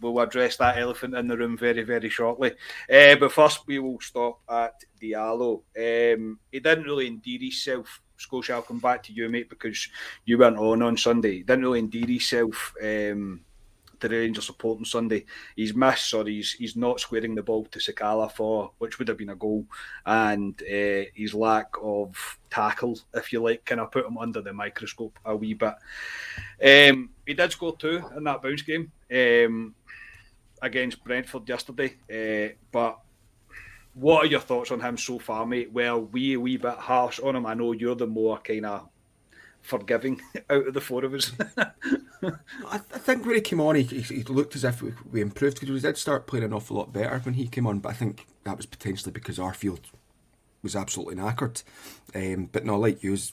We'll 0.00 0.20
address 0.20 0.56
that 0.56 0.78
elephant 0.78 1.14
in 1.14 1.26
the 1.26 1.36
room 1.36 1.58
very, 1.58 1.82
very 1.82 2.08
shortly. 2.08 2.52
Uh, 2.90 3.16
but 3.16 3.32
first, 3.32 3.66
we 3.66 3.80
will 3.80 4.00
stop 4.00 4.38
at 4.48 4.74
Diallo. 5.02 5.62
Um, 5.76 6.38
he 6.52 6.60
didn't 6.60 6.84
really 6.84 7.08
endear 7.08 7.40
himself. 7.40 8.00
Scotia, 8.16 8.54
I'll 8.54 8.62
come 8.62 8.78
back 8.78 9.02
to 9.04 9.12
you, 9.12 9.28
mate, 9.28 9.50
because 9.50 9.88
you 10.24 10.38
went 10.38 10.56
on 10.56 10.82
on 10.82 10.96
Sunday. 10.96 11.38
He 11.38 11.42
didn't 11.42 11.64
really 11.64 11.80
endear 11.80 12.06
himself. 12.06 12.74
Um, 12.82 13.40
the 14.00 14.08
Rangers 14.08 14.46
supporting 14.46 14.84
Sunday. 14.84 15.24
He's 15.56 15.74
missed 15.74 16.12
or 16.14 16.26
he's 16.26 16.52
he's 16.52 16.76
not 16.76 17.00
squaring 17.00 17.34
the 17.34 17.42
ball 17.42 17.64
to 17.66 17.78
Sakala 17.78 18.30
for 18.30 18.72
which 18.78 18.98
would 18.98 19.08
have 19.08 19.18
been 19.18 19.30
a 19.30 19.36
goal, 19.36 19.66
and 20.04 20.60
uh, 20.62 21.04
his 21.14 21.34
lack 21.34 21.68
of 21.82 22.38
tackle, 22.50 22.98
if 23.14 23.32
you 23.32 23.42
like, 23.42 23.64
kind 23.64 23.80
of 23.80 23.90
put 23.90 24.06
him 24.06 24.18
under 24.18 24.40
the 24.40 24.52
microscope 24.52 25.18
a 25.24 25.36
wee 25.36 25.54
bit. 25.54 25.74
Um, 26.62 27.10
he 27.26 27.34
did 27.34 27.52
score 27.52 27.76
two 27.76 28.02
in 28.16 28.24
that 28.24 28.42
bounce 28.42 28.62
game 28.62 28.90
um, 29.14 29.74
against 30.62 31.04
Brentford 31.04 31.48
yesterday, 31.48 31.96
uh, 32.10 32.54
but. 32.72 32.98
What 33.92 34.24
are 34.24 34.28
your 34.28 34.40
thoughts 34.40 34.70
on 34.70 34.80
him 34.80 34.96
so 34.96 35.18
far, 35.18 35.44
mate? 35.44 35.72
Well, 35.72 36.02
we 36.02 36.34
a 36.34 36.40
wee 36.40 36.56
bit 36.56 36.76
harsh 36.76 37.18
on 37.18 37.34
him. 37.34 37.44
I 37.44 37.54
know 37.54 37.72
you're 37.72 37.96
the 37.96 38.06
more 38.06 38.38
kind 38.38 38.64
of 38.64 38.88
forgiving 39.62 40.20
out 40.50 40.68
of 40.68 40.74
the 40.74 40.80
four 40.80 41.04
of 41.04 41.14
us. 41.14 41.32
I, 42.70 42.78
think 42.78 43.24
when 43.24 43.36
he 43.36 43.40
came 43.40 43.60
on, 43.60 43.76
he, 43.76 43.82
he 43.82 44.22
looked 44.24 44.56
as 44.56 44.64
if 44.64 44.82
we, 44.82 44.92
we 45.10 45.20
improved 45.20 45.60
because 45.60 45.72
we 45.72 45.80
did 45.80 45.96
start 45.96 46.26
playing 46.26 46.44
an 46.44 46.52
awful 46.52 46.76
lot 46.76 46.92
better 46.92 47.18
when 47.20 47.34
he 47.34 47.46
came 47.48 47.66
on. 47.66 47.78
But 47.78 47.90
I 47.90 47.94
think 47.94 48.26
that 48.44 48.56
was 48.56 48.66
potentially 48.66 49.12
because 49.12 49.38
Arfield 49.38 49.80
was 50.62 50.76
absolutely 50.76 51.16
knackered. 51.16 51.62
Um, 52.14 52.48
but 52.52 52.64
no, 52.64 52.78
like 52.78 53.02
you, 53.02 53.12
was, 53.12 53.32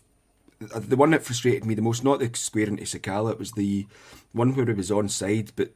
the 0.59 0.95
one 0.95 1.11
that 1.11 1.23
frustrated 1.23 1.65
me 1.65 1.75
the 1.75 1.81
most, 1.81 2.03
not 2.03 2.19
the 2.19 2.29
square 2.33 2.67
into 2.67 2.83
Sakala, 2.83 3.31
it 3.31 3.39
was 3.39 3.51
the 3.53 3.87
one 4.31 4.55
where 4.55 4.65
he 4.65 4.73
was 4.73 4.91
onside 4.91 5.51
but 5.55 5.71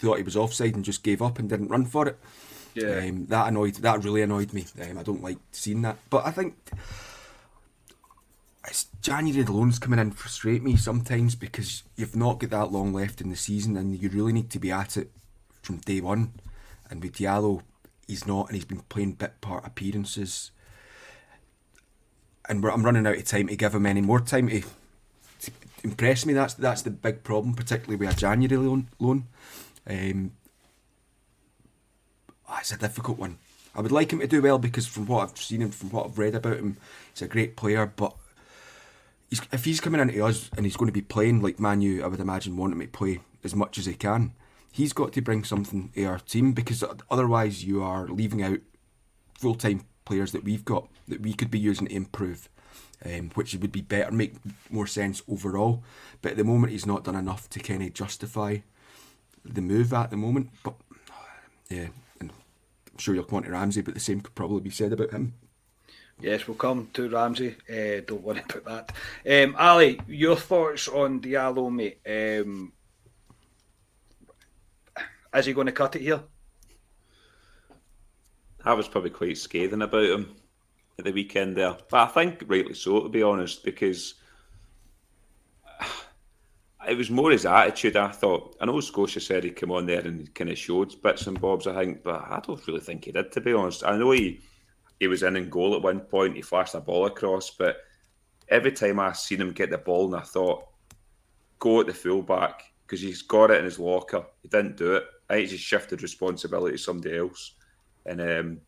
thought 0.00 0.18
he 0.18 0.24
was 0.24 0.36
offside 0.36 0.74
and 0.74 0.84
just 0.84 1.02
gave 1.02 1.20
up 1.20 1.38
and 1.38 1.48
didn't 1.48 1.68
run 1.68 1.84
for 1.84 2.08
it. 2.08 2.18
Yeah, 2.74 2.98
um, 2.98 3.26
that 3.26 3.48
annoyed. 3.48 3.74
That 3.76 4.04
really 4.04 4.22
annoyed 4.22 4.52
me. 4.52 4.64
Um, 4.80 4.98
I 4.98 5.02
don't 5.02 5.22
like 5.22 5.38
seeing 5.50 5.82
that. 5.82 5.96
But 6.08 6.26
I 6.26 6.30
think 6.30 6.54
it's 8.66 8.86
January 9.00 9.42
the 9.42 9.52
loans 9.52 9.78
coming 9.78 9.98
in 9.98 10.10
frustrate 10.10 10.62
me 10.62 10.76
sometimes 10.76 11.34
because 11.34 11.82
you've 11.96 12.16
not 12.16 12.38
got 12.38 12.50
that 12.50 12.72
long 12.72 12.92
left 12.92 13.20
in 13.20 13.30
the 13.30 13.36
season 13.36 13.76
and 13.76 13.98
you 13.98 14.08
really 14.10 14.32
need 14.32 14.50
to 14.50 14.58
be 14.58 14.70
at 14.70 14.96
it 14.96 15.10
from 15.62 15.78
day 15.78 16.00
one. 16.00 16.32
And 16.90 17.02
with 17.02 17.16
Diallo, 17.16 17.62
he's 18.06 18.26
not, 18.26 18.48
and 18.48 18.56
he's 18.56 18.64
been 18.64 18.80
playing 18.88 19.12
bit 19.12 19.40
part 19.40 19.66
appearances. 19.66 20.50
And 22.48 22.64
I'm 22.64 22.84
running 22.84 23.06
out 23.06 23.16
of 23.16 23.24
time 23.24 23.46
to 23.48 23.56
give 23.56 23.74
him 23.74 23.86
any 23.86 24.00
more 24.00 24.20
time 24.20 24.48
to, 24.48 24.60
to 24.60 25.52
impress 25.84 26.26
me. 26.26 26.32
That's 26.32 26.54
that's 26.54 26.82
the 26.82 26.90
big 26.90 27.22
problem, 27.22 27.54
particularly 27.54 27.96
with 27.96 28.14
a 28.14 28.18
January 28.18 28.56
loan. 28.56 28.88
loan. 28.98 29.26
Um, 29.86 30.32
oh, 32.48 32.56
it's 32.60 32.72
a 32.72 32.78
difficult 32.78 33.18
one. 33.18 33.38
I 33.74 33.80
would 33.80 33.92
like 33.92 34.12
him 34.12 34.18
to 34.18 34.26
do 34.26 34.42
well 34.42 34.58
because 34.58 34.86
from 34.88 35.06
what 35.06 35.22
I've 35.22 35.38
seen 35.38 35.62
and 35.62 35.72
from 35.72 35.90
what 35.90 36.06
I've 36.06 36.18
read 36.18 36.34
about 36.34 36.56
him, 36.56 36.76
he's 37.12 37.22
a 37.22 37.28
great 37.28 37.56
player. 37.56 37.86
But 37.86 38.16
he's, 39.30 39.40
if 39.52 39.64
he's 39.64 39.80
coming 39.80 40.00
into 40.00 40.24
us 40.24 40.50
and 40.56 40.66
he's 40.66 40.76
going 40.76 40.88
to 40.88 40.92
be 40.92 41.00
playing 41.00 41.40
like 41.40 41.58
Manu, 41.58 42.02
I 42.02 42.08
would 42.08 42.20
imagine 42.20 42.56
want 42.56 42.74
him 42.74 42.80
to 42.80 42.86
play 42.88 43.20
as 43.42 43.54
much 43.54 43.78
as 43.78 43.86
he 43.86 43.94
can. 43.94 44.34
He's 44.72 44.92
got 44.92 45.12
to 45.14 45.22
bring 45.22 45.44
something 45.44 45.90
to 45.94 46.04
our 46.04 46.18
team 46.18 46.52
because 46.52 46.84
otherwise 47.10 47.64
you 47.64 47.82
are 47.82 48.06
leaving 48.08 48.42
out 48.42 48.58
full 49.38 49.54
time 49.54 49.86
players 50.04 50.32
that 50.32 50.44
we've 50.44 50.64
got 50.64 50.88
that 51.08 51.22
we 51.22 51.32
could 51.32 51.50
be 51.50 51.58
using 51.58 51.86
to 51.86 51.94
improve, 51.94 52.48
um, 53.04 53.30
which 53.34 53.54
would 53.54 53.72
be 53.72 53.80
better, 53.80 54.10
make 54.10 54.34
more 54.70 54.86
sense 54.86 55.22
overall. 55.28 55.82
But 56.22 56.32
at 56.32 56.36
the 56.36 56.44
moment, 56.44 56.72
he's 56.72 56.86
not 56.86 57.04
done 57.04 57.16
enough 57.16 57.48
to 57.50 57.60
kind 57.60 57.82
of 57.82 57.94
justify 57.94 58.58
the 59.44 59.62
move 59.62 59.92
at 59.92 60.10
the 60.10 60.16
moment. 60.16 60.50
But 60.62 60.74
yeah, 61.68 61.88
and 62.20 62.30
I'm 62.92 62.98
sure 62.98 63.14
you'll 63.14 63.26
on 63.32 63.42
to 63.44 63.50
Ramsey, 63.50 63.80
but 63.80 63.94
the 63.94 64.00
same 64.00 64.20
could 64.20 64.34
probably 64.34 64.60
be 64.60 64.70
said 64.70 64.92
about 64.92 65.10
him. 65.10 65.34
Yes, 66.20 66.46
we'll 66.46 66.56
come 66.56 66.88
to 66.92 67.08
Ramsey. 67.08 67.56
Uh, 67.68 68.02
don't 68.06 68.22
worry 68.22 68.42
about 68.54 68.88
that. 69.24 69.44
Um, 69.44 69.56
Ali, 69.58 70.00
your 70.06 70.36
thoughts 70.36 70.86
on 70.88 71.20
Diallo, 71.20 71.72
mate? 71.72 72.00
Um, 72.06 72.72
is 75.34 75.46
he 75.46 75.54
going 75.54 75.66
to 75.66 75.72
cut 75.72 75.96
it 75.96 76.02
here? 76.02 76.22
I 78.64 78.74
was 78.74 78.88
probably 78.88 79.10
quite 79.10 79.38
scathing 79.38 79.80
about 79.80 80.04
him 80.04 80.36
at 80.98 81.06
the 81.06 81.12
weekend 81.12 81.56
there, 81.56 81.76
but 81.88 82.08
I 82.08 82.12
think 82.12 82.44
rightly 82.46 82.74
so, 82.74 83.00
to 83.00 83.08
be 83.08 83.22
honest, 83.22 83.64
because 83.64 84.14
it 86.86 86.96
was 86.96 87.10
more 87.10 87.30
his 87.30 87.46
attitude. 87.46 87.96
I 87.96 88.08
thought. 88.08 88.56
I 88.60 88.66
know 88.66 88.80
Scotia 88.80 89.20
said 89.20 89.44
he 89.44 89.50
came 89.50 89.70
on 89.70 89.86
there 89.86 90.00
and 90.00 90.34
kind 90.34 90.50
of 90.50 90.58
showed 90.58 91.00
bits 91.02 91.26
and 91.26 91.40
bobs. 91.40 91.66
I 91.66 91.74
think, 91.74 92.02
but 92.02 92.20
I 92.20 92.42
don't 92.46 92.66
really 92.66 92.80
think 92.80 93.06
he 93.06 93.12
did. 93.12 93.32
To 93.32 93.40
be 93.40 93.54
honest, 93.54 93.82
I 93.84 93.96
know 93.96 94.10
he 94.10 94.40
he 95.00 95.08
was 95.08 95.22
in 95.22 95.36
and 95.36 95.50
goal 95.50 95.74
at 95.74 95.82
one 95.82 96.00
point. 96.00 96.36
He 96.36 96.42
flashed 96.42 96.74
a 96.74 96.80
ball 96.80 97.06
across, 97.06 97.50
but 97.50 97.78
every 98.50 98.70
time 98.70 99.00
I 99.00 99.12
seen 99.12 99.40
him 99.40 99.52
get 99.52 99.70
the 99.70 99.78
ball, 99.78 100.06
and 100.06 100.22
I 100.22 100.24
thought, 100.24 100.66
go 101.58 101.80
at 101.80 101.86
the 101.86 101.94
fullback 101.94 102.64
because 102.86 103.00
he's 103.00 103.22
got 103.22 103.50
it 103.50 103.58
in 103.58 103.64
his 103.64 103.78
locker. 103.78 104.24
He 104.42 104.48
didn't 104.48 104.76
do 104.76 104.94
it. 104.94 105.04
I 105.28 105.34
think 105.34 105.48
he 105.48 105.56
just 105.56 105.66
shifted 105.66 106.02
responsibility 106.02 106.76
to 106.76 106.82
somebody 106.82 107.16
else, 107.16 107.54
and 108.04 108.20
um, 108.20 108.60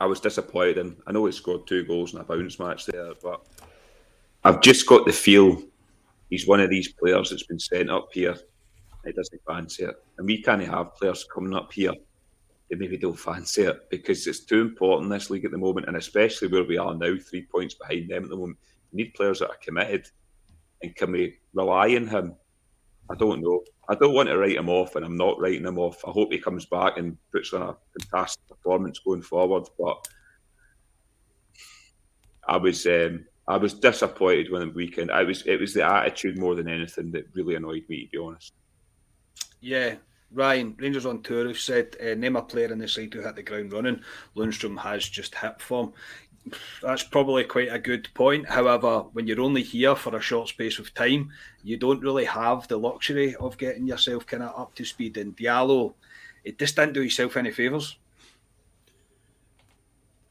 I 0.00 0.06
was 0.06 0.20
disappointed. 0.20 0.78
And 0.78 0.96
I 1.06 1.12
know 1.12 1.26
he 1.26 1.32
scored 1.32 1.66
two 1.66 1.84
goals 1.84 2.12
in 2.12 2.20
a 2.20 2.24
bounce 2.24 2.58
match 2.58 2.86
there, 2.86 3.12
but 3.22 3.46
I've 4.42 4.60
just 4.60 4.88
got 4.88 5.06
the 5.06 5.12
feel 5.12 5.62
he's 6.28 6.48
one 6.48 6.60
of 6.60 6.70
these 6.70 6.92
players 6.92 7.30
that's 7.30 7.46
been 7.46 7.60
sent 7.60 7.88
up 7.88 8.08
here. 8.12 8.34
He 9.04 9.12
doesn't 9.12 9.40
fancy 9.46 9.84
it, 9.84 9.94
and 10.18 10.26
we 10.26 10.42
can't 10.42 10.62
have 10.64 10.96
players 10.96 11.24
coming 11.32 11.54
up 11.54 11.72
here. 11.72 11.92
They 12.72 12.78
maybe 12.78 12.96
don't 12.96 13.18
fancy 13.18 13.64
it 13.64 13.90
because 13.90 14.26
it's 14.26 14.46
too 14.46 14.62
important 14.62 15.10
this 15.10 15.28
league 15.28 15.44
at 15.44 15.50
the 15.50 15.58
moment, 15.58 15.88
and 15.88 15.96
especially 15.98 16.48
where 16.48 16.64
we 16.64 16.78
are 16.78 16.94
now, 16.94 17.16
three 17.18 17.42
points 17.42 17.74
behind 17.74 18.08
them 18.08 18.24
at 18.24 18.30
the 18.30 18.36
moment. 18.36 18.56
We 18.90 19.02
need 19.02 19.12
players 19.12 19.40
that 19.40 19.50
are 19.50 19.58
committed, 19.62 20.08
and 20.82 20.96
can 20.96 21.12
we 21.12 21.36
rely 21.52 21.94
on 21.96 22.06
him? 22.06 22.34
I 23.10 23.14
don't 23.14 23.42
know. 23.42 23.62
I 23.90 23.94
don't 23.94 24.14
want 24.14 24.30
to 24.30 24.38
write 24.38 24.56
him 24.56 24.70
off, 24.70 24.96
and 24.96 25.04
I'm 25.04 25.18
not 25.18 25.38
writing 25.38 25.66
him 25.66 25.78
off. 25.78 26.02
I 26.08 26.12
hope 26.12 26.32
he 26.32 26.38
comes 26.38 26.64
back 26.64 26.96
and 26.96 27.18
puts 27.30 27.52
on 27.52 27.60
a 27.60 27.76
fantastic 28.00 28.48
performance 28.48 28.98
going 29.00 29.20
forward. 29.20 29.64
But 29.78 30.08
I 32.48 32.56
was 32.56 32.86
um, 32.86 33.26
I 33.48 33.58
was 33.58 33.74
disappointed 33.74 34.50
when 34.50 34.66
the 34.66 34.72
weekend. 34.72 35.10
I 35.10 35.24
was 35.24 35.42
it 35.42 35.60
was 35.60 35.74
the 35.74 35.84
attitude 35.84 36.38
more 36.38 36.54
than 36.54 36.68
anything 36.68 37.12
that 37.12 37.26
really 37.34 37.54
annoyed 37.54 37.84
me, 37.90 38.06
to 38.06 38.10
be 38.10 38.16
honest. 38.16 38.54
Yeah, 39.60 39.96
Ryan 40.32 40.74
Rangers 40.78 41.06
on 41.06 41.22
tour 41.22 41.46
have 41.48 41.58
said 41.58 41.96
uh, 42.00 42.14
name 42.14 42.36
a 42.36 42.42
player 42.42 42.72
in 42.72 42.78
the 42.78 42.88
side 42.88 43.12
who 43.12 43.20
hit 43.20 43.36
the 43.36 43.42
ground 43.42 43.72
running. 43.72 44.00
Lundstram 44.36 44.78
has 44.80 45.08
just 45.08 45.34
hit 45.34 45.60
form. 45.60 45.92
That's 46.82 47.04
probably 47.04 47.44
quite 47.44 47.72
a 47.72 47.78
good 47.78 48.08
point. 48.14 48.48
However, 48.48 49.04
when 49.12 49.26
you're 49.26 49.40
only 49.40 49.62
here 49.62 49.94
for 49.94 50.16
a 50.16 50.20
short 50.20 50.48
space 50.48 50.78
of 50.78 50.92
time, 50.92 51.30
you 51.62 51.76
don't 51.76 52.02
really 52.02 52.24
have 52.24 52.66
the 52.66 52.78
luxury 52.78 53.36
of 53.36 53.58
getting 53.58 53.86
yourself 53.86 54.26
kind 54.26 54.42
of 54.42 54.58
up 54.58 54.74
to 54.74 54.84
speed. 54.84 55.16
And 55.16 55.36
Diallo, 55.36 55.94
it 56.42 56.58
just 56.58 56.74
didn't 56.74 56.94
do 56.94 57.00
himself 57.00 57.36
any 57.36 57.52
favours. 57.52 57.96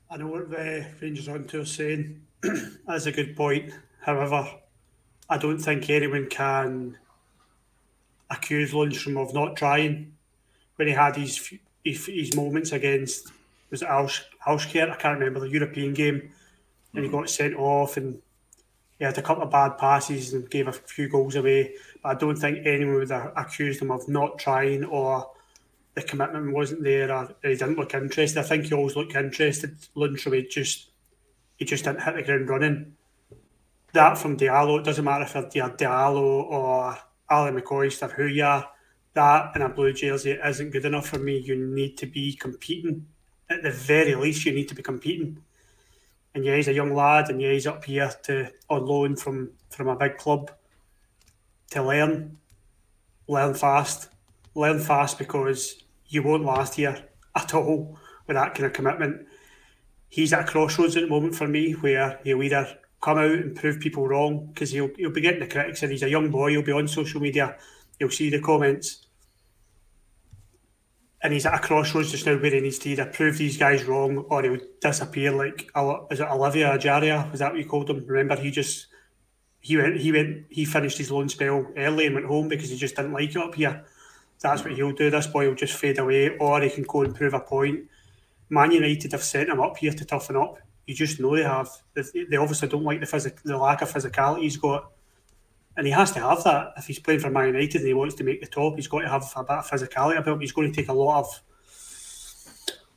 I 0.10 0.18
know 0.18 0.28
what 0.28 0.50
the 0.50 0.86
Rangers 1.02 1.30
on 1.30 1.46
tour 1.46 1.66
saying 1.66 2.22
That's 2.88 3.06
a 3.06 3.12
good 3.12 3.36
point. 3.36 3.72
However, 4.00 4.50
I 5.30 5.38
don't 5.38 5.60
think 5.60 5.90
anyone 5.90 6.28
can 6.28 6.98
accuse 8.32 8.72
Lundstram 8.72 9.22
of 9.22 9.34
not 9.34 9.56
trying 9.56 10.14
when 10.78 10.88
he 10.88 10.94
had 10.94 11.16
his 11.16 11.54
his, 11.84 12.06
his 12.06 12.36
moments 12.36 12.72
against 12.72 13.32
was 13.70 13.82
it 13.82 13.88
Alashkert? 13.88 14.92
I 14.92 14.96
can't 14.96 15.20
remember 15.20 15.40
the 15.40 15.50
European 15.50 15.94
game, 15.94 16.16
mm-hmm. 16.16 16.98
and 16.98 17.06
he 17.06 17.12
got 17.12 17.30
sent 17.30 17.56
off 17.56 17.98
and 17.98 18.22
he 19.00 19.06
had 19.06 19.18
a 19.18 19.22
couple 19.22 19.44
of 19.44 19.50
bad 19.50 19.78
passes 19.78 20.34
and 20.34 20.50
gave 20.50 20.68
a 20.68 20.74
few 20.74 21.10
goals 21.10 21.36
away. 21.36 21.74
But 22.04 22.10
I 22.10 22.20
don't 22.20 22.36
think 22.36 22.66
anyone 22.66 22.96
would 22.96 23.10
have 23.10 23.34
accused 23.36 23.82
him 23.82 23.92
of 23.92 24.08
not 24.08 24.38
trying 24.38 24.84
or 24.86 25.32
the 25.96 26.04
commitment 26.04 26.54
wasn't 26.54 26.84
there 26.84 27.12
or 27.12 27.34
he 27.42 27.50
didn't 27.50 27.78
look 27.78 27.94
interested. 27.94 28.40
I 28.40 28.44
think 28.44 28.66
he 28.66 28.74
always 28.74 28.96
looked 28.96 29.16
interested. 29.16 29.76
Lundstram 29.96 30.50
just 30.50 30.92
he 31.58 31.66
just 31.66 31.84
didn't 31.84 32.04
hit 32.04 32.16
the 32.16 32.24
ground 32.24 32.50
running. 32.50 32.96
That 33.94 34.18
from 34.18 34.38
Diallo, 34.38 34.80
it 34.80 34.86
doesn't 34.86 35.04
matter 35.04 35.24
if 35.24 35.56
you're 35.56 35.70
Diallo 35.70 36.44
or 36.44 36.98
Ali 37.32 37.52
who 38.16 38.26
you 38.26 38.44
are, 38.44 38.70
that 39.14 39.56
in 39.56 39.62
a 39.62 39.70
blue 39.70 39.94
jersey 39.94 40.38
isn't 40.44 40.72
good 40.72 40.86
enough 40.86 41.08
for 41.08 41.20
me. 41.20 41.38
You 41.38 41.56
need 41.56 41.98
to 41.98 42.06
be 42.06 42.34
competing. 42.34 43.08
At 43.50 43.64
the 43.64 43.72
very 43.72 44.16
least, 44.16 44.46
you 44.46 44.54
need 44.54 44.70
to 44.70 44.76
be 44.76 44.84
competing. 44.84 45.42
And 46.34 46.46
yeah, 46.46 46.56
he's 46.56 46.68
a 46.68 46.74
young 46.74 46.94
lad, 46.94 47.30
and 47.30 47.42
yeah, 47.42 47.52
he's 47.52 47.68
up 47.68 47.84
here 47.84 48.12
to 48.24 48.52
on 48.70 48.86
loan 48.86 49.16
from 49.16 49.52
from 49.70 49.88
a 49.88 49.96
big 49.96 50.18
club 50.18 50.52
to 51.72 51.84
learn, 51.84 52.38
learn 53.28 53.54
fast, 53.54 54.10
learn 54.56 54.80
fast 54.80 55.18
because 55.18 55.84
you 56.08 56.24
won't 56.24 56.46
last 56.46 56.76
here 56.76 57.06
at 57.36 57.54
all 57.54 57.98
with 58.28 58.36
that 58.36 58.54
kind 58.54 58.66
of 58.66 58.74
commitment 58.74 59.26
he's 60.12 60.34
at 60.34 60.42
a 60.42 60.44
crossroads 60.44 60.96
at 60.96 61.04
the 61.04 61.10
moment 61.10 61.34
for 61.34 61.48
me 61.48 61.72
where 61.72 62.20
he'll 62.24 62.44
either 62.44 62.78
come 63.02 63.18
out 63.18 63.32
and 63.32 63.56
prove 63.56 63.80
people 63.80 64.08
wrong 64.08 64.48
because 64.48 64.72
he'll, 64.72 64.92
he'll 64.96 65.12
be 65.12 65.22
getting 65.22 65.40
the 65.40 65.48
critics 65.48 65.82
and 65.82 65.92
he's 65.92 66.04
a 66.04 66.10
young 66.10 66.30
boy, 66.30 66.52
he'll 66.52 66.62
be 66.62 66.72
on 66.72 66.88
social 66.88 67.20
media, 67.20 67.58
he'll 68.00 68.10
see 68.10 68.30
the 68.30 68.40
comments. 68.40 69.08
And 71.24 71.34
he's 71.34 71.46
at 71.46 71.54
a 71.54 71.60
crossroads 71.60 72.12
just 72.12 72.26
now 72.26 72.36
where 72.38 72.52
he 72.52 72.62
needs 72.62 72.80
to 72.80 72.90
either 72.90 73.06
prove 73.06 73.38
these 73.38 73.58
guys 73.58 73.84
wrong 73.84 74.20
or 74.30 74.42
he'll 74.42 74.58
disappear 74.80 75.32
like 75.32 75.70
is 76.10 76.20
it 76.20 76.28
Ovie 76.28 76.62
Ejaria? 76.62 77.30
Was 77.30 77.42
that 77.42 77.52
what 77.52 77.60
you 77.60 77.68
called 77.68 77.90
him? 77.90 78.04
Remember 78.08 78.42
he 78.42 78.50
just 78.50 78.88
he 79.60 79.78
went 79.78 79.98
he 79.98 80.12
went 80.12 80.48
he 80.50 80.66
finished 80.66 80.98
his 80.98 81.12
loan 81.12 81.30
spell 81.30 81.68
early 81.78 82.08
and 82.08 82.16
went 82.16 82.26
home 82.26 82.48
because 82.48 82.72
he 82.72 82.76
just 82.76 82.96
didn't 82.96 83.14
like 83.14 83.30
it 83.30 83.38
up 83.38 83.54
here. 83.54 83.86
That's 84.40 84.64
what 84.64 84.74
he'll 84.74 84.94
do. 84.94 85.12
This 85.12 85.28
boy 85.28 85.48
will 85.48 85.54
just 85.54 85.78
fade 85.78 86.00
away, 86.00 86.36
or 86.38 86.60
he 86.62 86.72
can 86.72 86.86
go 86.86 87.04
and 87.04 87.14
prove 87.14 87.36
a 87.36 87.40
point 87.40 87.88
Man 88.52 88.72
United 88.72 89.14
have 89.14 89.24
sent 89.24 89.50
him 89.50 89.62
up 89.62 89.78
here 89.78 89.94
to 89.94 90.04
toughen 90.04 90.36
up. 90.36 90.58
You 90.88 90.96
just 90.96 91.20
know 91.20 91.36
they 91.36 91.44
have. 91.44 91.70
They, 91.94 92.38
obviously 92.38 92.68
don't 92.68 92.84
like 92.84 93.00
the 93.00 93.06
physic, 93.06 93.42
the 93.44 93.58
lack 93.58 93.82
of 93.82 93.92
physicality 93.92 94.42
he's 94.42 94.58
got, 94.58 94.92
and 95.78 95.86
he 95.86 95.94
has 95.94 96.12
to 96.14 96.20
have 96.20 96.44
that 96.44 96.74
if 96.78 96.88
he's 96.88 97.00
playing 97.00 97.20
for 97.20 97.30
Man 97.30 97.48
United 97.48 97.76
and 97.76 97.88
he 97.88 97.94
wants 97.94 98.16
to 98.16 98.24
make 98.24 98.42
the 98.42 98.48
top. 98.48 98.76
He's 98.76 98.88
got 98.88 99.02
to 99.02 99.10
have 99.10 99.32
a 99.36 99.44
bit 99.44 99.52
of 99.52 99.68
physicality 99.68 100.18
about 100.18 100.34
him. 100.34 100.40
He's 100.40 100.52
going 100.52 100.72
to 100.72 100.76
take 100.76 100.90
a 100.90 100.94
lot 100.94 101.20
of 101.20 101.42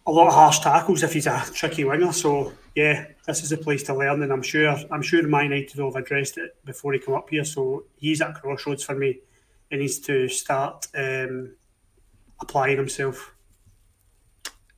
a 0.06 0.12
lot 0.12 0.26
of 0.26 0.34
harsh 0.34 0.58
tackles 0.58 1.02
if 1.02 1.12
he's 1.12 1.26
a 1.26 1.42
tricky 1.52 1.84
winger. 1.84 2.12
So 2.12 2.52
yeah, 2.74 3.06
this 3.26 3.42
is 3.42 3.52
a 3.52 3.56
place 3.56 3.82
to 3.84 3.94
learn, 3.94 4.22
and 4.22 4.32
I'm 4.32 4.42
sure 4.42 4.76
I'm 4.90 5.02
sure 5.02 5.26
Man 5.26 5.44
United 5.44 5.78
will 5.78 5.92
have 5.92 6.02
addressed 6.02 6.38
it 6.38 6.56
before 6.64 6.92
he 6.92 6.98
come 6.98 7.14
up 7.14 7.30
here. 7.30 7.44
So 7.44 7.84
he's 7.96 8.20
at 8.20 8.34
crossroads 8.34 8.84
for 8.84 8.94
me. 8.94 9.20
He 9.70 9.76
needs 9.76 9.98
to 10.00 10.28
start 10.28 10.86
um, 10.94 11.54
applying 12.40 12.76
himself. 12.76 13.34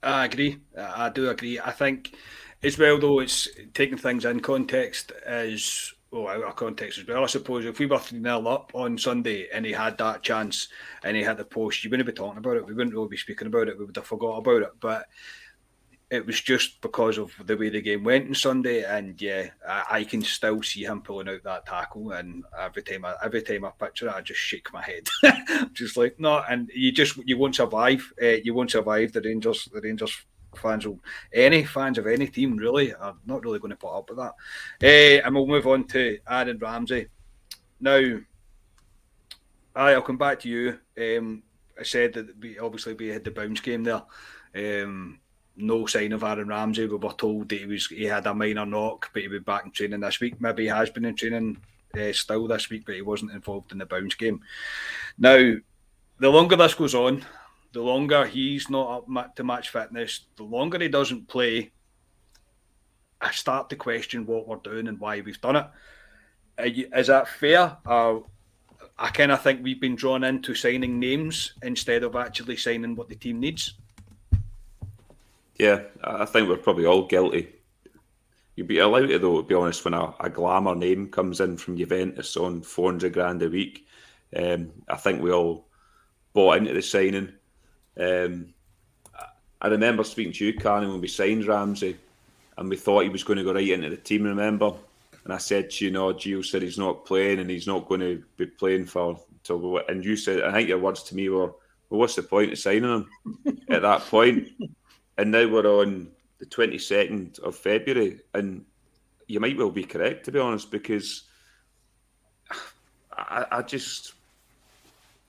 I 0.02 0.26
agree. 0.26 0.58
I 0.78 1.08
do 1.08 1.28
agree. 1.30 1.58
I 1.58 1.72
think 1.72 2.14
as 2.62 2.78
well, 2.78 2.98
though, 2.98 3.20
it's 3.20 3.48
taking 3.74 3.98
things 3.98 4.24
in 4.24 4.40
context 4.40 5.12
is 5.26 5.94
well, 6.10 6.28
out 6.28 6.44
of 6.44 6.56
context 6.56 6.98
as 6.98 7.06
well. 7.06 7.24
I 7.24 7.26
suppose 7.26 7.64
if 7.64 7.78
we 7.78 7.86
were 7.86 7.98
3 7.98 8.22
0 8.22 8.46
up 8.46 8.72
on 8.74 8.96
Sunday 8.96 9.48
and 9.52 9.66
he 9.66 9.72
had 9.72 9.98
that 9.98 10.22
chance 10.22 10.68
and 11.02 11.16
he 11.16 11.22
had 11.22 11.36
the 11.36 11.44
post, 11.44 11.84
you 11.84 11.90
wouldn't 11.90 12.06
be 12.06 12.12
talking 12.12 12.38
about 12.38 12.56
it. 12.56 12.66
We 12.66 12.74
wouldn't 12.74 12.94
really 12.94 13.08
be 13.08 13.16
speaking 13.16 13.48
about 13.48 13.68
it. 13.68 13.78
We 13.78 13.84
would 13.84 13.96
have 13.96 14.06
forgot 14.06 14.38
about 14.38 14.62
it. 14.62 14.72
But 14.80 15.06
it 16.08 16.24
was 16.24 16.40
just 16.40 16.80
because 16.80 17.18
of 17.18 17.32
the 17.44 17.56
way 17.56 17.68
the 17.68 17.80
game 17.80 18.04
went 18.04 18.28
on 18.28 18.34
Sunday, 18.34 18.84
and 18.84 19.20
yeah, 19.20 19.48
I, 19.68 19.84
I, 19.90 20.04
can 20.04 20.22
still 20.22 20.62
see 20.62 20.84
him 20.84 21.02
pulling 21.02 21.28
out 21.28 21.42
that 21.42 21.66
tackle. 21.66 22.12
And 22.12 22.44
every 22.56 22.82
time, 22.84 23.04
I, 23.04 23.14
every 23.24 23.42
time 23.42 23.64
I 23.64 23.70
picture 23.70 24.06
it, 24.06 24.14
I 24.14 24.20
just 24.20 24.38
shake 24.38 24.72
my 24.72 24.82
head, 24.82 25.08
just 25.72 25.96
like 25.96 26.20
no. 26.20 26.44
And 26.48 26.70
you 26.72 26.92
just 26.92 27.16
you 27.26 27.36
won't 27.36 27.56
survive. 27.56 28.12
Uh, 28.22 28.38
you 28.44 28.54
won't 28.54 28.70
survive. 28.70 29.12
The 29.12 29.20
Rangers, 29.20 29.68
the 29.72 29.80
Rangers 29.80 30.24
fans 30.58 30.86
any 31.32 31.64
fans 31.64 31.98
of 31.98 32.06
any 32.06 32.26
team 32.26 32.56
really 32.56 32.94
are 32.94 33.16
not 33.26 33.42
really 33.42 33.58
going 33.58 33.70
to 33.70 33.76
put 33.76 33.96
up 33.96 34.08
with 34.08 34.18
that. 34.18 34.34
Uh, 34.82 35.22
and 35.24 35.34
we'll 35.34 35.46
move 35.46 35.66
on 35.66 35.84
to 35.88 36.18
Aaron 36.28 36.58
Ramsey. 36.58 37.08
Now, 37.80 38.18
I'll 39.74 40.02
come 40.02 40.18
back 40.18 40.40
to 40.40 40.48
you. 40.48 40.78
Um, 40.98 41.42
I 41.78 41.82
said 41.82 42.14
that 42.14 42.38
we 42.40 42.58
obviously 42.58 42.94
we 42.94 43.08
had 43.08 43.24
the 43.24 43.30
bounce 43.30 43.60
game 43.60 43.84
there. 43.84 44.02
Um, 44.54 45.20
no 45.56 45.86
sign 45.86 46.12
of 46.12 46.22
Aaron 46.22 46.48
Ramsey. 46.48 46.86
We 46.86 46.96
were 46.96 47.12
told 47.12 47.48
that 47.48 47.58
he 47.58 47.66
was 47.66 47.86
he 47.86 48.04
had 48.04 48.26
a 48.26 48.34
minor 48.34 48.66
knock, 48.66 49.10
but 49.12 49.22
he'll 49.22 49.30
be 49.30 49.38
back 49.38 49.64
in 49.64 49.72
training 49.72 50.00
this 50.00 50.20
week. 50.20 50.40
Maybe 50.40 50.64
he 50.64 50.68
has 50.68 50.90
been 50.90 51.04
in 51.04 51.14
training 51.14 51.58
uh, 51.98 52.12
still 52.12 52.46
this 52.46 52.70
week, 52.70 52.84
but 52.86 52.94
he 52.94 53.02
wasn't 53.02 53.32
involved 53.32 53.72
in 53.72 53.78
the 53.78 53.86
bounce 53.86 54.14
game. 54.14 54.40
Now, 55.18 55.54
the 56.18 56.30
longer 56.30 56.56
this 56.56 56.74
goes 56.74 56.94
on, 56.94 57.24
the 57.76 57.82
longer 57.82 58.24
he's 58.24 58.70
not 58.70 59.04
up 59.14 59.36
to 59.36 59.44
match 59.44 59.68
fitness, 59.68 60.20
the 60.36 60.42
longer 60.42 60.78
he 60.78 60.88
doesn't 60.88 61.28
play, 61.28 61.72
I 63.20 63.32
start 63.32 63.68
to 63.68 63.76
question 63.76 64.24
what 64.24 64.48
we're 64.48 64.56
doing 64.56 64.88
and 64.88 64.98
why 64.98 65.20
we've 65.20 65.38
done 65.42 65.56
it. 65.56 66.88
Is 66.94 67.08
that 67.08 67.28
fair? 67.28 67.76
Uh, 67.84 68.20
I 68.98 69.10
kind 69.10 69.30
of 69.30 69.42
think 69.42 69.62
we've 69.62 69.78
been 69.78 69.94
drawn 69.94 70.24
into 70.24 70.54
signing 70.54 70.98
names 70.98 71.52
instead 71.62 72.02
of 72.02 72.16
actually 72.16 72.56
signing 72.56 72.96
what 72.96 73.10
the 73.10 73.14
team 73.14 73.40
needs. 73.40 73.74
Yeah, 75.58 75.82
I 76.02 76.24
think 76.24 76.48
we're 76.48 76.56
probably 76.56 76.86
all 76.86 77.06
guilty. 77.06 77.56
You'd 78.54 78.68
be 78.68 78.78
allowed 78.78 79.08
to, 79.08 79.18
though, 79.18 79.42
to 79.42 79.46
be 79.46 79.54
honest, 79.54 79.84
when 79.84 79.92
a, 79.92 80.14
a 80.18 80.30
glamour 80.30 80.74
name 80.74 81.10
comes 81.10 81.42
in 81.42 81.58
from 81.58 81.76
Juventus 81.76 82.38
on 82.38 82.62
400 82.62 83.12
grand 83.12 83.42
a 83.42 83.50
week. 83.50 83.86
Um, 84.34 84.72
I 84.88 84.96
think 84.96 85.20
we 85.20 85.30
all 85.30 85.68
bought 86.32 86.56
into 86.56 86.72
the 86.72 86.80
signing. 86.80 87.34
Um, 87.98 88.54
I 89.60 89.68
remember 89.68 90.04
speaking 90.04 90.32
to 90.34 90.46
you, 90.46 90.54
Carney, 90.54 90.86
when 90.86 91.00
we 91.00 91.08
signed 91.08 91.46
Ramsey, 91.46 91.96
and 92.58 92.68
we 92.68 92.76
thought 92.76 93.04
he 93.04 93.08
was 93.08 93.24
going 93.24 93.38
to 93.38 93.44
go 93.44 93.52
right 93.52 93.68
into 93.68 93.90
the 93.90 93.96
team, 93.96 94.24
remember? 94.24 94.72
And 95.24 95.32
I 95.32 95.38
said 95.38 95.70
to 95.70 95.84
you, 95.84 95.90
"No, 95.90 96.12
Gio 96.14 96.44
said 96.44 96.62
he's 96.62 96.78
not 96.78 97.04
playing 97.04 97.40
and 97.40 97.50
he's 97.50 97.66
not 97.66 97.88
going 97.88 98.00
to 98.00 98.22
be 98.36 98.46
playing 98.46 98.86
for 98.86 99.20
So, 99.42 99.78
and 99.88 100.04
you 100.04 100.16
said, 100.16 100.42
I 100.42 100.52
think 100.52 100.68
your 100.68 100.78
words 100.78 101.02
to 101.04 101.16
me 101.16 101.28
were, 101.28 101.52
well, 101.90 102.00
what's 102.00 102.14
the 102.14 102.22
point 102.22 102.52
of 102.52 102.58
signing 102.58 102.84
him 102.84 103.08
at 103.68 103.82
that 103.82 104.02
point? 104.02 104.48
And 105.18 105.30
now 105.30 105.48
we're 105.48 105.66
on 105.66 106.08
the 106.38 106.46
22nd 106.46 107.38
of 107.40 107.56
February, 107.56 108.20
and 108.34 108.64
you 109.26 109.40
might 109.40 109.56
well 109.56 109.70
be 109.70 109.84
correct, 109.84 110.24
to 110.24 110.32
be 110.32 110.38
honest, 110.38 110.70
because 110.70 111.24
I, 113.12 113.46
I 113.50 113.62
just, 113.62 114.14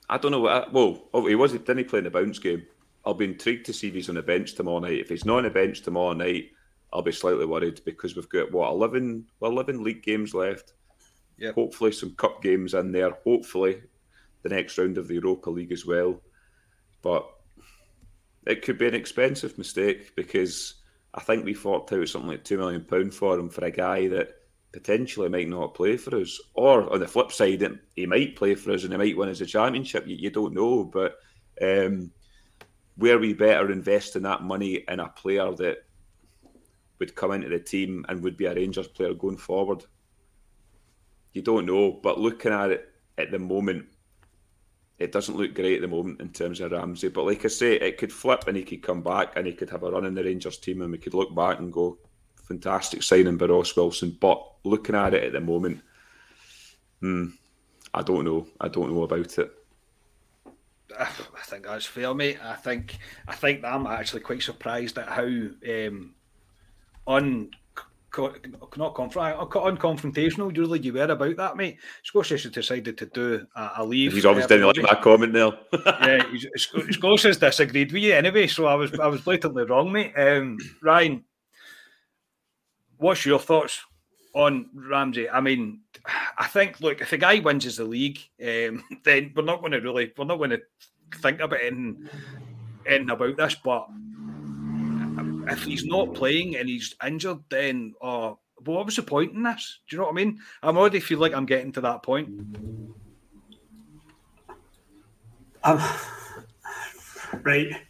I 0.10 0.18
don't 0.18 0.32
know 0.32 0.42
what, 0.42 0.68
I, 0.68 0.70
well, 0.72 1.10
he 1.28 1.36
was, 1.36 1.52
didn't 1.52 1.78
he 1.78 1.84
play 1.84 2.00
in 2.00 2.06
the 2.06 2.12
bounce 2.12 2.40
game? 2.40 2.66
I'll 3.06 3.14
be 3.14 3.26
intrigued 3.26 3.66
to 3.68 3.74
see 3.74 3.88
if 3.88 3.94
he's 3.94 4.10
on 4.10 4.16
the 4.16 4.22
bench 4.22 4.56
tomorrow 4.56 4.80
night. 4.80 5.00
If 5.00 5.10
he's 5.10 5.26
not 5.26 5.38
on 5.38 5.44
the 5.44 5.50
bench 5.50 5.82
tomorrow 5.82 6.14
night, 6.14 6.52
I'll 6.92 7.02
be 7.02 7.12
slightly 7.12 7.46
worried 7.46 7.82
because 7.86 8.16
we've 8.16 8.30
got, 8.30 8.52
what, 8.52 8.72
11, 8.72 9.26
well, 9.40 9.52
11 9.52 9.84
league 9.84 10.04
games 10.04 10.34
left. 10.34 10.74
Yep. 11.38 11.56
Hopefully, 11.56 11.92
some 11.92 12.16
cup 12.16 12.42
games 12.42 12.74
in 12.74 12.92
there. 12.92 13.12
Hopefully, 13.24 13.82
the 14.44 14.50
next 14.50 14.78
round 14.78 14.98
of 14.98 15.08
the 15.08 15.16
Europa 15.16 15.50
League 15.50 15.72
as 15.72 15.86
well. 15.86 16.20
But 17.02 17.30
it 18.46 18.64
could 18.64 18.78
be 18.78 18.88
an 18.88 18.96
expensive 18.96 19.58
mistake 19.58 20.16
because 20.16 20.76
I 21.14 21.22
think 21.22 21.46
we 21.46 21.54
forked 21.54 21.92
out 21.94 22.08
something 22.08 22.30
like 22.30 22.44
two 22.44 22.58
million 22.58 22.84
pound 22.84 23.14
for 23.14 23.38
him 23.38 23.50
for 23.50 23.66
a 23.66 23.72
guy 23.72 24.08
that 24.08 24.36
potentially 24.72 25.30
might 25.30 25.50
not 25.50 25.74
play 25.74 25.98
for 25.98 26.16
us. 26.18 26.40
Or 26.54 26.92
on 26.94 27.00
the 27.00 27.08
flip 27.08 27.32
side, 27.32 27.80
he 27.96 28.06
might 28.06 28.36
play 28.36 28.56
for 28.56 28.72
us 28.72 28.84
and 28.84 28.92
he 28.92 28.98
might 28.98 29.18
win 29.18 29.30
us 29.30 29.42
a 29.42 29.46
championship. 29.46 30.08
You, 30.08 30.16
you 30.16 30.30
don't 30.30 30.54
know, 30.54 30.84
but 30.84 31.16
um, 31.62 32.12
where 32.96 33.20
we 33.20 33.34
better 33.34 33.72
invest 33.72 34.16
in 34.16 34.24
that 34.24 34.44
money 34.44 34.84
in 34.88 35.00
a 35.00 35.10
player 35.10 35.52
that 35.54 35.86
would 37.00 37.16
come 37.16 37.32
into 37.32 37.50
the 37.50 37.60
team 37.60 38.06
and 38.10 38.24
would 38.24 38.38
be 38.38 38.46
a 38.46 38.56
Rangers 38.56 38.88
player 38.88 39.14
going 39.14 39.38
forward. 39.38 39.84
You 41.34 41.42
don't 41.42 41.66
know, 41.66 41.92
but 41.92 42.20
looking 42.20 42.52
at 42.52 42.72
it 42.72 42.90
at 43.18 43.32
the 43.32 43.40
moment, 43.40 43.86
it 44.98 45.12
doesn't 45.12 45.38
look 45.38 45.54
great 45.54 45.76
at 45.76 45.82
the 45.82 45.88
moment 45.88 46.22
in 46.22 46.30
terms 46.30 46.60
of 46.60 46.72
Ramsey. 46.72 47.10
But 47.10 47.26
like 47.26 47.46
I 47.46 47.50
say, 47.50 47.76
it 47.76 47.98
could 48.00 48.12
flip 48.12 48.46
and 48.48 48.58
he 48.58 48.64
could 48.64 48.82
come 48.82 49.04
back 49.04 49.34
and 49.36 49.46
he 49.46 49.54
could 49.54 49.70
have 49.70 49.84
a 49.84 49.92
run 49.92 50.06
in 50.06 50.16
the 50.16 50.24
Rangers 50.24 50.58
team 50.58 50.82
and 50.82 50.92
we 50.92 50.98
could 50.98 51.14
look 51.14 51.36
back 51.36 51.60
and 51.60 51.72
go, 51.72 52.00
fantastic 52.48 53.04
signing 53.04 53.38
by 53.38 53.46
Ross 53.46 53.76
Wilson. 53.76 54.18
But 54.20 54.44
looking 54.64 54.96
at 54.96 55.14
it 55.14 55.24
at 55.24 55.34
the 55.34 55.42
moment, 55.42 55.82
hmm, 57.02 57.28
I 57.94 58.02
don't 58.02 58.26
know. 58.26 58.48
I 58.60 58.68
don't 58.68 58.94
know 58.94 59.04
about 59.04 59.38
it. 59.38 59.52
I 60.98 61.06
think 61.46 61.66
that's 61.66 61.86
fair, 61.86 62.14
mate. 62.14 62.40
I 62.44 62.56
think 62.56 62.98
I 63.28 63.36
think 63.36 63.64
I'm 63.64 63.86
actually 63.86 64.22
quite 64.22 64.42
surprised 64.42 64.98
at 64.98 65.10
how 65.10 65.26
um, 65.26 66.16
un 67.06 67.52
not 68.78 68.96
confront, 68.96 69.38
unconfrontational. 69.38 70.56
Usually, 70.56 70.80
you 70.80 70.94
were 70.94 71.04
about 71.04 71.36
that, 71.36 71.58
mate. 71.58 71.78
Scotia's 72.04 72.44
decided 72.46 72.98
to 72.98 73.06
do 73.06 73.46
a, 73.56 73.72
a 73.78 73.86
leave. 73.86 74.14
He's 74.14 74.26
always 74.26 74.48
didn't 74.48 74.66
like 74.66 74.82
my 74.82 74.96
comment 75.02 75.34
there. 75.34 75.52
yeah, 75.86 76.24
Scotia's 76.56 77.38
disagreed 77.38 77.92
with 77.92 78.02
you 78.02 78.14
anyway, 78.14 78.48
so 78.48 78.66
I 78.66 78.76
was 78.76 78.98
I 79.00 79.08
was 79.08 79.22
blatantly 79.22 79.66
wrong, 79.66 79.92
mate. 79.92 80.14
Um, 80.18 80.58
Ryan, 80.82 81.24
what's 82.98 83.26
your 83.26 83.40
thoughts 83.40 83.84
on 84.34 84.70
Ramsey? 84.74 85.30
I 85.30 85.42
mean, 85.42 85.82
I 86.38 86.48
think 86.48 86.80
look, 86.80 87.02
if 87.02 87.14
a 87.14 87.18
guy 87.18 87.40
wins 87.40 87.66
as 87.66 87.78
the 87.78 87.86
league, 87.86 88.20
um, 88.42 88.84
then 89.04 89.34
we're 89.36 89.44
not 89.44 89.60
going 89.60 89.72
to 89.74 89.80
really 89.80 90.12
we're 90.18 90.26
not 90.26 90.38
going 90.38 90.52
to 90.52 90.62
think 91.16 91.40
about 91.40 91.62
anything, 91.62 92.10
anything 92.86 93.10
about 93.10 93.38
this, 93.38 93.56
but 93.56 93.88
if 95.50 95.64
he's 95.64 95.86
not 95.86 96.14
playing 96.14 96.58
and 96.58 96.68
he's 96.68 96.96
injured, 97.06 97.40
then 97.50 97.94
uh, 98.02 98.34
what 98.66 98.86
was 98.86 98.96
the 98.96 99.04
point 99.04 99.34
in 99.34 99.44
this? 99.44 99.80
Do 99.90 99.96
you 99.96 100.00
know 100.00 100.08
what 100.08 100.14
I 100.14 100.16
mean? 100.16 100.40
I'm 100.62 100.78
already 100.78 101.00
feel 101.00 101.20
like 101.20 101.34
I'm 101.34 101.46
getting 101.46 101.72
to 101.74 101.82
that 101.82 102.04
point. 102.04 102.30
Um, 105.64 105.82
right. 107.44 107.87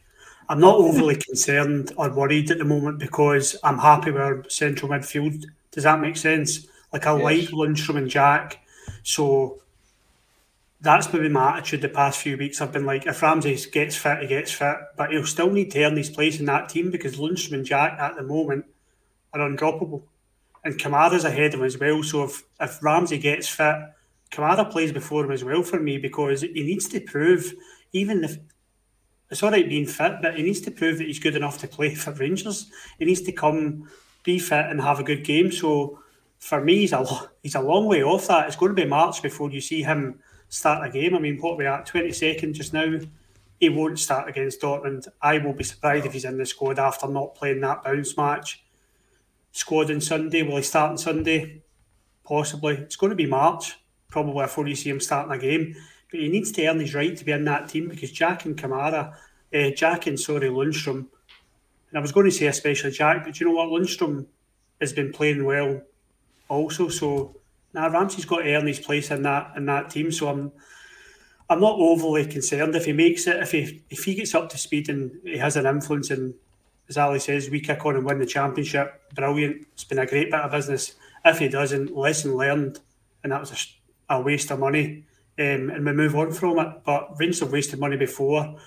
I'm 0.50 0.60
not 0.60 0.76
overly 0.76 1.16
concerned 1.16 1.92
or 1.98 2.10
worried 2.10 2.52
at 2.52 2.58
the 2.58 2.66
moment 2.66 3.00
because 3.00 3.56
I'm 3.64 3.78
happy 3.78 4.12
with 4.12 4.22
our 4.22 4.50
central 4.50 4.90
midfield. 4.90 5.46
Does 5.72 5.84
that 5.84 6.00
make 6.00 6.16
sense? 6.18 6.68
Like 6.94 7.06
I 7.06 7.16
yes. 7.16 7.24
like 7.24 7.50
Lundstram 7.50 7.98
and 7.98 8.10
Jack, 8.10 8.60
so 9.04 9.62
that's 10.80 11.12
maybe 11.12 11.28
my 11.28 11.58
attitude 11.58 11.82
the 11.82 11.90
past 11.90 12.22
few 12.22 12.38
weeks. 12.38 12.62
I've 12.62 12.72
been 12.72 12.86
like, 12.86 13.08
if 13.08 13.22
Ramsey 13.22 13.58
gets 13.72 13.96
fit, 13.96 14.22
he 14.22 14.28
gets 14.28 14.52
fit, 14.52 14.78
but 14.96 15.12
he'll 15.12 15.26
still 15.26 15.50
need 15.50 15.72
to 15.72 15.84
earn 15.84 15.98
his 15.98 16.10
place 16.10 16.40
in 16.40 16.46
that 16.46 16.70
team 16.70 16.92
because 16.92 17.18
Lundstram 17.18 17.54
and 17.54 17.66
Jack 17.66 18.00
at 18.00 18.16
the 18.16 18.24
moment 18.24 18.66
are 19.34 19.40
undroppable. 19.40 20.04
And 20.64 20.80
Kamara's 20.80 21.26
ahead 21.26 21.54
of 21.54 21.62
him 21.62 21.66
as 21.66 21.80
well. 21.80 22.04
So 22.04 22.24
if, 22.26 22.44
if 22.60 22.84
Ramsey 22.84 23.18
gets 23.18 23.48
fit, 23.48 23.76
Kamara 24.32 24.70
plays 24.70 24.92
before 24.92 25.26
him 25.26 25.32
as 25.32 25.44
well 25.44 25.64
for 25.64 25.80
me 25.80 25.98
because 25.98 26.42
he 26.42 26.64
needs 26.64 26.88
to 26.90 27.00
prove, 27.00 27.54
even 27.94 28.24
if 28.24 28.38
it's 29.30 29.44
all 29.44 29.52
right 29.52 29.68
being 29.68 29.86
fit, 29.86 30.22
but 30.22 30.36
he 30.36 30.44
needs 30.44 30.62
to 30.62 30.72
prove 30.72 30.98
that 30.98 31.08
he's 31.08 31.20
good 31.20 31.36
enough 31.36 31.58
to 31.60 31.68
play 31.68 31.94
for 31.96 32.12
Rangers. 32.12 32.72
He 32.98 33.06
needs 33.06 33.22
to 33.22 33.32
come, 33.32 33.90
be 34.24 34.40
fit, 34.40 34.68
and 34.68 34.82
have 34.82 35.00
a 35.00 35.04
good 35.04 35.24
game. 35.24 35.52
So 35.52 36.00
for 36.40 36.64
me, 36.64 36.78
he's 36.78 36.94
a 36.94 37.06
he's 37.44 37.56
a 37.56 37.62
long 37.62 37.86
way 37.86 38.04
off 38.04 38.28
that. 38.28 38.48
It's 38.48 38.56
going 38.56 38.76
to 38.76 38.82
be 38.82 38.88
March 38.88 39.22
before 39.22 39.52
you 39.52 39.62
see 39.62 39.84
him 39.84 40.20
start 40.50 40.88
a 40.88 40.92
game. 40.92 41.16
I 41.16 41.20
mean, 41.20 41.38
what 41.40 41.54
are 41.54 41.58
we 41.58 41.66
at? 41.66 41.88
22nd 41.88 42.54
just 42.54 42.74
now. 42.74 43.00
He 43.60 43.70
won't 43.70 44.00
start 44.00 44.30
against 44.30 44.62
Dortmund. 44.62 45.08
I 45.22 45.40
will 45.40 45.54
be 45.54 45.64
surprised 45.64 46.06
if 46.06 46.14
he's 46.14 46.26
in 46.26 46.38
the 46.38 46.46
squad 46.46 46.78
after 46.78 47.08
not 47.08 47.36
playing 47.36 47.62
that 47.62 47.84
bounce 47.84 48.16
match. 48.16 48.64
Squad 49.52 49.90
on 49.90 50.00
Sunday. 50.00 50.44
Will 50.44 50.58
he 50.58 50.62
start 50.62 50.92
on 50.92 50.98
Sunday? 50.98 51.64
Possibly. 52.24 52.76
It's 52.76 52.96
going 52.96 53.10
to 53.10 53.16
be 53.16 53.26
March, 53.26 53.80
probably 54.10 54.44
before 54.44 54.68
you 54.68 54.76
see 54.76 54.92
him 54.92 55.00
starting 55.00 55.32
a 55.34 55.40
game. 55.40 55.76
But 56.12 56.22
he 56.22 56.30
needs 56.30 56.52
to 56.54 56.66
earn 56.66 56.80
his 56.80 56.96
right 56.96 57.16
to 57.16 57.26
be 57.26 57.32
in 57.32 57.46
that 57.46 57.70
team 57.70 57.90
because 57.90 58.12
Jack 58.12 58.46
and 58.46 58.58
Kamara, 58.58 59.14
uh, 59.54 59.70
Jack 59.72 60.08
and 60.08 60.20
sorry, 60.20 60.50
Lundstram, 60.50 61.08
and 61.90 61.98
I 61.98 62.00
was 62.00 62.12
going 62.12 62.26
to 62.26 62.32
say 62.32 62.48
especially 62.48 62.92
Jack, 62.92 63.26
but 63.26 63.40
you 63.40 63.48
know 63.48 63.54
what? 63.54 63.70
Lundstram 63.70 64.26
has 64.80 64.94
been 64.94 65.12
playing 65.12 65.46
well 65.46 65.82
also. 66.48 66.90
So 66.90 67.36
now 67.74 67.90
Ramsey's 67.90 68.26
got 68.26 68.42
to 68.42 68.56
earn 68.56 68.68
his 68.68 68.80
place 68.80 69.12
in 69.12 69.24
that 69.24 69.54
in 69.56 69.66
that 69.66 69.90
team. 69.90 70.12
So 70.12 70.30
I'm 70.30 70.52
I'm 71.50 71.62
not 71.62 71.80
overly 71.80 72.26
concerned 72.26 72.76
if 72.76 72.86
he 72.86 72.94
makes 72.94 73.28
it. 73.28 73.38
If 73.38 73.52
he 73.52 73.84
if 73.90 74.04
he 74.04 74.16
gets 74.16 74.36
up 74.36 74.50
to 74.50 74.58
speed 74.58 74.90
and 74.90 75.12
he 75.24 75.38
has 75.38 75.56
an 75.56 75.66
influence 75.66 76.10
and 76.10 76.34
as 76.90 76.98
Ali 76.98 77.20
says, 77.20 77.50
we 77.50 77.60
kick 77.60 77.86
on 77.86 77.96
and 77.96 78.06
win 78.06 78.20
the 78.20 78.26
championship. 78.26 79.02
Brilliant. 79.14 79.68
It's 79.74 79.84
been 79.84 80.00
a 80.00 80.06
great 80.06 80.32
bit 80.32 80.40
of 80.40 80.52
business. 80.52 80.96
If 81.26 81.40
he 81.40 81.50
doesn't, 81.50 81.96
lesson 81.96 82.36
learned, 82.36 82.80
and 83.24 83.32
that 83.32 83.42
was 83.42 83.52
a, 84.10 84.16
a 84.16 84.22
waste 84.22 84.52
of 84.52 84.60
money. 84.60 85.04
Um, 85.40 85.70
and 85.70 85.86
we 85.86 85.92
move 85.94 86.16
on 86.16 86.32
from 86.32 86.60
it. 86.60 86.84
But 86.84 87.20
Rangers 87.20 87.42
have 87.42 87.52
wasted 87.52 87.80
money 87.80 87.98
before. 87.98 88.58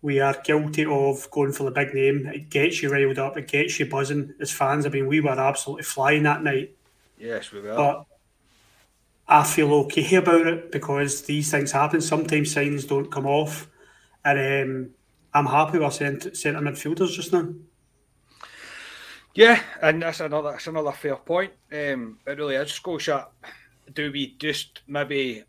We 0.00 0.18
are 0.18 0.36
guilty 0.42 0.84
of 0.84 1.30
going 1.30 1.52
for 1.52 1.64
the 1.64 1.70
big 1.70 1.94
name. 1.94 2.26
It 2.26 2.50
gets 2.50 2.82
you 2.82 2.90
riled 2.90 3.20
up. 3.20 3.36
It 3.36 3.46
gets 3.46 3.78
you 3.78 3.86
buzzing 3.86 4.34
as 4.40 4.50
fans. 4.50 4.84
I 4.84 4.88
mean, 4.88 5.06
we 5.06 5.20
were 5.20 5.30
absolutely 5.30 5.84
flying 5.84 6.24
that 6.24 6.42
night. 6.42 6.76
Yes, 7.16 7.52
we 7.52 7.60
were. 7.60 7.76
But 7.76 8.04
I 9.28 9.44
feel 9.44 9.72
okay 9.74 10.16
about 10.16 10.46
it 10.46 10.72
because 10.72 11.22
these 11.22 11.50
things 11.50 11.70
happen. 11.70 12.00
Sometimes 12.00 12.52
signs 12.52 12.84
don't 12.84 13.12
come 13.12 13.26
off, 13.26 13.70
and 14.24 14.38
um, 14.38 14.90
I'm 15.32 15.46
happy 15.46 15.78
with 15.78 15.84
our 15.84 15.92
centre, 15.92 16.34
centre 16.34 16.60
midfielders 16.60 17.12
just 17.12 17.32
now. 17.32 17.48
Yeah, 19.34 19.62
and 19.80 20.02
that's 20.02 20.20
another 20.20 20.50
that's 20.50 20.66
another 20.66 20.92
fair 20.92 21.16
point. 21.16 21.52
Um, 21.72 22.18
it 22.26 22.36
really 22.38 22.56
is. 22.56 22.72
Scotia, 22.72 23.28
do 23.94 24.12
we 24.12 24.34
just 24.38 24.82
maybe 24.86 25.44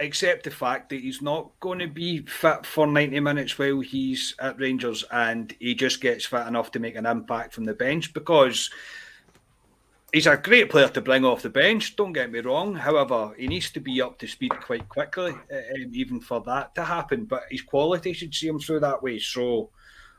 accept 0.00 0.44
the 0.44 0.50
fact 0.50 0.90
that 0.90 1.00
he's 1.00 1.22
not 1.22 1.50
going 1.60 1.78
to 1.78 1.88
be 1.88 2.20
fit 2.22 2.66
for 2.66 2.86
90 2.86 3.20
minutes 3.20 3.58
while 3.58 3.80
he's 3.80 4.34
at 4.38 4.58
Rangers 4.58 5.04
and 5.10 5.54
he 5.58 5.74
just 5.74 6.00
gets 6.00 6.26
fit 6.26 6.46
enough 6.46 6.70
to 6.72 6.78
make 6.78 6.96
an 6.96 7.06
impact 7.06 7.54
from 7.54 7.64
the 7.64 7.74
bench? 7.74 8.12
Because 8.12 8.70
he's 10.12 10.26
a 10.26 10.36
great 10.36 10.70
player 10.70 10.88
to 10.88 11.00
bring 11.00 11.24
off 11.24 11.42
the 11.42 11.50
bench. 11.50 11.96
Don't 11.96 12.12
get 12.12 12.30
me 12.30 12.40
wrong. 12.40 12.74
However, 12.74 13.34
he 13.38 13.46
needs 13.46 13.70
to 13.70 13.80
be 13.80 14.00
up 14.00 14.18
to 14.18 14.26
speed 14.26 14.52
quite 14.60 14.88
quickly, 14.88 15.32
um, 15.32 15.90
even 15.92 16.20
for 16.20 16.40
that 16.42 16.74
to 16.74 16.84
happen. 16.84 17.24
But 17.24 17.42
his 17.50 17.62
quality 17.62 18.12
should 18.12 18.34
see 18.34 18.48
him 18.48 18.58
through 18.58 18.80
that 18.80 19.02
way. 19.02 19.18
So, 19.18 19.70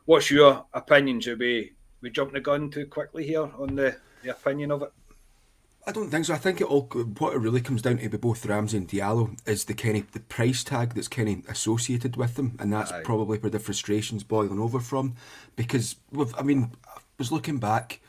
what's 0.06 0.32
your 0.32 0.66
opinion? 0.74 1.22
Should 1.22 1.40
we 1.40 1.74
we 2.02 2.12
jump 2.12 2.34
the 2.34 2.40
gun 2.40 2.70
too 2.70 2.86
quickly 2.86 3.26
here 3.26 3.50
on 3.58 3.76
the, 3.76 3.98
the 4.24 4.32
opinion 4.32 4.72
of 4.72 4.84
it? 4.84 4.92
I 5.88 5.92
don't 5.94 6.10
think 6.10 6.26
so. 6.26 6.34
I 6.34 6.38
think 6.38 6.60
it 6.60 6.66
all 6.66 6.82
what 6.82 7.34
it 7.34 7.40
really 7.40 7.62
comes 7.62 7.82
down 7.82 7.98
to 7.98 8.08
with 8.10 8.22
both 8.22 8.46
Ramsey 8.46 8.78
and 8.78 8.88
Diallo 8.88 9.38
is 9.48 9.66
the 9.66 9.74
kind 9.74 9.98
of 9.98 10.12
the 10.12 10.20
price 10.20 10.64
tag 10.64 10.94
that's 10.94 11.08
kind 11.08 11.30
of 11.30 11.50
associated 11.50 12.18
with 12.18 12.36
them, 12.36 12.58
and 12.60 12.72
that's 12.72 12.92
Aye. 12.92 13.04
probably 13.04 13.38
where 13.38 13.50
the 13.50 13.58
frustrations 13.58 14.24
boiling 14.24 14.60
over 14.60 14.82
from. 14.82 15.16
Because 15.56 15.96
I 16.38 16.44
mean, 16.44 16.72
I 16.86 17.00
was 17.18 17.32
looking 17.32 17.58
back 17.58 18.02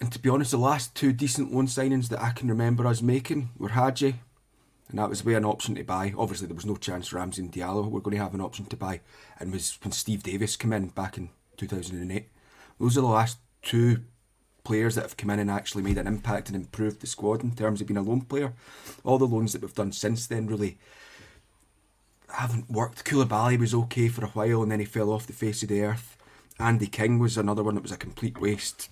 and 0.00 0.12
to 0.12 0.18
be 0.18 0.28
honest, 0.28 0.50
the 0.50 0.58
last 0.58 0.94
two 0.94 1.12
decent 1.12 1.52
loan 1.52 1.66
signings 1.66 2.08
that 2.08 2.20
I 2.20 2.30
can 2.30 2.48
remember 2.48 2.86
us 2.86 3.00
making 3.00 3.50
were 3.56 3.70
Hagi, 3.70 4.16
and 4.88 4.98
that 4.98 5.08
was 5.08 5.24
way 5.24 5.34
an 5.34 5.44
option 5.44 5.74
to 5.76 5.84
buy. 5.84 6.12
Obviously, 6.18 6.46
there 6.46 6.56
was 6.56 6.66
no 6.66 6.76
chance 6.76 7.12
Ramsey 7.12 7.42
and 7.42 7.52
Diallo 7.52 7.88
were 7.88 8.00
going 8.00 8.16
to 8.16 8.22
have 8.22 8.34
an 8.34 8.40
option 8.40 8.66
to 8.66 8.76
buy, 8.76 9.00
and 9.38 9.52
was 9.52 9.78
when 9.82 9.92
Steve 9.92 10.22
Davis 10.22 10.56
came 10.56 10.72
in 10.72 10.88
back 10.88 11.16
in 11.16 11.30
2008. 11.56 12.28
Those 12.80 12.98
are 12.98 13.02
the 13.02 13.06
last 13.06 13.38
two 13.62 14.02
players 14.64 14.94
that 14.94 15.02
have 15.02 15.16
come 15.16 15.30
in 15.30 15.38
and 15.38 15.50
actually 15.50 15.82
made 15.82 15.98
an 15.98 16.06
impact 16.06 16.48
and 16.48 16.56
improved 16.56 17.00
the 17.00 17.06
squad 17.06 17.44
in 17.44 17.54
terms 17.54 17.80
of 17.80 17.86
being 17.86 17.98
a 17.98 18.02
loan 18.02 18.22
player. 18.22 18.54
All 19.04 19.18
the 19.18 19.26
loans 19.26 19.52
that 19.52 19.62
we've 19.62 19.74
done 19.74 19.92
since 19.92 20.26
then 20.26 20.46
really 20.46 20.78
haven't 22.30 22.70
worked. 22.70 23.04
Coulibaly 23.04 23.58
was 23.58 23.74
okay 23.74 24.08
for 24.08 24.24
a 24.24 24.28
while 24.28 24.62
and 24.62 24.72
then 24.72 24.80
he 24.80 24.86
fell 24.86 25.10
off 25.10 25.26
the 25.26 25.32
face 25.32 25.62
of 25.62 25.68
the 25.68 25.82
earth. 25.82 26.16
Andy 26.58 26.86
King 26.86 27.18
was 27.18 27.36
another 27.36 27.62
one 27.62 27.74
that 27.74 27.82
was 27.82 27.92
a 27.92 27.96
complete 27.96 28.40
waste. 28.40 28.88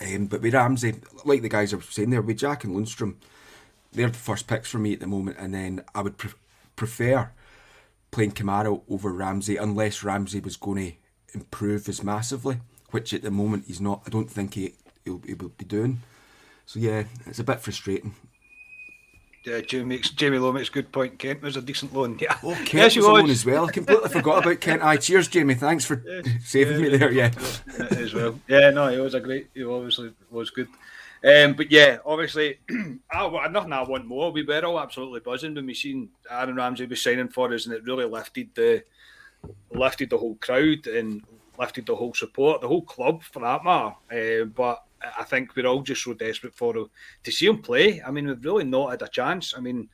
Um, 0.00 0.26
but 0.26 0.42
with 0.42 0.54
Ramsey, 0.54 0.94
like 1.24 1.42
the 1.42 1.48
guys 1.48 1.72
are 1.72 1.80
saying 1.80 2.10
there, 2.10 2.22
with 2.22 2.38
Jack 2.38 2.64
and 2.64 2.76
Lundstram, 2.76 3.16
they're 3.92 4.08
the 4.08 4.18
first 4.18 4.46
picks 4.46 4.70
for 4.70 4.78
me 4.78 4.92
at 4.92 5.00
the 5.00 5.06
moment. 5.06 5.36
And 5.38 5.54
then 5.54 5.84
I 5.94 6.02
would 6.02 6.18
pre- 6.18 6.32
prefer 6.76 7.30
playing 8.10 8.32
Kamara 8.32 8.82
over 8.88 9.12
Ramsey 9.12 9.56
unless 9.56 10.04
Ramsey 10.04 10.40
was 10.40 10.56
going 10.56 10.92
to 10.92 10.96
improve 11.34 11.88
as 11.88 12.02
massively, 12.02 12.58
which 12.90 13.12
at 13.12 13.22
the 13.22 13.30
moment 13.30 13.64
he's 13.66 13.80
not. 13.80 14.02
I 14.06 14.10
don't 14.10 14.30
think 14.30 14.54
he, 14.54 14.74
he'll, 15.06 15.22
he 15.24 15.32
will 15.32 15.48
be 15.48 15.64
doing. 15.64 16.02
So 16.66 16.78
yeah, 16.78 17.04
it's 17.24 17.38
a 17.38 17.44
bit 17.44 17.60
frustrating. 17.60 18.14
Yeah, 19.46 19.60
Jamie 19.60 19.84
makes 19.84 20.10
Jamie 20.10 20.38
Lowe 20.38 20.52
makes 20.52 20.68
good 20.68 20.90
point. 20.90 21.20
Kent 21.20 21.40
was 21.40 21.56
a 21.56 21.62
decent 21.62 21.94
loan. 21.94 22.18
Yeah, 22.20 22.36
oh, 22.42 22.54
Kent 22.54 22.74
yes, 22.74 22.96
was 22.96 23.06
a 23.06 23.12
loan 23.12 23.30
as 23.30 23.46
well. 23.46 23.66
I 23.66 23.70
completely 23.70 24.08
forgot 24.08 24.44
about 24.44 24.60
Kent. 24.60 24.82
Aye, 24.82 24.96
cheers, 24.96 25.28
Jamie. 25.28 25.54
Thanks 25.54 25.84
for 25.84 26.02
yes, 26.04 26.26
saving 26.44 26.80
yeah, 26.80 26.90
me 26.90 26.96
there. 26.96 27.12
Yeah, 27.12 27.30
as 27.92 28.12
well. 28.12 28.40
Yeah, 28.48 28.70
no, 28.70 28.88
he 28.88 28.98
was 28.98 29.14
a 29.14 29.20
great. 29.20 29.48
He 29.54 29.62
obviously 29.64 30.12
was 30.30 30.50
good. 30.50 30.66
Um, 31.24 31.54
but 31.54 31.70
yeah, 31.70 31.98
obviously, 32.04 32.58
I, 33.10 33.48
nothing 33.48 33.72
I 33.72 33.84
want 33.84 34.06
more. 34.06 34.32
We 34.32 34.42
were 34.42 34.64
all 34.64 34.80
absolutely 34.80 35.20
buzzing 35.20 35.54
when 35.54 35.66
we 35.66 35.74
seen 35.74 36.08
Aaron 36.28 36.56
Ramsey 36.56 36.86
was 36.86 37.02
signing 37.02 37.28
for 37.28 37.54
us, 37.54 37.66
and 37.66 37.74
it 37.74 37.84
really 37.84 38.04
lifted 38.04 38.50
the 38.56 38.82
lifted 39.70 40.10
the 40.10 40.18
whole 40.18 40.34
crowd 40.36 40.86
and 40.88 41.22
lifted 41.58 41.86
the 41.86 41.94
whole 41.94 42.14
support, 42.14 42.60
the 42.60 42.68
whole 42.68 42.82
club 42.82 43.22
for 43.22 43.40
that 43.40 43.64
matter. 43.64 44.42
Uh, 44.42 44.44
but 44.44 44.82
I 45.18 45.24
think 45.24 45.54
we're 45.54 45.66
all 45.66 45.82
just 45.82 46.04
so 46.04 46.14
desperate 46.14 46.54
for 46.54 46.74
to 46.74 47.32
see 47.32 47.46
him 47.46 47.62
play. 47.62 48.02
I 48.02 48.10
mean, 48.10 48.26
we've 48.26 48.44
really 48.44 48.64
not 48.64 48.90
had 48.90 49.02
a 49.02 49.08
chance. 49.08 49.54
I 49.56 49.60
mean, 49.60 49.88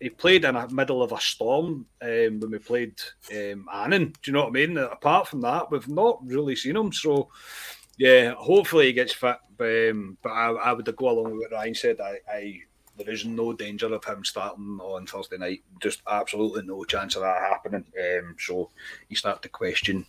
he 0.00 0.08
played 0.08 0.44
in 0.44 0.54
the 0.54 0.68
middle 0.68 1.02
of 1.02 1.12
a 1.12 1.20
storm 1.20 1.86
um, 2.00 2.40
when 2.40 2.50
we 2.50 2.58
played 2.58 2.94
um, 3.32 3.68
Annan. 3.72 4.06
Do 4.22 4.30
you 4.30 4.32
know 4.32 4.44
what 4.44 4.48
I 4.48 4.52
mean? 4.52 4.78
Apart 4.78 5.28
from 5.28 5.42
that, 5.42 5.70
we've 5.70 5.88
not 5.88 6.26
really 6.26 6.56
seen 6.56 6.76
him. 6.76 6.90
So, 6.92 7.28
yeah, 7.98 8.32
hopefully 8.32 8.86
he 8.86 8.92
gets 8.94 9.12
fit. 9.12 9.36
Um, 9.60 10.16
but 10.22 10.30
I, 10.30 10.52
I, 10.52 10.72
would 10.72 10.96
go 10.96 11.10
along 11.10 11.32
with 11.32 11.50
what 11.50 11.52
Ryan 11.52 11.74
said. 11.74 12.00
I, 12.00 12.18
I, 12.32 12.60
there 12.96 13.10
is 13.10 13.26
no 13.26 13.52
danger 13.52 13.92
of 13.92 14.02
him 14.02 14.24
starting 14.24 14.78
on 14.80 15.06
Thursday 15.06 15.36
night. 15.36 15.62
Just 15.80 16.00
absolutely 16.08 16.62
no 16.62 16.82
chance 16.84 17.16
of 17.16 17.22
that 17.22 17.40
happening. 17.40 17.84
Um, 17.98 18.36
so 18.38 18.70
you 19.10 19.16
start 19.16 19.42
to 19.42 19.50
question 19.50 20.06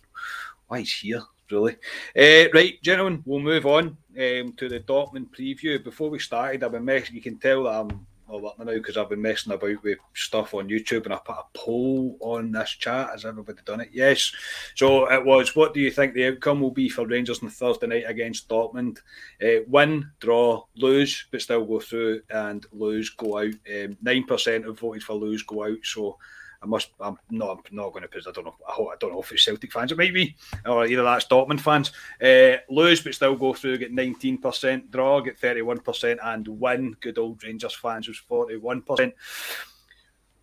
why 0.68 0.78
he's 0.78 0.92
here 0.94 1.22
really. 1.52 1.76
Uh, 2.16 2.50
right, 2.52 2.82
gentlemen, 2.82 3.22
we'll 3.24 3.40
move 3.40 3.66
on 3.66 3.96
um, 4.18 4.52
to 4.56 4.68
the 4.68 4.80
Dortmund 4.80 5.28
preview. 5.36 5.82
Before 5.82 6.10
we 6.10 6.18
started, 6.18 6.64
I've 6.64 6.72
been 6.72 6.84
messing. 6.84 7.14
You 7.14 7.22
can 7.22 7.38
tell 7.38 7.64
that 7.64 7.80
I'm 7.80 8.06
well 8.40 8.54
now 8.58 8.64
because 8.64 8.96
I've 8.96 9.10
been 9.10 9.20
messing 9.20 9.52
about 9.52 9.82
with 9.82 9.98
stuff 10.14 10.54
on 10.54 10.68
YouTube, 10.68 11.04
and 11.04 11.12
I 11.12 11.18
put 11.18 11.36
a 11.36 11.44
poll 11.54 12.16
on 12.20 12.52
this 12.52 12.70
chat. 12.70 13.10
Has 13.10 13.24
everybody 13.24 13.58
done 13.64 13.80
it? 13.80 13.90
Yes. 13.92 14.32
So 14.74 15.10
it 15.10 15.24
was. 15.24 15.54
What 15.54 15.74
do 15.74 15.80
you 15.80 15.90
think 15.90 16.14
the 16.14 16.28
outcome 16.28 16.60
will 16.60 16.70
be 16.70 16.88
for 16.88 17.06
Rangers 17.06 17.42
on 17.42 17.50
Thursday 17.50 17.86
night 17.86 18.04
against 18.06 18.48
Dortmund? 18.48 18.98
Uh, 19.42 19.62
win, 19.68 20.10
draw, 20.20 20.64
lose, 20.76 21.26
but 21.30 21.42
still 21.42 21.64
go 21.64 21.80
through, 21.80 22.22
and 22.30 22.64
lose, 22.72 23.10
go 23.10 23.38
out. 23.38 23.54
Um, 23.70 23.96
nine 24.00 24.24
percent 24.24 24.64
have 24.64 24.78
voted 24.78 25.02
for 25.02 25.14
lose, 25.14 25.42
go 25.42 25.64
out. 25.64 25.78
So 25.82 26.18
I 26.62 26.66
must. 26.66 26.90
I'm 27.00 27.18
not. 27.30 27.66
I'm 27.70 27.76
not 27.76 27.92
going 27.92 28.02
to 28.02 28.08
put. 28.08 28.26
I 28.26 28.30
don't 28.30 28.44
know. 28.44 28.54
I, 28.68 28.72
hope, 28.72 28.90
I 28.92 28.96
don't 29.00 29.12
know 29.12 29.20
if 29.20 29.32
it's 29.32 29.44
Celtic 29.44 29.72
fans. 29.72 29.90
It 29.90 29.98
might 29.98 30.14
be, 30.14 30.36
or 30.64 30.86
either 30.86 31.02
that's 31.02 31.26
Dortmund 31.26 31.60
fans. 31.60 31.90
Uh, 32.22 32.58
lose, 32.72 33.00
but 33.00 33.14
still 33.14 33.34
go 33.34 33.52
through. 33.52 33.78
Get 33.78 33.94
19%. 33.94 34.90
Draw. 34.90 35.20
Get 35.20 35.40
31%, 35.40 36.18
and 36.22 36.48
win. 36.48 36.96
Good 37.00 37.18
old 37.18 37.42
Rangers 37.42 37.74
fans 37.74 38.08
was 38.08 38.20
41%. 38.30 39.12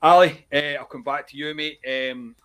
Ali, 0.01 0.45
uh, 0.53 0.79
I'll 0.79 0.85
come 0.85 1.03
back 1.03 1.27
to 1.27 1.37
you, 1.37 1.53
mate. 1.53 1.79
Um, 1.87 2.35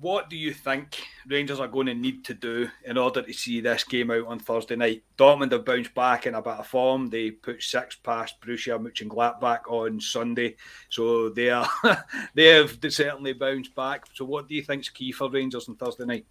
what 0.00 0.28
do 0.28 0.36
you 0.36 0.52
think 0.52 1.02
Rangers 1.26 1.58
are 1.58 1.68
going 1.68 1.86
to 1.86 1.94
need 1.94 2.24
to 2.26 2.34
do 2.34 2.68
in 2.84 2.98
order 2.98 3.22
to 3.22 3.32
see 3.32 3.60
this 3.60 3.84
game 3.84 4.10
out 4.10 4.26
on 4.26 4.38
Thursday 4.38 4.76
night? 4.76 5.02
Dortmund 5.16 5.52
have 5.52 5.64
bounced 5.64 5.94
back 5.94 6.26
in 6.26 6.34
a 6.34 6.42
bit 6.42 6.54
of 6.54 6.66
form. 6.66 7.08
They 7.08 7.30
put 7.30 7.62
six 7.62 7.96
past 7.96 8.40
Borussia 8.40 8.78
Mönchengladbach 8.78 9.66
on 9.68 10.00
Sunday, 10.00 10.56
so 10.90 11.30
they 11.30 11.50
are 11.50 11.68
they 12.34 12.46
have 12.46 12.78
certainly 12.88 13.32
bounced 13.32 13.74
back. 13.74 14.04
So, 14.14 14.24
what 14.26 14.48
do 14.48 14.54
you 14.54 14.62
think 14.62 14.82
is 14.82 14.88
key 14.90 15.12
for 15.12 15.30
Rangers 15.30 15.68
on 15.68 15.76
Thursday 15.76 16.04
night? 16.04 16.26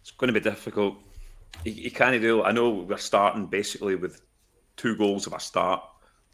It's 0.00 0.10
going 0.10 0.32
to 0.32 0.40
be 0.40 0.40
difficult. 0.40 0.96
You, 1.64 1.72
you 1.72 1.90
can't 1.90 2.20
do. 2.20 2.42
I 2.42 2.50
know 2.50 2.70
we're 2.70 2.96
starting 2.96 3.46
basically 3.46 3.94
with 3.94 4.22
two 4.76 4.96
goals 4.96 5.28
of 5.28 5.34
a 5.34 5.40
start, 5.40 5.82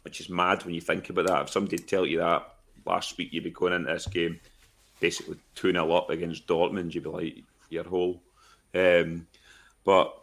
which 0.01 0.19
is 0.19 0.29
mad 0.29 0.65
when 0.65 0.73
you 0.73 0.81
think 0.81 1.11
about 1.11 1.27
that. 1.27 1.41
If 1.43 1.49
somebody 1.51 1.77
tell 1.77 2.05
you 2.05 2.17
that 2.19 2.56
last 2.87 3.17
week 3.17 3.31
you'd 3.31 3.43
be 3.43 3.51
going 3.51 3.73
into 3.73 3.93
this 3.93 4.07
game 4.07 4.39
basically 4.99 5.37
2 5.55 5.71
0 5.71 5.91
up 5.91 6.09
against 6.09 6.47
Dortmund, 6.47 6.93
you'd 6.93 7.03
be 7.03 7.09
like, 7.09 7.43
you're 7.69 7.83
whole. 7.83 8.21
Um, 8.73 9.27
but 9.83 10.13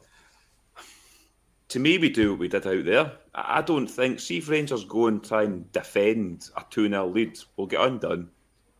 to 1.69 1.79
me, 1.79 1.99
we 1.99 2.09
do 2.11 2.31
what 2.31 2.41
we 2.41 2.49
did 2.49 2.67
out 2.67 2.85
there. 2.85 3.13
I 3.35 3.63
don't 3.63 3.87
think, 3.87 4.21
see 4.21 4.39
if 4.39 4.49
Rangers 4.49 4.85
go 4.85 5.07
and 5.07 5.23
try 5.25 5.45
and 5.45 5.71
defend 5.73 6.49
a 6.57 6.65
2 6.71 6.89
0 6.89 7.09
lead, 7.09 7.39
we'll 7.57 7.67
get 7.67 7.81
undone. 7.81 8.31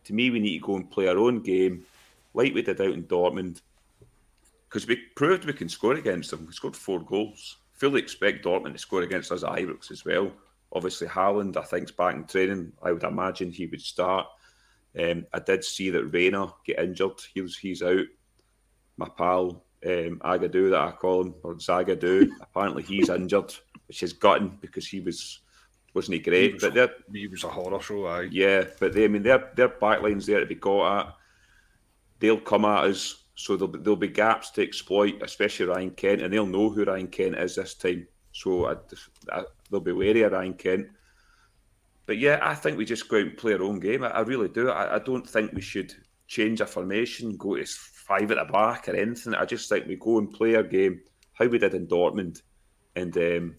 To 0.05 0.13
me, 0.13 0.29
we 0.29 0.39
need 0.39 0.59
to 0.59 0.65
go 0.65 0.75
and 0.75 0.89
play 0.89 1.07
our 1.07 1.17
own 1.17 1.41
game 1.41 1.85
like 2.33 2.53
we 2.53 2.61
did 2.61 2.81
out 2.81 2.93
in 2.93 3.03
Dortmund 3.03 3.61
because 4.69 4.87
we 4.87 4.97
proved 5.15 5.45
we 5.45 5.53
can 5.53 5.69
score 5.69 5.93
against 5.93 6.31
them. 6.31 6.45
We 6.45 6.53
scored 6.53 6.75
four 6.75 6.99
goals. 6.99 7.57
Fully 7.73 8.01
expect 8.01 8.45
Dortmund 8.45 8.73
to 8.73 8.77
score 8.77 9.01
against 9.01 9.31
us 9.31 9.43
at 9.43 9.51
Ibrox 9.51 9.91
as 9.91 10.05
well. 10.05 10.31
Obviously, 10.71 11.07
Haaland, 11.07 11.57
I 11.57 11.63
think, 11.63 11.85
is 11.85 11.91
back 11.91 12.15
in 12.15 12.25
training. 12.25 12.73
I 12.83 12.91
would 12.91 13.03
imagine 13.03 13.51
he 13.51 13.67
would 13.67 13.81
start. 13.81 14.27
Um, 14.99 15.25
I 15.33 15.39
did 15.39 15.63
see 15.63 15.89
that 15.91 16.05
Reyna 16.05 16.53
get 16.65 16.79
injured. 16.79 17.19
He's 17.33 17.57
he's 17.57 17.81
out. 17.81 18.05
My 18.97 19.09
pal 19.09 19.65
um, 19.85 20.19
that 20.23 20.73
I 20.73 20.91
call 20.91 21.23
him, 21.23 21.35
or 21.43 21.55
Zagadou, 21.55 22.29
apparently 22.41 22.83
he's 22.83 23.09
injured, 23.09 23.53
which 23.87 24.03
is 24.03 24.13
gutting 24.13 24.57
because 24.61 24.87
he 24.87 24.99
was 24.99 25.41
wasn't 25.93 26.15
he 26.15 26.19
great? 26.19 26.47
He 26.47 26.53
was, 26.53 26.61
but 26.61 26.73
they're, 26.73 26.93
he 27.13 27.27
was 27.27 27.43
a 27.43 27.49
horror 27.49 27.79
show. 27.79 28.05
Aye. 28.07 28.27
Yeah, 28.31 28.65
but 28.79 28.93
they, 28.93 29.05
I 29.05 29.07
mean, 29.07 29.23
their 29.23 29.51
their 29.55 29.69
backlines 29.69 30.25
there 30.25 30.41
to 30.41 30.45
be 30.45 30.55
got 30.55 30.99
at. 30.99 31.15
They'll 32.19 32.39
come 32.39 32.65
at 32.65 32.85
us, 32.85 33.23
so 33.35 33.55
there'll 33.55 33.71
be, 33.71 33.79
there'll 33.79 33.95
be 33.95 34.07
gaps 34.07 34.51
to 34.51 34.63
exploit, 34.63 35.21
especially 35.21 35.67
Ryan 35.67 35.91
Kent, 35.91 36.21
and 36.21 36.33
they'll 36.33 36.45
know 36.45 36.69
who 36.69 36.83
Ryan 36.83 37.07
Kent 37.07 37.35
is 37.37 37.55
this 37.55 37.75
time. 37.75 38.07
So 38.35 38.65
I, 38.65 38.75
I, 39.31 39.43
they'll 39.71 39.79
be 39.79 39.93
wary 39.93 40.23
of 40.23 40.33
Ryan 40.33 40.53
Kent. 40.55 40.87
But 42.05 42.17
yeah, 42.17 42.39
I 42.41 42.53
think 42.53 42.77
we 42.77 42.83
just 42.83 43.07
go 43.07 43.17
out 43.17 43.27
and 43.27 43.37
play 43.37 43.53
our 43.53 43.63
own 43.63 43.79
game. 43.79 44.03
I, 44.03 44.09
I 44.09 44.19
really 44.21 44.49
do. 44.49 44.69
I, 44.69 44.95
I, 44.95 44.99
don't 44.99 45.27
think 45.27 45.53
we 45.53 45.61
should 45.61 45.93
change 46.27 46.59
our 46.59 46.67
formation, 46.67 47.37
go 47.37 47.55
to 47.55 47.65
five 47.65 48.29
at 48.31 48.45
the 48.45 48.51
back 48.51 48.89
or 48.89 48.95
anything. 48.95 49.33
I 49.33 49.45
just 49.45 49.69
think 49.69 49.87
we 49.87 49.95
go 49.95 50.17
and 50.17 50.31
play 50.33 50.55
our 50.55 50.63
game 50.63 50.99
how 51.31 51.45
we 51.47 51.57
did 51.57 51.73
in 51.73 51.87
Dortmund, 51.87 52.41
and 52.97 53.17
um, 53.17 53.55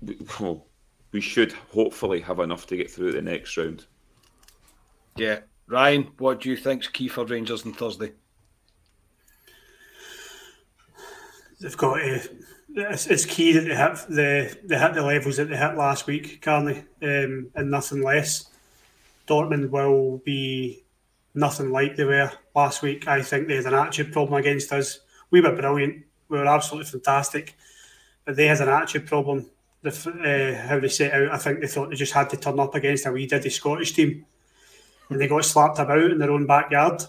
we, 0.00 0.16
well, 0.38 0.66
we 1.10 1.20
should 1.20 1.52
hopefully 1.52 2.20
have 2.20 2.38
enough 2.38 2.66
to 2.68 2.76
get 2.76 2.88
through 2.88 3.12
the 3.12 3.22
next 3.22 3.56
round. 3.56 3.86
Yeah, 5.16 5.40
Ryan, 5.66 6.08
what 6.18 6.40
do 6.40 6.50
you 6.50 6.56
think's 6.56 6.86
key 6.86 7.08
for 7.08 7.24
Rangers 7.24 7.66
on 7.66 7.72
Thursday? 7.72 8.12
They've 11.60 11.76
got 11.76 11.96
to 11.96 12.28
it's, 12.74 13.06
it's 13.06 13.24
key 13.24 13.52
that 13.52 13.60
they 13.60 13.76
hit 13.76 13.96
the 14.08 14.56
they 14.64 14.78
hit 14.78 14.94
the 14.94 15.02
levels 15.02 15.36
that 15.36 15.48
they 15.48 15.56
hit 15.56 15.76
last 15.76 16.06
week, 16.06 16.40
Carney, 16.40 16.84
um, 17.02 17.50
and 17.54 17.70
nothing 17.70 18.02
less. 18.02 18.46
Dortmund 19.26 19.70
will 19.70 20.18
be 20.18 20.82
nothing 21.34 21.70
like 21.70 21.96
they 21.96 22.04
were 22.04 22.32
last 22.54 22.82
week. 22.82 23.08
I 23.08 23.22
think 23.22 23.48
they 23.48 23.56
had 23.56 23.66
an 23.66 23.74
attitude 23.74 24.12
problem 24.12 24.38
against 24.38 24.72
us. 24.72 25.00
We 25.30 25.40
were 25.40 25.54
brilliant. 25.54 26.04
We 26.28 26.38
were 26.38 26.46
absolutely 26.46 26.90
fantastic, 26.90 27.54
but 28.24 28.36
they 28.36 28.46
had 28.46 28.60
an 28.60 28.68
attitude 28.68 29.06
problem. 29.06 29.46
The, 29.82 29.90
uh, 29.90 30.68
how 30.68 30.78
they 30.78 30.88
set 30.88 31.12
out, 31.12 31.32
I 31.32 31.38
think 31.38 31.60
they 31.60 31.66
thought 31.66 31.90
they 31.90 31.96
just 31.96 32.12
had 32.12 32.30
to 32.30 32.36
turn 32.36 32.60
up 32.60 32.74
against 32.74 33.06
a 33.06 33.12
wee 33.12 33.26
diddy 33.26 33.50
Scottish 33.50 33.92
team, 33.92 34.24
and 35.10 35.20
they 35.20 35.26
got 35.26 35.44
slapped 35.44 35.78
about 35.78 36.10
in 36.10 36.18
their 36.18 36.30
own 36.30 36.46
backyard. 36.46 37.02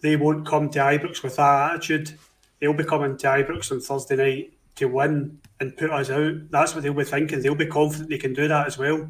They 0.00 0.16
won't 0.16 0.46
come 0.46 0.68
to 0.70 0.78
Ibrox 0.78 1.22
with 1.22 1.36
that 1.36 1.74
attitude. 1.74 2.18
They'll 2.60 2.72
be 2.72 2.84
coming 2.84 3.16
to 3.18 3.26
Ibrox 3.26 3.70
on 3.70 3.80
Thursday 3.80 4.16
night 4.16 4.57
to 4.78 4.86
win 4.86 5.38
and 5.60 5.76
put 5.76 5.90
us 5.90 6.10
out. 6.10 6.50
That's 6.50 6.74
what 6.74 6.82
they'll 6.82 6.94
be 6.94 7.04
thinking. 7.04 7.40
They'll 7.40 7.54
be 7.54 7.66
confident 7.66 8.10
they 8.10 8.18
can 8.18 8.34
do 8.34 8.48
that 8.48 8.66
as 8.66 8.78
well. 8.78 9.08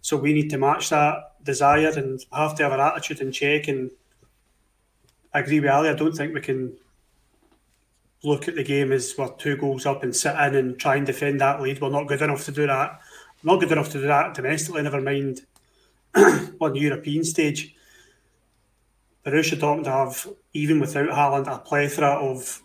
So 0.00 0.16
we 0.16 0.32
need 0.32 0.50
to 0.50 0.58
match 0.58 0.90
that 0.90 1.42
desire 1.44 1.92
and 1.96 2.24
have 2.32 2.56
to 2.56 2.64
have 2.64 2.72
our 2.72 2.92
attitude 2.92 3.20
in 3.20 3.32
check. 3.32 3.68
And 3.68 3.90
I 5.32 5.40
agree 5.40 5.60
with 5.60 5.70
Ali. 5.70 5.88
I 5.88 5.94
don't 5.94 6.16
think 6.16 6.34
we 6.34 6.40
can 6.40 6.76
look 8.24 8.48
at 8.48 8.54
the 8.54 8.64
game 8.64 8.92
as 8.92 9.14
we're 9.18 9.28
two 9.30 9.56
goals 9.56 9.86
up 9.86 10.02
and 10.02 10.14
sit 10.14 10.34
in 10.36 10.54
and 10.54 10.78
try 10.78 10.96
and 10.96 11.06
defend 11.06 11.40
that 11.40 11.60
lead. 11.60 11.80
We're 11.80 11.90
not 11.90 12.08
good 12.08 12.22
enough 12.22 12.44
to 12.44 12.52
do 12.52 12.66
that. 12.66 13.00
Not 13.42 13.60
good 13.60 13.72
enough 13.72 13.90
to 13.90 14.00
do 14.00 14.06
that 14.06 14.34
domestically, 14.34 14.82
never 14.82 15.00
mind 15.00 15.40
on 16.14 16.72
the 16.72 16.80
European 16.80 17.24
stage. 17.24 17.74
Borussia 19.24 19.58
Dortmund 19.58 19.86
have, 19.86 20.28
even 20.52 20.80
without 20.80 21.08
Haaland, 21.08 21.52
a 21.52 21.58
plethora 21.58 22.10
of 22.10 22.62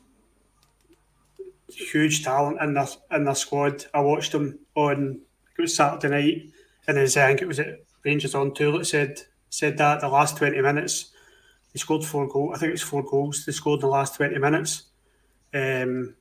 huge 1.77 2.23
talent 2.23 2.61
in 2.61 2.73
their 2.73 2.87
in 3.11 3.23
their 3.23 3.35
squad. 3.35 3.85
I 3.93 4.01
watched 4.01 4.31
them 4.31 4.59
on 4.75 5.21
it 5.57 5.61
was 5.61 5.75
Saturday 5.75 6.09
night, 6.09 6.49
and 6.87 6.97
then 6.97 7.05
I 7.05 7.07
think 7.07 7.41
it 7.41 7.47
was 7.47 7.59
at 7.59 7.81
Rangers 8.03 8.35
on 8.35 8.53
tour 8.53 8.77
that 8.77 8.85
said 8.85 9.21
said 9.49 9.77
that 9.77 10.01
the 10.01 10.09
last 10.09 10.37
twenty 10.37 10.61
minutes 10.61 11.11
they 11.73 11.79
scored 11.79 12.03
four 12.03 12.27
goals. 12.27 12.55
I 12.55 12.59
think 12.59 12.73
it's 12.73 12.81
four 12.81 13.03
goals 13.03 13.45
they 13.45 13.51
scored 13.51 13.79
in 13.79 13.81
the 13.81 13.87
last 13.87 14.15
twenty 14.15 14.37
minutes. 14.37 14.83
Um, 15.53 16.15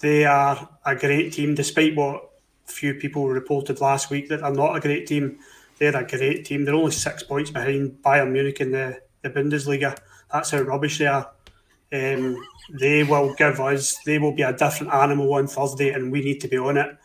they 0.00 0.24
are 0.24 0.68
a 0.84 0.96
great 0.96 1.32
team, 1.32 1.54
despite 1.54 1.96
what 1.96 2.30
few 2.64 2.94
people 2.94 3.28
reported 3.28 3.80
last 3.80 4.10
week 4.10 4.28
that 4.28 4.40
they're 4.40 4.50
not 4.50 4.76
a 4.76 4.80
great 4.80 5.06
team. 5.06 5.38
They're 5.78 5.96
a 5.96 6.06
great 6.06 6.44
team. 6.44 6.64
They're 6.64 6.74
only 6.74 6.92
six 6.92 7.22
points 7.22 7.50
behind 7.50 8.02
Bayern 8.02 8.32
Munich 8.32 8.60
in 8.60 8.70
the, 8.70 9.00
the 9.22 9.30
Bundesliga. 9.30 9.98
That's 10.32 10.50
how 10.50 10.60
rubbish 10.60 10.98
they 10.98 11.06
are. 11.06 11.30
Um, 11.92 12.46
they 12.72 13.02
will 13.02 13.34
give 13.34 13.60
us, 13.60 13.98
they 14.04 14.18
will 14.18 14.32
be 14.32 14.42
a 14.42 14.52
different 14.52 14.92
animal 14.92 15.34
on 15.34 15.46
Thursday, 15.46 15.90
and 15.90 16.12
we 16.12 16.20
need 16.22 16.40
to 16.40 16.48
be 16.48 16.58
on 16.58 16.76
it. 16.76 16.96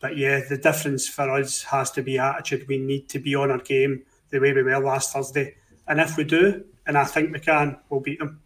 But 0.00 0.16
yeah, 0.16 0.40
the 0.48 0.58
difference 0.58 1.08
for 1.08 1.28
us 1.30 1.62
has 1.64 1.90
to 1.92 2.02
be 2.02 2.18
attitude. 2.18 2.68
We 2.68 2.78
need 2.78 3.08
to 3.08 3.18
be 3.18 3.34
on 3.34 3.50
our 3.50 3.58
game 3.58 4.02
the 4.30 4.38
way 4.38 4.52
we 4.52 4.62
were 4.62 4.78
last 4.78 5.12
Thursday. 5.12 5.56
And 5.88 6.00
if 6.00 6.16
we 6.16 6.24
do, 6.24 6.64
and 6.86 6.96
I 6.96 7.04
think 7.04 7.32
we 7.32 7.40
can, 7.40 7.78
we'll 7.88 8.00
beat 8.00 8.20
them. 8.20 8.40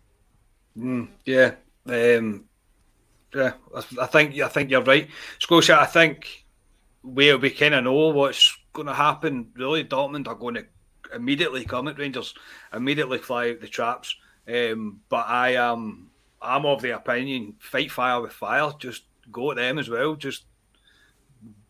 Mm, 0.78 1.08
yeah. 1.26 1.52
Um, 1.86 2.44
yeah, 3.34 3.52
I 4.00 4.06
think 4.06 4.38
I 4.38 4.48
think 4.48 4.70
you're 4.70 4.82
right, 4.82 5.08
Scotia. 5.38 5.80
I 5.80 5.86
think 5.86 6.44
we 7.02 7.34
we 7.34 7.50
kind 7.50 7.74
of 7.74 7.84
know 7.84 8.08
what's 8.10 8.56
going 8.72 8.88
to 8.88 8.94
happen. 8.94 9.50
Really, 9.54 9.84
Dortmund 9.84 10.28
are 10.28 10.34
going 10.34 10.54
to 10.54 10.66
immediately 11.14 11.64
come 11.64 11.88
at 11.88 11.98
Rangers, 11.98 12.34
immediately 12.72 13.18
fly 13.18 13.50
out 13.50 13.60
the 13.60 13.68
traps. 13.68 14.14
Um, 14.48 15.00
but 15.08 15.26
I 15.28 15.54
am 15.54 16.10
I'm 16.40 16.66
of 16.66 16.82
the 16.82 16.96
opinion 16.96 17.54
fight 17.60 17.90
fire 17.90 18.20
with 18.20 18.32
fire. 18.32 18.72
Just 18.78 19.04
go 19.30 19.50
at 19.50 19.56
them 19.56 19.78
as 19.78 19.88
well. 19.88 20.14
Just 20.16 20.44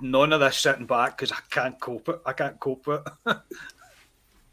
none 0.00 0.32
of 0.32 0.40
this 0.40 0.56
sitting 0.56 0.86
back 0.86 1.16
because 1.16 1.32
I 1.32 1.40
can't 1.50 1.78
cope 1.80 2.08
it. 2.08 2.20
I 2.24 2.32
can't 2.32 2.58
cope 2.58 2.88
it. 2.88 3.02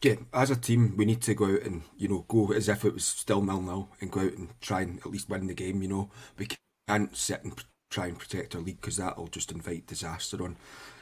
yeah, 0.04 0.16
as 0.34 0.52
a 0.52 0.56
team, 0.56 0.96
we 0.98 1.06
need 1.06 1.22
to 1.22 1.34
go 1.34 1.46
out 1.46 1.64
and 1.64 1.84
you 1.98 2.08
know 2.08 2.26
go 2.28 2.52
as 2.52 2.70
if 2.70 2.86
it 2.86 2.94
was 2.94 3.06
still 3.06 3.42
nil 3.42 3.62
nil 3.62 3.90
and 4.02 4.12
go 4.12 4.22
out 4.22 4.34
and 4.34 4.50
try 4.62 4.82
and 4.82 5.00
at 5.00 5.12
least 5.12 5.30
win 5.30 5.48
the 5.48 5.54
game. 5.54 5.82
You 5.82 5.90
know, 5.90 6.10
we 6.38 6.48
can't 6.88 7.16
sit 7.16 7.44
and 7.44 7.54
try 7.90 8.08
and 8.08 8.20
protect 8.20 8.56
our 8.56 8.62
league 8.62 8.82
because 8.82 8.98
that'll 8.98 9.28
just 9.28 9.52
invite 9.52 9.88
disaster 9.88 10.44
on. 10.44 10.58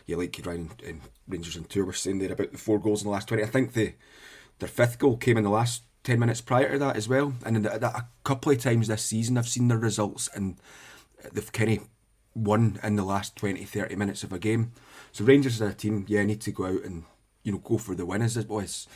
Yeah, 0.06 0.18
like 0.18 0.40
Ryan 0.46 0.72
and 0.86 1.02
Rangers 1.28 1.58
and 1.58 1.70
Tour 1.70 1.86
were 1.86 1.94
saying 1.94 2.20
there 2.20 2.32
about 2.32 2.54
the 2.54 2.58
four 2.58 2.80
goals 2.80 3.02
in 3.02 3.08
the 3.08 3.12
last 3.12 3.28
20. 3.28 3.44
I 3.44 3.48
think 3.48 3.74
the 3.74 3.94
their 4.60 4.70
fifth 4.70 4.98
goal 4.98 5.18
came 5.18 5.38
in 5.38 5.44
the 5.44 5.50
last 5.50 5.84
10 6.08 6.20
minutes 6.20 6.40
prior 6.40 6.72
to 6.72 6.80
that 6.80 6.96
as 6.96 7.10
well. 7.10 7.34
And 7.46 7.66
that, 7.66 7.84
a 7.84 8.08
couple 8.24 8.54
of 8.54 8.62
times 8.62 8.88
this 8.88 9.04
season, 9.04 9.38
I've 9.38 9.50
seen 9.50 9.68
the 9.68 9.78
results 9.78 10.30
and 10.34 10.56
they've 11.34 11.52
kind 11.52 11.74
of 11.74 11.88
won 12.34 12.80
in 12.82 12.96
the 12.96 13.04
last 13.04 13.36
20, 13.36 13.66
30 13.66 13.96
minutes 13.98 14.24
of 14.24 14.32
a 14.32 14.40
game. 14.40 14.72
So 15.12 15.26
Rangers 15.26 15.62
as 15.62 15.72
a 15.72 15.74
team, 15.74 16.06
yeah, 16.08 16.24
need 16.24 16.40
to 16.42 16.52
go 16.54 16.66
out 16.66 16.84
and, 16.86 17.04
you 17.44 17.52
know, 17.52 17.58
go 17.58 17.78
for 17.78 17.94
the 17.94 18.06
win 18.06 18.22
as 18.22 18.38
it 18.38 18.48
was. 18.48 18.88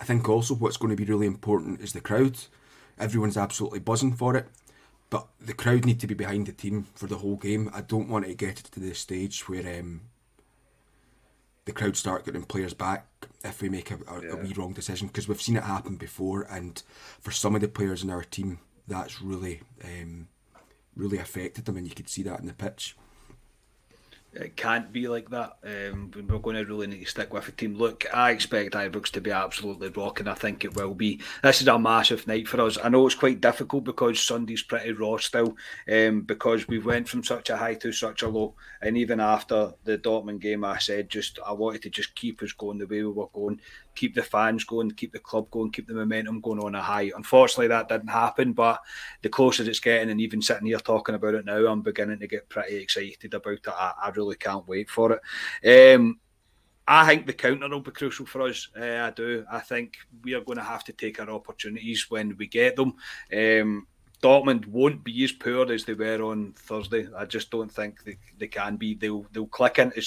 I 0.00 0.04
think 0.04 0.28
also 0.28 0.56
what's 0.56 0.76
going 0.76 0.90
to 0.90 0.96
be 0.96 1.08
really 1.08 1.28
important 1.28 1.80
is 1.80 1.92
the 1.92 2.00
crowd. 2.00 2.36
Everyone's 2.98 3.36
absolutely 3.36 3.78
buzzing 3.78 4.14
for 4.14 4.36
it. 4.36 4.48
But 5.08 5.28
the 5.40 5.54
crowd 5.54 5.84
need 5.84 6.00
to 6.00 6.08
be 6.08 6.14
behind 6.14 6.48
the 6.48 6.52
team 6.52 6.88
for 6.96 7.06
the 7.06 7.18
whole 7.18 7.36
game. 7.36 7.70
I 7.72 7.82
don't 7.82 8.08
want 8.08 8.26
to 8.26 8.34
get 8.34 8.56
to 8.56 8.80
the 8.80 8.92
stage 8.92 9.48
where 9.48 9.78
um, 9.78 10.00
the 11.66 11.72
crowd 11.72 11.96
start 11.96 12.24
getting 12.24 12.44
players 12.44 12.72
back 12.72 13.06
if 13.44 13.60
we 13.60 13.68
make 13.68 13.90
a, 13.90 13.96
a, 14.08 14.22
yeah. 14.22 14.32
a 14.32 14.36
wee 14.36 14.54
wrong 14.56 14.72
decision 14.72 15.08
because 15.08 15.28
we've 15.28 15.42
seen 15.42 15.56
it 15.56 15.64
happen 15.64 15.96
before. 15.96 16.46
And 16.50 16.82
for 17.20 17.30
some 17.30 17.54
of 17.54 17.60
the 17.60 17.68
players 17.68 18.02
in 18.02 18.10
our 18.10 18.22
team, 18.22 18.60
that's 18.88 19.20
really, 19.20 19.60
um, 19.84 20.28
really 20.96 21.18
affected 21.18 21.64
them, 21.64 21.76
and 21.76 21.86
you 21.86 21.94
could 21.94 22.08
see 22.08 22.22
that 22.22 22.40
in 22.40 22.46
the 22.46 22.54
pitch 22.54 22.96
it 24.38 24.56
can't 24.56 24.92
be 24.92 25.08
like 25.08 25.30
that. 25.30 25.56
Um, 25.64 26.10
we're 26.14 26.38
going 26.38 26.56
to 26.56 26.64
really 26.64 26.86
need 26.86 27.04
to 27.04 27.10
stick 27.10 27.32
with 27.32 27.48
a 27.48 27.52
team. 27.52 27.76
Look, 27.76 28.04
I 28.12 28.30
expect 28.30 28.74
Ibrox 28.74 29.10
to 29.12 29.20
be 29.20 29.30
absolutely 29.30 29.88
rocking. 29.88 30.28
I 30.28 30.34
think 30.34 30.64
it 30.64 30.76
will 30.76 30.94
be. 30.94 31.20
This 31.42 31.62
is 31.62 31.68
a 31.68 31.78
massive 31.78 32.26
night 32.26 32.46
for 32.46 32.60
us. 32.60 32.76
I 32.82 32.88
know 32.88 33.06
it's 33.06 33.14
quite 33.14 33.40
difficult 33.40 33.84
because 33.84 34.20
Sunday's 34.20 34.62
pretty 34.62 34.92
raw 34.92 35.16
still, 35.16 35.56
um, 35.90 36.22
because 36.22 36.68
we 36.68 36.78
went 36.78 37.08
from 37.08 37.24
such 37.24 37.50
a 37.50 37.56
high 37.56 37.74
to 37.74 37.92
such 37.92 38.22
a 38.22 38.28
low. 38.28 38.54
And 38.82 38.96
even 38.96 39.20
after 39.20 39.72
the 39.84 39.98
Dortmund 39.98 40.40
game, 40.40 40.64
I 40.64 40.78
said 40.78 41.08
just 41.08 41.38
I 41.46 41.52
wanted 41.52 41.82
to 41.82 41.90
just 41.90 42.14
keep 42.14 42.42
us 42.42 42.52
going 42.52 42.78
the 42.78 42.86
way 42.86 43.02
we 43.02 43.12
were 43.12 43.28
going 43.32 43.60
keep 43.96 44.14
the 44.14 44.22
fans 44.22 44.64
going, 44.64 44.90
keep 44.92 45.12
the 45.12 45.18
club 45.18 45.50
going, 45.50 45.72
keep 45.72 45.88
the 45.88 45.94
momentum 45.94 46.40
going 46.40 46.60
on 46.60 46.74
a 46.74 46.82
high. 46.82 47.10
Unfortunately, 47.16 47.68
that 47.68 47.88
didn't 47.88 48.08
happen, 48.08 48.52
but 48.52 48.80
the 49.22 49.28
closer 49.28 49.68
it's 49.68 49.80
getting, 49.80 50.10
and 50.10 50.20
even 50.20 50.40
sitting 50.40 50.66
here 50.66 50.78
talking 50.78 51.14
about 51.14 51.34
it 51.34 51.44
now, 51.44 51.66
I'm 51.66 51.82
beginning 51.82 52.20
to 52.20 52.28
get 52.28 52.48
pretty 52.48 52.76
excited 52.76 53.34
about 53.34 53.52
it. 53.52 53.68
I, 53.68 53.92
I 54.04 54.10
really 54.10 54.36
can't 54.36 54.68
wait 54.68 54.88
for 54.88 55.18
it. 55.62 55.94
Um, 55.94 56.20
I 56.88 57.04
think 57.06 57.26
the 57.26 57.32
counter 57.32 57.68
will 57.68 57.80
be 57.80 57.90
crucial 57.90 58.26
for 58.26 58.42
us. 58.42 58.68
Uh, 58.78 59.06
I 59.06 59.10
do. 59.10 59.44
I 59.50 59.58
think 59.58 59.96
we 60.22 60.34
are 60.34 60.42
going 60.42 60.58
to 60.58 60.64
have 60.64 60.84
to 60.84 60.92
take 60.92 61.18
our 61.18 61.30
opportunities 61.30 62.08
when 62.10 62.36
we 62.36 62.46
get 62.46 62.76
them. 62.76 62.94
Um, 63.32 63.88
Dortmund 64.22 64.66
won't 64.66 65.04
be 65.04 65.24
as 65.24 65.32
poor 65.32 65.70
as 65.70 65.84
they 65.84 65.94
were 65.94 66.22
on 66.22 66.52
Thursday. 66.56 67.08
I 67.16 67.26
just 67.26 67.50
don't 67.50 67.70
think 67.70 68.02
they, 68.04 68.16
they 68.38 68.48
can 68.48 68.76
be. 68.76 68.94
They'll 68.94 69.26
they'll 69.32 69.46
click 69.46 69.78
into 69.78 70.00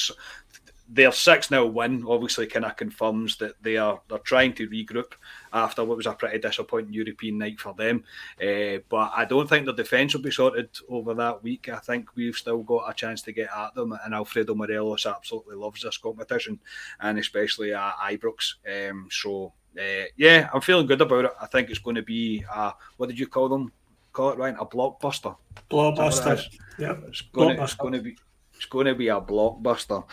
their 0.91 1.11
6 1.11 1.49
0 1.49 1.67
win 1.67 2.03
obviously 2.07 2.47
kind 2.47 2.65
of 2.65 2.75
confirms 2.75 3.37
that 3.37 3.61
they 3.61 3.77
are 3.77 4.01
they're 4.09 4.17
trying 4.19 4.53
to 4.53 4.67
regroup 4.69 5.13
after 5.53 5.83
what 5.83 5.97
was 5.97 6.07
a 6.07 6.13
pretty 6.13 6.39
disappointing 6.39 6.93
European 6.93 7.37
night 7.37 7.59
for 7.59 7.73
them. 7.75 8.03
Uh, 8.41 8.79
but 8.89 9.11
I 9.15 9.25
don't 9.25 9.47
think 9.47 9.65
the 9.65 9.73
defence 9.73 10.13
will 10.13 10.21
be 10.21 10.31
sorted 10.31 10.69
over 10.89 11.13
that 11.13 11.43
week. 11.43 11.69
I 11.69 11.77
think 11.77 12.15
we've 12.15 12.35
still 12.35 12.63
got 12.63 12.89
a 12.89 12.93
chance 12.93 13.21
to 13.23 13.31
get 13.31 13.49
at 13.55 13.75
them, 13.75 13.97
and 14.03 14.13
Alfredo 14.15 14.55
Morelos 14.55 15.05
absolutely 15.05 15.55
loves 15.55 15.83
this 15.83 15.97
competition, 15.97 16.59
and 16.99 17.19
especially 17.19 17.73
at 17.73 17.93
Ibrox. 17.97 18.55
Um, 18.67 19.07
so 19.11 19.53
uh, 19.77 20.05
yeah, 20.17 20.49
I'm 20.53 20.61
feeling 20.61 20.87
good 20.87 21.01
about 21.01 21.25
it. 21.25 21.31
I 21.39 21.45
think 21.45 21.69
it's 21.69 21.79
going 21.79 21.97
to 21.97 22.01
be 22.03 22.43
a, 22.51 22.73
what 22.97 23.09
did 23.09 23.19
you 23.19 23.27
call 23.27 23.47
them? 23.47 23.71
Call 24.11 24.31
it 24.31 24.39
right, 24.39 24.55
a 24.59 24.65
blockbuster. 24.65 25.35
Blockbuster. 25.69 26.43
Yeah, 26.79 26.95
it's 27.07 27.21
going, 27.21 27.57
to, 27.57 27.63
it's 27.63 27.75
going 27.75 27.93
to 27.93 28.01
be 28.01 28.17
it's 28.59 28.65
going 28.65 28.87
to 28.87 28.95
be 28.95 29.07
a 29.07 29.21
blockbuster. 29.21 30.03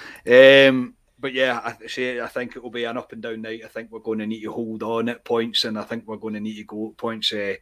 Um, 0.68 0.94
but 1.18 1.32
yeah, 1.32 1.60
I 1.64 1.86
say 1.88 2.20
I 2.20 2.28
think 2.28 2.54
it 2.54 2.62
will 2.62 2.70
be 2.70 2.84
an 2.84 2.96
up 2.96 3.10
and 3.10 3.20
down 3.20 3.42
night. 3.42 3.62
I 3.64 3.68
think 3.68 3.90
we're 3.90 3.98
going 3.98 4.20
to 4.20 4.26
need 4.26 4.42
to 4.42 4.52
hold 4.52 4.84
on 4.84 5.08
at 5.08 5.24
points, 5.24 5.64
and 5.64 5.76
I 5.76 5.82
think 5.82 6.06
we're 6.06 6.16
going 6.16 6.34
to 6.34 6.40
need 6.40 6.56
to 6.58 6.64
go 6.64 6.90
at 6.90 6.96
points. 6.96 7.32
Uh, 7.32 7.54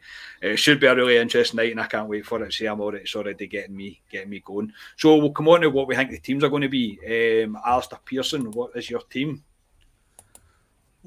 it 0.42 0.56
should 0.56 0.78
be 0.78 0.86
a 0.86 0.94
really 0.94 1.16
interesting 1.16 1.56
night, 1.56 1.70
and 1.70 1.80
I 1.80 1.86
can't 1.86 2.08
wait 2.08 2.26
for 2.26 2.42
it. 2.42 2.52
See, 2.52 2.66
I'm 2.66 2.82
already 2.82 3.04
it's 3.04 3.16
already 3.16 3.46
getting 3.46 3.74
me 3.74 4.02
getting 4.10 4.28
me 4.28 4.42
going. 4.44 4.74
So 4.98 5.16
we'll 5.16 5.32
come 5.32 5.48
on 5.48 5.62
to 5.62 5.70
what 5.70 5.88
we 5.88 5.96
think 5.96 6.10
the 6.10 6.18
teams 6.18 6.44
are 6.44 6.50
going 6.50 6.62
to 6.62 6.68
be. 6.68 6.98
Um, 7.06 7.56
Alistair 7.64 8.00
Pearson, 8.04 8.50
what 8.50 8.76
is 8.76 8.90
your 8.90 9.00
team? 9.02 9.42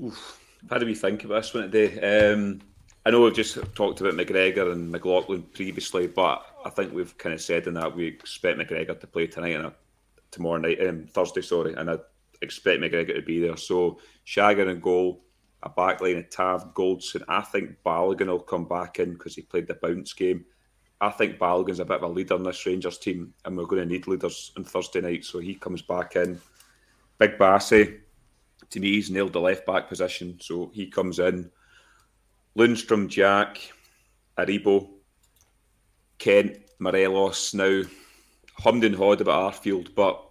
Oof, 0.03 0.39
do 0.67 0.85
we 0.85 0.95
think 0.95 1.25
about 1.25 1.43
this 1.43 1.53
one 1.53 1.69
today? 1.69 2.31
Um, 2.31 2.61
I 3.05 3.09
know 3.09 3.21
we've 3.21 3.33
just 3.33 3.57
talked 3.75 4.01
about 4.01 4.15
McGregor 4.15 4.71
and 4.71 4.91
McLaughlin 4.91 5.43
previously, 5.43 6.07
but 6.07 6.45
I 6.67 6.69
think 6.69 6.93
we've 6.93 7.17
kind 7.17 7.33
of 7.33 7.39
said 7.39 7.65
in 7.65 7.75
that 7.75 7.95
we 7.95 8.05
expect 8.07 8.59
McGregor 8.59 8.99
to 8.99 9.07
play 9.07 9.25
tonight 9.25 9.55
and 9.55 9.71
tomorrow 10.31 10.57
night, 10.57 10.85
um, 10.85 11.05
Thursday, 11.07 11.41
sorry, 11.41 11.73
and 11.73 11.89
I 11.89 11.95
expect 12.41 12.81
McGregor 12.81 13.15
to 13.15 13.21
be 13.21 13.39
there. 13.39 13.55
So 13.55 13.99
Shagger 14.25 14.69
and 14.69 14.81
goal, 14.81 15.23
a 15.63 15.69
backline 15.69 16.19
of 16.19 16.29
Tav, 16.29 16.73
Goldson. 16.73 17.23
I 17.29 17.39
think 17.39 17.77
Balogun 17.85 18.27
will 18.27 18.41
come 18.41 18.65
back 18.65 18.99
in 18.99 19.13
because 19.13 19.33
he 19.33 19.43
played 19.43 19.67
the 19.67 19.75
bounce 19.75 20.11
game. 20.11 20.43
I 20.99 21.09
think 21.09 21.39
Balogun's 21.39 21.79
a 21.79 21.85
bit 21.85 21.97
of 21.97 22.03
a 22.03 22.07
leader 22.07 22.35
in 22.35 22.43
this 22.43 22.65
Rangers 22.65 22.97
team, 22.97 23.33
and 23.45 23.57
we're 23.57 23.63
going 23.63 23.87
to 23.87 23.93
need 23.93 24.05
leaders 24.05 24.51
on 24.57 24.65
Thursday 24.65 24.99
night, 24.99 25.23
so 25.23 25.39
he 25.39 25.55
comes 25.55 25.81
back 25.81 26.17
in. 26.17 26.41
Big 27.17 27.37
Bassey, 27.37 28.01
to 28.71 28.79
me, 28.81 28.91
he's 28.91 29.09
nailed 29.09 29.31
the 29.31 29.39
left 29.39 29.65
back 29.65 29.87
position, 29.87 30.37
so 30.41 30.69
he 30.73 30.87
comes 30.87 31.19
in. 31.19 31.49
Lundstram, 32.57 33.07
Jack, 33.07 33.57
Aribo, 34.37 34.89
Kent, 36.17 36.57
Morelos. 36.79 37.53
Now, 37.53 37.83
hummed 38.59 38.83
and 38.83 38.95
hawed 38.95 39.21
about 39.21 39.53
Arfield, 39.53 39.93
but 39.95 40.23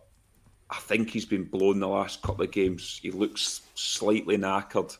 I 0.70 0.76
think 0.76 1.10
he's 1.10 1.26
been 1.26 1.44
blown 1.44 1.78
the 1.78 1.88
last 1.88 2.22
couple 2.22 2.44
of 2.44 2.50
games. 2.50 2.98
He 3.02 3.10
looks 3.10 3.62
slightly 3.74 4.36
knackered. 4.36 4.96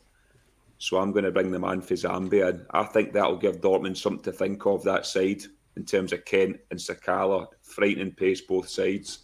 So 0.79 0.97
I'm 0.97 1.11
going 1.11 1.25
to 1.25 1.31
bring 1.31 1.51
the 1.51 1.59
man 1.59 1.81
for 1.81 1.95
Zambia 1.95 2.49
in. 2.49 2.65
I 2.71 2.83
think 2.83 3.11
that'll 3.11 3.37
give 3.37 3.61
Dortmund 3.61 3.97
something 3.97 4.23
to 4.23 4.31
think 4.31 4.65
of 4.65 4.83
that 4.83 5.05
side 5.05 5.41
in 5.75 5.85
terms 5.85 6.13
of 6.13 6.23
Kent 6.23 6.59
and 6.71 6.79
Sakala. 6.79 7.47
Frightening 7.61 8.11
pace 8.11 8.41
both 8.41 8.69
sides. 8.69 9.19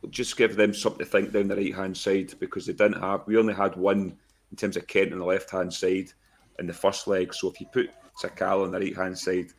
We'll 0.00 0.12
just 0.12 0.36
give 0.36 0.56
them 0.56 0.72
something 0.72 1.04
to 1.04 1.04
think 1.04 1.32
down 1.32 1.48
the 1.48 1.56
right 1.56 1.74
hand 1.74 1.96
side 1.96 2.34
because 2.40 2.66
they 2.66 2.72
didn't 2.72 3.00
have, 3.00 3.26
we 3.26 3.36
only 3.36 3.54
had 3.54 3.76
one 3.76 4.16
in 4.50 4.56
terms 4.56 4.76
of 4.76 4.86
Kent 4.86 5.12
on 5.12 5.18
the 5.18 5.24
left 5.24 5.50
hand 5.50 5.72
side 5.72 6.12
in 6.58 6.66
the 6.66 6.72
first 6.72 7.06
leg. 7.06 7.34
So 7.34 7.50
if 7.50 7.60
you 7.60 7.66
put 7.66 7.90
Sakala 8.20 8.64
on 8.64 8.72
the 8.72 8.80
right 8.80 8.96
hand 8.96 9.18
side, 9.18 9.52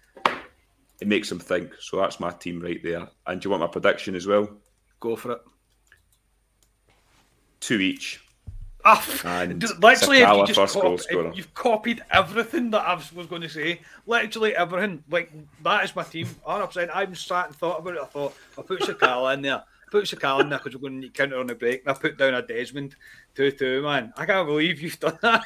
it 1.03 1.07
makes 1.09 1.27
them 1.27 1.37
think. 1.37 1.73
So 1.81 1.97
that's 1.97 2.21
my 2.21 2.31
team 2.31 2.61
right 2.61 2.81
there. 2.81 3.09
And 3.27 3.41
do 3.41 3.47
you 3.47 3.49
want 3.51 3.59
my 3.59 3.67
prediction 3.67 4.15
as 4.15 4.25
well? 4.25 4.47
Go 5.01 5.17
for 5.17 5.33
it. 5.33 5.41
Two 7.59 7.81
each. 7.81 8.21
Ah, 8.85 9.05
and 9.25 9.61
literally, 9.81 10.19
if 10.19 10.29
you 10.29 10.47
just 10.47 10.73
cop- 10.73 11.35
you've 11.35 11.53
copied 11.53 12.03
everything 12.09 12.69
that 12.71 12.87
I 12.87 12.93
was 12.93 13.27
going 13.27 13.41
to 13.41 13.49
say. 13.49 13.81
Literally 14.05 14.55
everything. 14.55 15.03
Like 15.09 15.29
that 15.63 15.83
is 15.83 15.93
my 15.93 16.03
team. 16.03 16.27
100. 16.43 16.67
percent 16.67 16.91
I 16.93 17.03
even 17.03 17.15
sat 17.15 17.47
and 17.47 17.55
thought 17.55 17.79
about 17.79 17.95
it. 17.95 18.01
I 18.01 18.05
thought 18.05 18.33
I'll 18.57 18.63
put 18.63 18.79
Sakala 18.79 19.33
in 19.33 19.41
there. 19.41 19.63
Put 19.93 20.05
Sakala 20.05 20.41
in 20.41 20.49
there 20.49 20.57
because 20.57 20.73
we're 20.73 20.81
going 20.89 20.93
to 20.93 20.99
need 21.01 21.13
counter 21.13 21.37
on 21.37 21.45
the 21.45 21.53
break. 21.53 21.81
And 21.85 21.91
I 21.95 21.99
put 21.99 22.17
down 22.17 22.33
a 22.33 22.41
Desmond 22.41 22.95
two-two. 23.35 23.83
Man, 23.83 24.11
I 24.17 24.25
can't 24.25 24.47
believe 24.47 24.81
you've 24.81 24.99
done 24.99 25.19
that. 25.21 25.43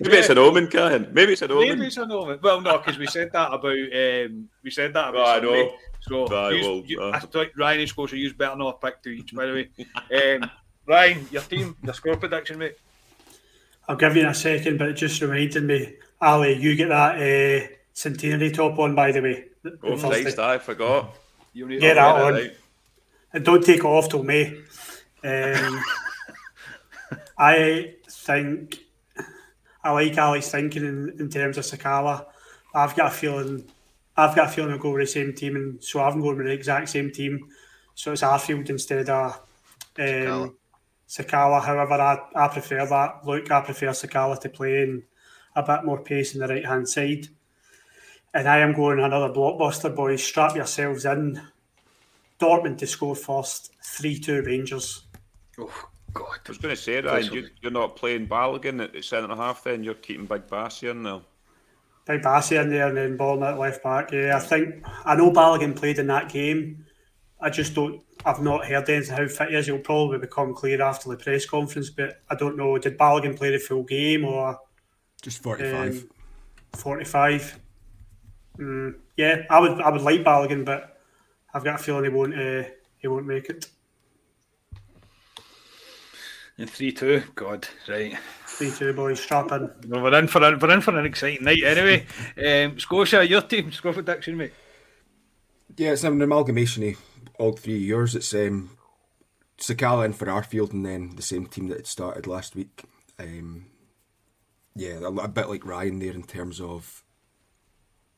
Maybe 0.00 0.16
it's 0.18 0.28
an 0.28 0.38
omen, 0.38 0.68
Cahan. 0.68 1.08
Maybe 1.12 1.32
it's 1.32 1.42
an 1.42 1.50
omen. 1.50 1.68
Maybe 1.70 1.86
it's 1.88 1.96
an 1.96 2.12
omen. 2.12 2.38
Well, 2.40 2.60
no, 2.60 2.78
because 2.78 2.98
we 2.98 3.08
said 3.08 3.32
that 3.32 3.52
about 3.52 3.72
um, 3.72 4.48
we 4.62 4.70
said 4.70 4.92
that 4.94 5.08
about 5.08 5.16
Oh, 5.16 5.24
I 5.24 5.40
know. 5.40 5.72
So 6.02 6.26
Right, 6.28 6.52
yous- 6.54 6.66
well, 6.68 6.82
you, 6.86 7.00
uh. 7.02 7.10
I 7.14 7.18
thought 7.18 7.48
Ryan 7.58 7.80
and 7.80 7.88
Scotia 7.88 8.16
use 8.16 8.32
better 8.32 8.54
not 8.54 8.80
pick 8.80 9.02
two 9.02 9.10
each. 9.10 9.34
By 9.34 9.46
the 9.46 9.52
way, 10.12 10.36
um, 10.42 10.48
Ryan, 10.86 11.26
your 11.32 11.42
team, 11.42 11.76
your 11.82 11.92
score 11.94 12.16
prediction, 12.16 12.58
mate. 12.58 12.76
I'll 13.88 13.96
give 13.96 14.14
you 14.14 14.22
in 14.22 14.28
a 14.28 14.34
second, 14.34 14.78
but 14.78 14.90
it 14.90 14.94
just 14.94 15.20
reminded 15.20 15.64
me, 15.64 15.96
Ali, 16.20 16.52
you 16.54 16.76
get 16.76 16.90
that 16.90 17.16
uh, 17.20 17.66
centenary 17.92 18.52
top 18.52 18.78
on, 18.78 18.94
by 18.94 19.10
the 19.10 19.20
way. 19.20 19.46
Oh, 19.82 19.94
on 19.94 19.98
Christ, 19.98 20.38
I 20.38 20.58
forgot. 20.58 21.16
You 21.52 21.66
need 21.66 21.80
Get 21.80 21.94
to- 21.94 21.94
that 21.96 22.12
Get 22.14 22.20
it 22.20 22.24
on. 22.24 22.32
right. 22.34 22.56
Don't 23.38 23.64
take 23.64 23.84
off 23.84 24.08
till 24.08 24.22
May. 24.22 24.56
Um, 25.22 25.82
I 27.38 27.94
think 28.08 28.80
I 29.82 29.92
like 29.92 30.18
Ali's 30.18 30.50
thinking 30.50 30.84
in, 30.84 31.16
in 31.18 31.28
terms 31.30 31.58
of 31.58 31.64
Sakala. 31.64 32.26
I've 32.74 32.96
got 32.96 33.12
a 33.12 33.14
feeling 33.14 33.64
I've 34.16 34.36
got 34.36 34.48
a 34.48 34.50
feeling 34.50 34.72
I'll 34.72 34.78
go 34.78 34.90
with 34.90 35.02
the 35.02 35.06
same 35.06 35.32
team 35.32 35.56
and 35.56 35.82
so 35.82 36.02
I've 36.02 36.14
going 36.14 36.36
with 36.36 36.46
the 36.46 36.52
exact 36.52 36.88
same 36.88 37.10
team. 37.10 37.48
So 37.94 38.12
it's 38.12 38.22
Arfield 38.22 38.68
instead 38.68 39.08
of 39.08 39.32
um, 39.32 39.36
Sakala. 39.98 40.54
Sakala. 41.08 41.62
However, 41.62 41.94
I, 41.94 42.18
I 42.34 42.48
prefer 42.48 42.84
that. 42.86 43.26
Look, 43.26 43.50
I 43.50 43.60
prefer 43.62 43.88
Sakala 43.88 44.38
to 44.40 44.48
play 44.48 44.82
in 44.82 45.02
a 45.56 45.62
bit 45.62 45.84
more 45.84 46.02
pace 46.02 46.34
on 46.34 46.40
the 46.40 46.48
right 46.48 46.64
hand 46.64 46.88
side. 46.88 47.28
And 48.32 48.48
I 48.48 48.58
am 48.58 48.74
going 48.74 49.00
another 49.00 49.32
blockbuster, 49.32 49.94
boys. 49.94 50.22
Strap 50.22 50.54
yourselves 50.54 51.04
in. 51.04 51.40
Dortmund 52.40 52.78
to 52.78 52.86
score 52.86 53.14
first, 53.14 53.72
3 53.84 54.18
2 54.18 54.42
Rangers. 54.42 55.06
Oh 55.58 55.88
God. 56.12 56.38
I 56.46 56.48
was 56.48 56.58
going 56.58 56.74
to 56.74 56.80
say, 56.80 57.00
Ryan, 57.00 57.32
you, 57.32 57.48
you're 57.60 57.70
not 57.70 57.96
playing 57.96 58.26
Balogun 58.26 58.82
at 58.82 58.92
the 58.92 59.02
centre 59.02 59.34
half 59.34 59.64
then, 59.64 59.84
you're 59.84 59.94
keeping 59.94 60.26
Big 60.26 60.46
Bassey 60.46 60.90
in 60.90 61.02
there. 61.02 61.20
Big 62.06 62.22
Bassey 62.22 62.60
in 62.60 62.70
there 62.70 62.88
and 62.88 62.96
then 62.96 63.16
Ballin 63.16 63.42
at 63.42 63.58
left 63.58 63.82
back. 63.82 64.10
Yeah, 64.12 64.36
I 64.36 64.40
think 64.40 64.84
I 65.04 65.14
know 65.14 65.30
Balogun 65.30 65.76
played 65.76 65.98
in 65.98 66.06
that 66.08 66.32
game. 66.32 66.84
I 67.40 67.50
just 67.50 67.74
don't. 67.74 68.02
I've 68.24 68.42
not 68.42 68.66
heard 68.66 68.88
anything 68.88 69.16
how 69.16 69.26
fit 69.28 69.50
he 69.50 69.56
is. 69.56 69.66
He'll 69.66 69.78
probably 69.78 70.18
become 70.18 70.54
clear 70.54 70.82
after 70.82 71.08
the 71.08 71.16
press 71.16 71.46
conference, 71.46 71.88
but 71.88 72.20
I 72.28 72.34
don't 72.34 72.56
know. 72.56 72.76
Did 72.78 72.98
Balogun 72.98 73.36
play 73.36 73.50
the 73.50 73.58
full 73.58 73.84
game 73.84 74.24
or 74.24 74.58
Just 75.22 75.42
45. 75.42 76.02
um, 76.02 76.10
forty-five? 76.74 77.58
Mm, 78.58 78.94
yeah, 79.16 79.42
I 79.48 79.60
would. 79.60 79.80
I 79.80 79.90
would 79.90 80.02
like 80.02 80.24
Balogun, 80.24 80.64
but 80.64 80.89
I've 81.52 81.64
got 81.64 81.80
a 81.80 81.82
feeling 81.82 82.04
he 82.04 82.10
won't. 82.10 82.38
Uh, 82.38 82.64
he 82.98 83.08
won't 83.08 83.26
make 83.26 83.48
it. 83.48 83.66
And 86.58 86.70
three 86.70 86.92
two. 86.92 87.22
God, 87.34 87.66
right. 87.88 88.16
Three 88.46 88.70
two 88.70 88.92
boys, 88.92 89.20
strap 89.20 89.50
in. 89.52 89.70
Well, 89.88 90.02
we're 90.02 90.18
in 90.18 90.28
for 90.28 90.42
an, 90.44 90.58
we're 90.58 90.70
in 90.72 90.82
for 90.82 90.98
an 90.98 91.06
exciting 91.06 91.44
night 91.44 91.64
anyway. 91.64 92.06
Um, 92.36 92.78
Scotia, 92.78 93.26
your 93.26 93.40
team 93.42 93.72
score 93.72 93.94
prediction, 93.94 94.36
mate. 94.36 94.52
Yeah, 95.76 95.92
it's 95.92 96.04
an 96.04 96.20
amalgamation 96.20 96.86
of 96.86 96.96
all 97.38 97.52
three 97.52 97.78
years. 97.78 98.14
It's 98.14 98.34
um, 98.34 98.76
Sakala 99.58 100.04
in 100.04 100.12
for 100.12 100.26
Arfield 100.26 100.72
and 100.72 100.84
then 100.84 101.16
the 101.16 101.22
same 101.22 101.46
team 101.46 101.68
that 101.68 101.78
had 101.78 101.86
started 101.86 102.26
last 102.26 102.54
week. 102.54 102.84
Um, 103.18 103.66
yeah, 104.74 104.98
a, 105.00 105.08
a 105.08 105.28
bit 105.28 105.48
like 105.48 105.64
Ryan 105.64 105.98
there 105.98 106.12
in 106.12 106.24
terms 106.24 106.60
of 106.60 107.02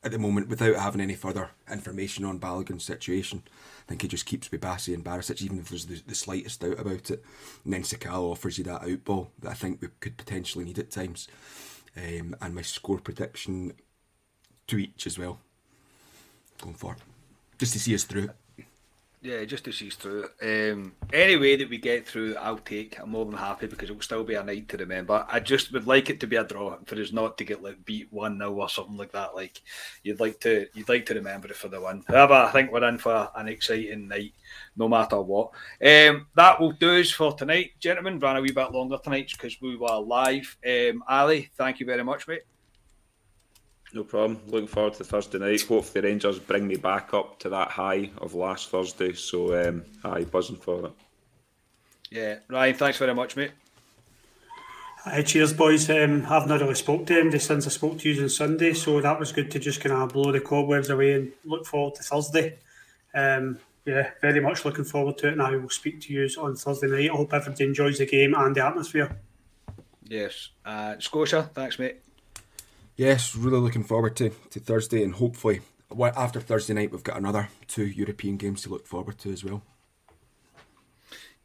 at 0.03 0.11
the 0.11 0.19
moment, 0.19 0.49
without 0.49 0.75
having 0.75 1.01
any 1.01 1.15
further 1.15 1.49
information 1.71 2.25
on 2.25 2.39
Balogun's 2.39 2.83
situation, 2.83 3.43
I 3.47 3.89
think 3.89 4.01
he 4.01 4.07
just 4.07 4.25
keeps 4.25 4.51
with 4.51 4.61
Bassey 4.61 4.93
and 4.93 5.03
Barisic, 5.03 5.41
even 5.41 5.59
if 5.59 5.69
there's 5.69 5.85
the, 5.85 6.01
the 6.05 6.15
slightest 6.15 6.61
doubt 6.61 6.79
about 6.79 7.09
it. 7.09 7.23
And 7.63 7.73
then 7.73 7.83
Sakala 7.83 8.31
offers 8.31 8.57
you 8.57 8.63
that 8.65 8.83
out 8.83 9.03
ball 9.05 9.31
that 9.39 9.51
I 9.51 9.53
think 9.53 9.81
we 9.81 9.87
could 9.99 10.17
potentially 10.17 10.65
need 10.65 10.79
at 10.79 10.91
times. 10.91 11.27
Um, 11.95 12.35
and 12.41 12.55
my 12.55 12.63
score 12.63 12.99
prediction 12.99 13.73
to 14.67 14.77
each 14.77 15.07
as 15.07 15.17
well. 15.17 15.39
Going 16.61 16.75
for. 16.75 16.97
Just 17.57 17.73
to 17.73 17.79
see 17.79 17.95
us 17.95 18.03
through. 18.03 18.29
Yeah, 19.23 19.45
just 19.45 19.63
to 19.63 19.71
see 19.71 19.89
through. 19.89 20.27
Um, 20.41 20.95
any 21.13 21.37
way 21.37 21.55
that 21.55 21.69
we 21.69 21.77
get 21.77 22.05
through, 22.05 22.35
I'll 22.35 22.57
take. 22.57 22.99
I'm 22.99 23.11
more 23.11 23.23
than 23.23 23.37
happy 23.37 23.67
because 23.67 23.89
it 23.89 23.93
will 23.93 24.01
still 24.01 24.25
be 24.25 24.33
a 24.33 24.43
night 24.43 24.67
to 24.67 24.77
remember. 24.77 25.25
I 25.29 25.39
just 25.39 25.71
would 25.71 25.87
like 25.87 26.09
it 26.09 26.19
to 26.19 26.27
be 26.27 26.35
a 26.35 26.43
draw 26.43 26.77
for 26.85 26.99
us 26.99 27.13
not 27.13 27.37
to 27.37 27.45
get 27.45 27.63
like 27.63 27.85
beat 27.85 28.11
one 28.11 28.37
0 28.37 28.51
or 28.51 28.67
something 28.67 28.97
like 28.97 29.13
that. 29.13 29.33
Like 29.33 29.61
you'd 30.03 30.19
like 30.19 30.41
to, 30.41 30.67
you'd 30.73 30.89
like 30.89 31.05
to 31.05 31.13
remember 31.13 31.47
it 31.47 31.55
for 31.55 31.69
the 31.69 31.79
win. 31.79 32.03
However, 32.05 32.33
I 32.33 32.51
think 32.51 32.73
we're 32.73 32.83
in 32.83 32.97
for 32.97 33.29
an 33.33 33.47
exciting 33.47 34.09
night, 34.09 34.33
no 34.75 34.89
matter 34.89 35.21
what. 35.21 35.51
Um, 35.81 36.27
that 36.35 36.59
will 36.59 36.73
do 36.73 36.99
us 36.99 37.11
for 37.11 37.33
tonight, 37.33 37.71
gentlemen. 37.79 38.19
Ran 38.19 38.35
a 38.35 38.41
wee 38.41 38.51
bit 38.51 38.73
longer 38.73 38.97
tonight 39.01 39.29
because 39.31 39.55
we 39.61 39.77
were 39.77 39.99
live. 39.99 40.57
Um, 40.67 41.01
Ali, 41.07 41.49
thank 41.55 41.79
you 41.79 41.85
very 41.85 42.03
much, 42.03 42.27
mate. 42.27 42.41
No 43.93 44.03
problem. 44.03 44.39
Looking 44.47 44.67
forward 44.67 44.95
to 44.95 45.03
Thursday 45.03 45.37
night. 45.37 45.61
Hopefully, 45.61 46.01
the 46.01 46.07
Rangers 46.07 46.39
bring 46.39 46.67
me 46.67 46.75
back 46.75 47.13
up 47.13 47.37
to 47.39 47.49
that 47.49 47.69
high 47.69 48.09
of 48.17 48.33
last 48.33 48.69
Thursday. 48.69 49.13
So, 49.13 49.69
um, 49.69 49.83
aye, 50.03 50.23
buzzing 50.23 50.55
for 50.55 50.87
it. 50.87 50.91
Yeah, 52.09 52.39
Ryan, 52.49 52.75
thanks 52.75 52.97
very 52.97 53.13
much, 53.13 53.35
mate. 53.35 53.51
Hi, 55.03 55.21
cheers, 55.21 55.53
boys. 55.53 55.89
Um, 55.89 56.25
I've 56.27 56.47
not 56.47 56.61
really 56.61 56.75
spoke 56.75 57.05
to 57.07 57.19
him 57.19 57.37
since 57.37 57.67
I 57.67 57.69
spoke 57.69 57.99
to 57.99 58.09
you 58.09 58.23
on 58.23 58.29
Sunday, 58.29 58.73
so 58.73 58.99
that 59.01 59.19
was 59.19 59.31
good 59.31 59.51
to 59.51 59.59
just 59.59 59.81
kind 59.81 59.93
of 59.93 60.13
blow 60.13 60.31
the 60.31 60.39
cobwebs 60.39 60.89
away 60.89 61.13
and 61.13 61.31
look 61.43 61.65
forward 61.65 61.95
to 61.95 62.03
Thursday. 62.03 62.57
Um, 63.13 63.59
yeah, 63.85 64.11
very 64.21 64.39
much 64.39 64.63
looking 64.63 64.85
forward 64.85 65.17
to 65.19 65.27
it, 65.27 65.33
and 65.33 65.41
I 65.41 65.55
will 65.55 65.69
speak 65.69 66.01
to 66.01 66.13
you 66.13 66.27
on 66.39 66.55
Thursday 66.55 66.87
night. 66.87 67.11
I 67.11 67.15
hope 67.15 67.33
everybody 67.33 67.65
enjoys 67.65 67.97
the 67.97 68.05
game 68.05 68.33
and 68.33 68.55
the 68.55 68.65
atmosphere. 68.65 69.19
Yes, 70.03 70.49
uh, 70.65 70.95
Scotia, 70.99 71.49
thanks, 71.53 71.77
mate. 71.77 71.97
Yes, 72.95 73.35
really 73.35 73.59
looking 73.59 73.83
forward 73.83 74.15
to, 74.17 74.29
to 74.51 74.59
Thursday 74.59 75.03
and 75.03 75.15
hopefully 75.15 75.61
after 76.15 76.39
Thursday 76.39 76.73
night 76.73 76.91
we've 76.91 77.03
got 77.03 77.17
another 77.17 77.49
two 77.67 77.85
European 77.85 78.37
games 78.37 78.63
to 78.63 78.69
look 78.69 78.87
forward 78.87 79.17
to 79.19 79.31
as 79.31 79.43
well. 79.43 79.63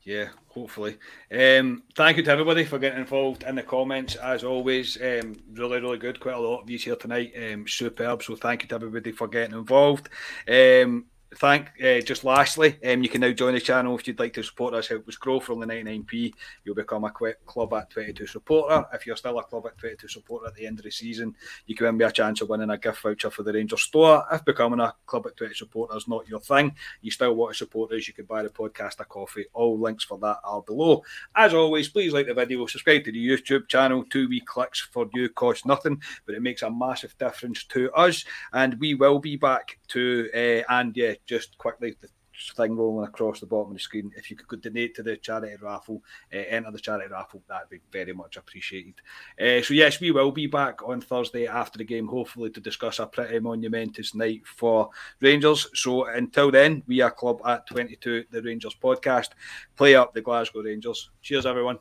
Yeah, 0.03 0.29
hopefully. 0.49 0.97
Um, 1.31 1.83
thank 1.95 2.17
you 2.17 2.23
to 2.23 2.31
everybody 2.31 2.65
for 2.65 2.79
getting 2.79 3.01
involved 3.01 3.43
in 3.43 3.57
the 3.57 3.63
comments. 3.63 4.17
As 4.17 4.43
always, 4.43 4.97
um, 4.97 5.37
really, 5.53 5.81
really 5.81 5.99
good. 5.99 6.19
Quite 6.19 6.37
a 6.37 6.41
lot 6.41 6.63
of 6.63 6.71
you 6.71 6.79
here 6.79 6.97
tonight. 6.97 7.35
Um, 7.37 7.69
superb. 7.69 8.23
So 8.23 8.35
thank 8.35 8.63
you 8.63 8.69
to 8.69 8.75
everybody 8.77 9.13
for 9.13 9.29
getting 9.29 9.59
involved. 9.59 10.09
Um, 10.49 11.07
thank 11.37 11.71
uh, 11.85 12.01
just 12.01 12.25
lastly, 12.25 12.79
um, 12.85 13.03
you 13.03 13.09
can 13.09 13.21
now 13.21 13.31
join 13.31 13.55
the 13.55 13.61
channel 13.61 13.97
if 13.99 14.07
you'd 14.07 14.19
like 14.19 14.33
to 14.35 14.43
support 14.43 14.75
us. 14.75 14.89
Help 14.89 15.07
us 15.09 15.17
grow 15.17 15.41
from 15.41 15.61
the 15.61 15.67
99p. 15.67 16.33
You'll 16.65 16.75
become 16.75 17.05
a 17.05 17.11
club 17.11 17.75
at 17.75 17.91
22 17.91 18.27
supporter. 18.27 18.87
If 18.93 19.07
you're 19.07 19.17
still 19.17 19.39
a 19.39 19.45
club 19.45 19.67
at 19.67 19.79
22 19.79 20.09
supporter 20.09 20.47
at 20.47 20.55
the 20.55 20.67
end 20.67 20.79
of 20.79 20.85
the 20.85 20.91
season, 20.91 21.35
you 21.67 21.75
can 21.75 21.87
win 21.87 21.99
me 21.99 22.05
a 22.05 22.11
chance 22.11 22.41
of 22.41 22.49
winning 22.49 22.71
a 22.71 22.79
gift 22.79 23.03
voucher 23.03 23.31
for 23.31 23.43
the 23.43 23.53
Rangers 23.53 23.83
store. 23.83 24.25
If 24.33 24.45
becoming 24.45 24.81
a 24.81 24.95
club 25.07 25.27
at 25.27 25.37
22 25.37 25.55
supporter 25.55 25.97
is 25.97 26.09
not 26.09 26.27
your 26.29 26.41
thing, 26.41 26.75
you 27.03 27.11
still 27.11 27.35
want 27.35 27.53
to 27.53 27.59
support 27.59 27.93
us, 27.93 28.09
you 28.09 28.15
can 28.15 28.25
buy 28.25 28.43
the 28.43 28.49
podcast 28.49 29.01
a 29.01 29.05
coffee. 29.05 29.47
All 29.53 29.79
links 29.79 30.05
for 30.05 30.19
that 30.19 30.39
are 30.45 30.63
below. 30.63 31.03
As 31.37 31.55
always, 31.55 31.89
please 31.89 32.13
like 32.13 32.27
the 32.27 32.35
video, 32.35 32.67
subscribe 32.67 33.05
to 33.05 33.13
the 33.13 33.29
YouTube 33.29 33.69
channel. 33.69 34.05
Two 34.11 34.29
wee 34.29 34.41
clicks 34.41 34.81
for 34.81 35.09
you 35.15 35.29
cost 35.29 35.67
nothing, 35.67 36.01
but 36.27 36.35
it 36.35 36.43
makes 36.43 36.63
a 36.63 36.71
massive 36.71 37.17
difference 37.19 37.65
to 37.65 37.93
us. 37.93 38.25
And 38.53 38.79
we 38.81 38.95
will 38.95 39.19
be 39.19 39.37
back 39.37 39.79
to, 39.89 40.29
uh, 40.35 40.73
and 40.73 40.97
yeah, 40.97 41.15
just 41.27 41.57
quickly, 41.59 41.97
the 42.01 42.09
thing 42.57 42.77
rolling 42.77 43.07
across 43.07 43.41
the 43.41 43.47
bottom 43.47 43.73
of 43.73 43.77
the 43.77 43.81
screen. 43.81 44.13
If 44.17 44.31
you 44.31 44.37
could 44.37 44.61
donate 44.61 44.95
to 44.97 45.03
the 45.03 45.17
charity 45.17 45.57
raffle, 45.61 46.03
uh, 46.33 46.37
enter 46.37 46.71
the 46.71 46.79
charity 46.79 47.11
raffle, 47.11 47.43
that'd 47.49 47.69
be 47.69 47.81
very 47.93 48.13
much 48.13 48.37
appreciated. 48.37 48.95
Uh, 49.41 49.63
so, 49.63 49.75
yes, 49.75 50.01
we 50.01 50.11
will 50.11 50.31
be 50.31 50.47
back 50.47 50.83
on 50.87 51.01
Thursday 51.01 51.47
after 51.47 51.79
the 51.79 51.85
game, 51.85 52.07
hopefully, 52.07 52.51
to 52.51 52.61
discuss 52.61 52.99
a 52.99 53.07
pretty 53.07 53.39
monumentous 53.41 54.15
night 54.15 54.43
for 54.47 54.91
Rangers. 55.21 55.69
So, 55.75 56.07
until 56.07 56.51
then, 56.51 56.83
we 56.87 57.01
are 57.01 57.11
Club 57.11 57.41
at 57.45 57.67
22, 57.67 58.25
the 58.31 58.43
Rangers 58.43 58.77
podcast. 58.81 59.31
Play 59.77 59.95
up 59.95 60.15
the 60.15 60.23
Glasgow 60.23 60.63
Rangers. 60.63 61.11
Cheers, 61.23 61.47
everyone. 61.47 61.79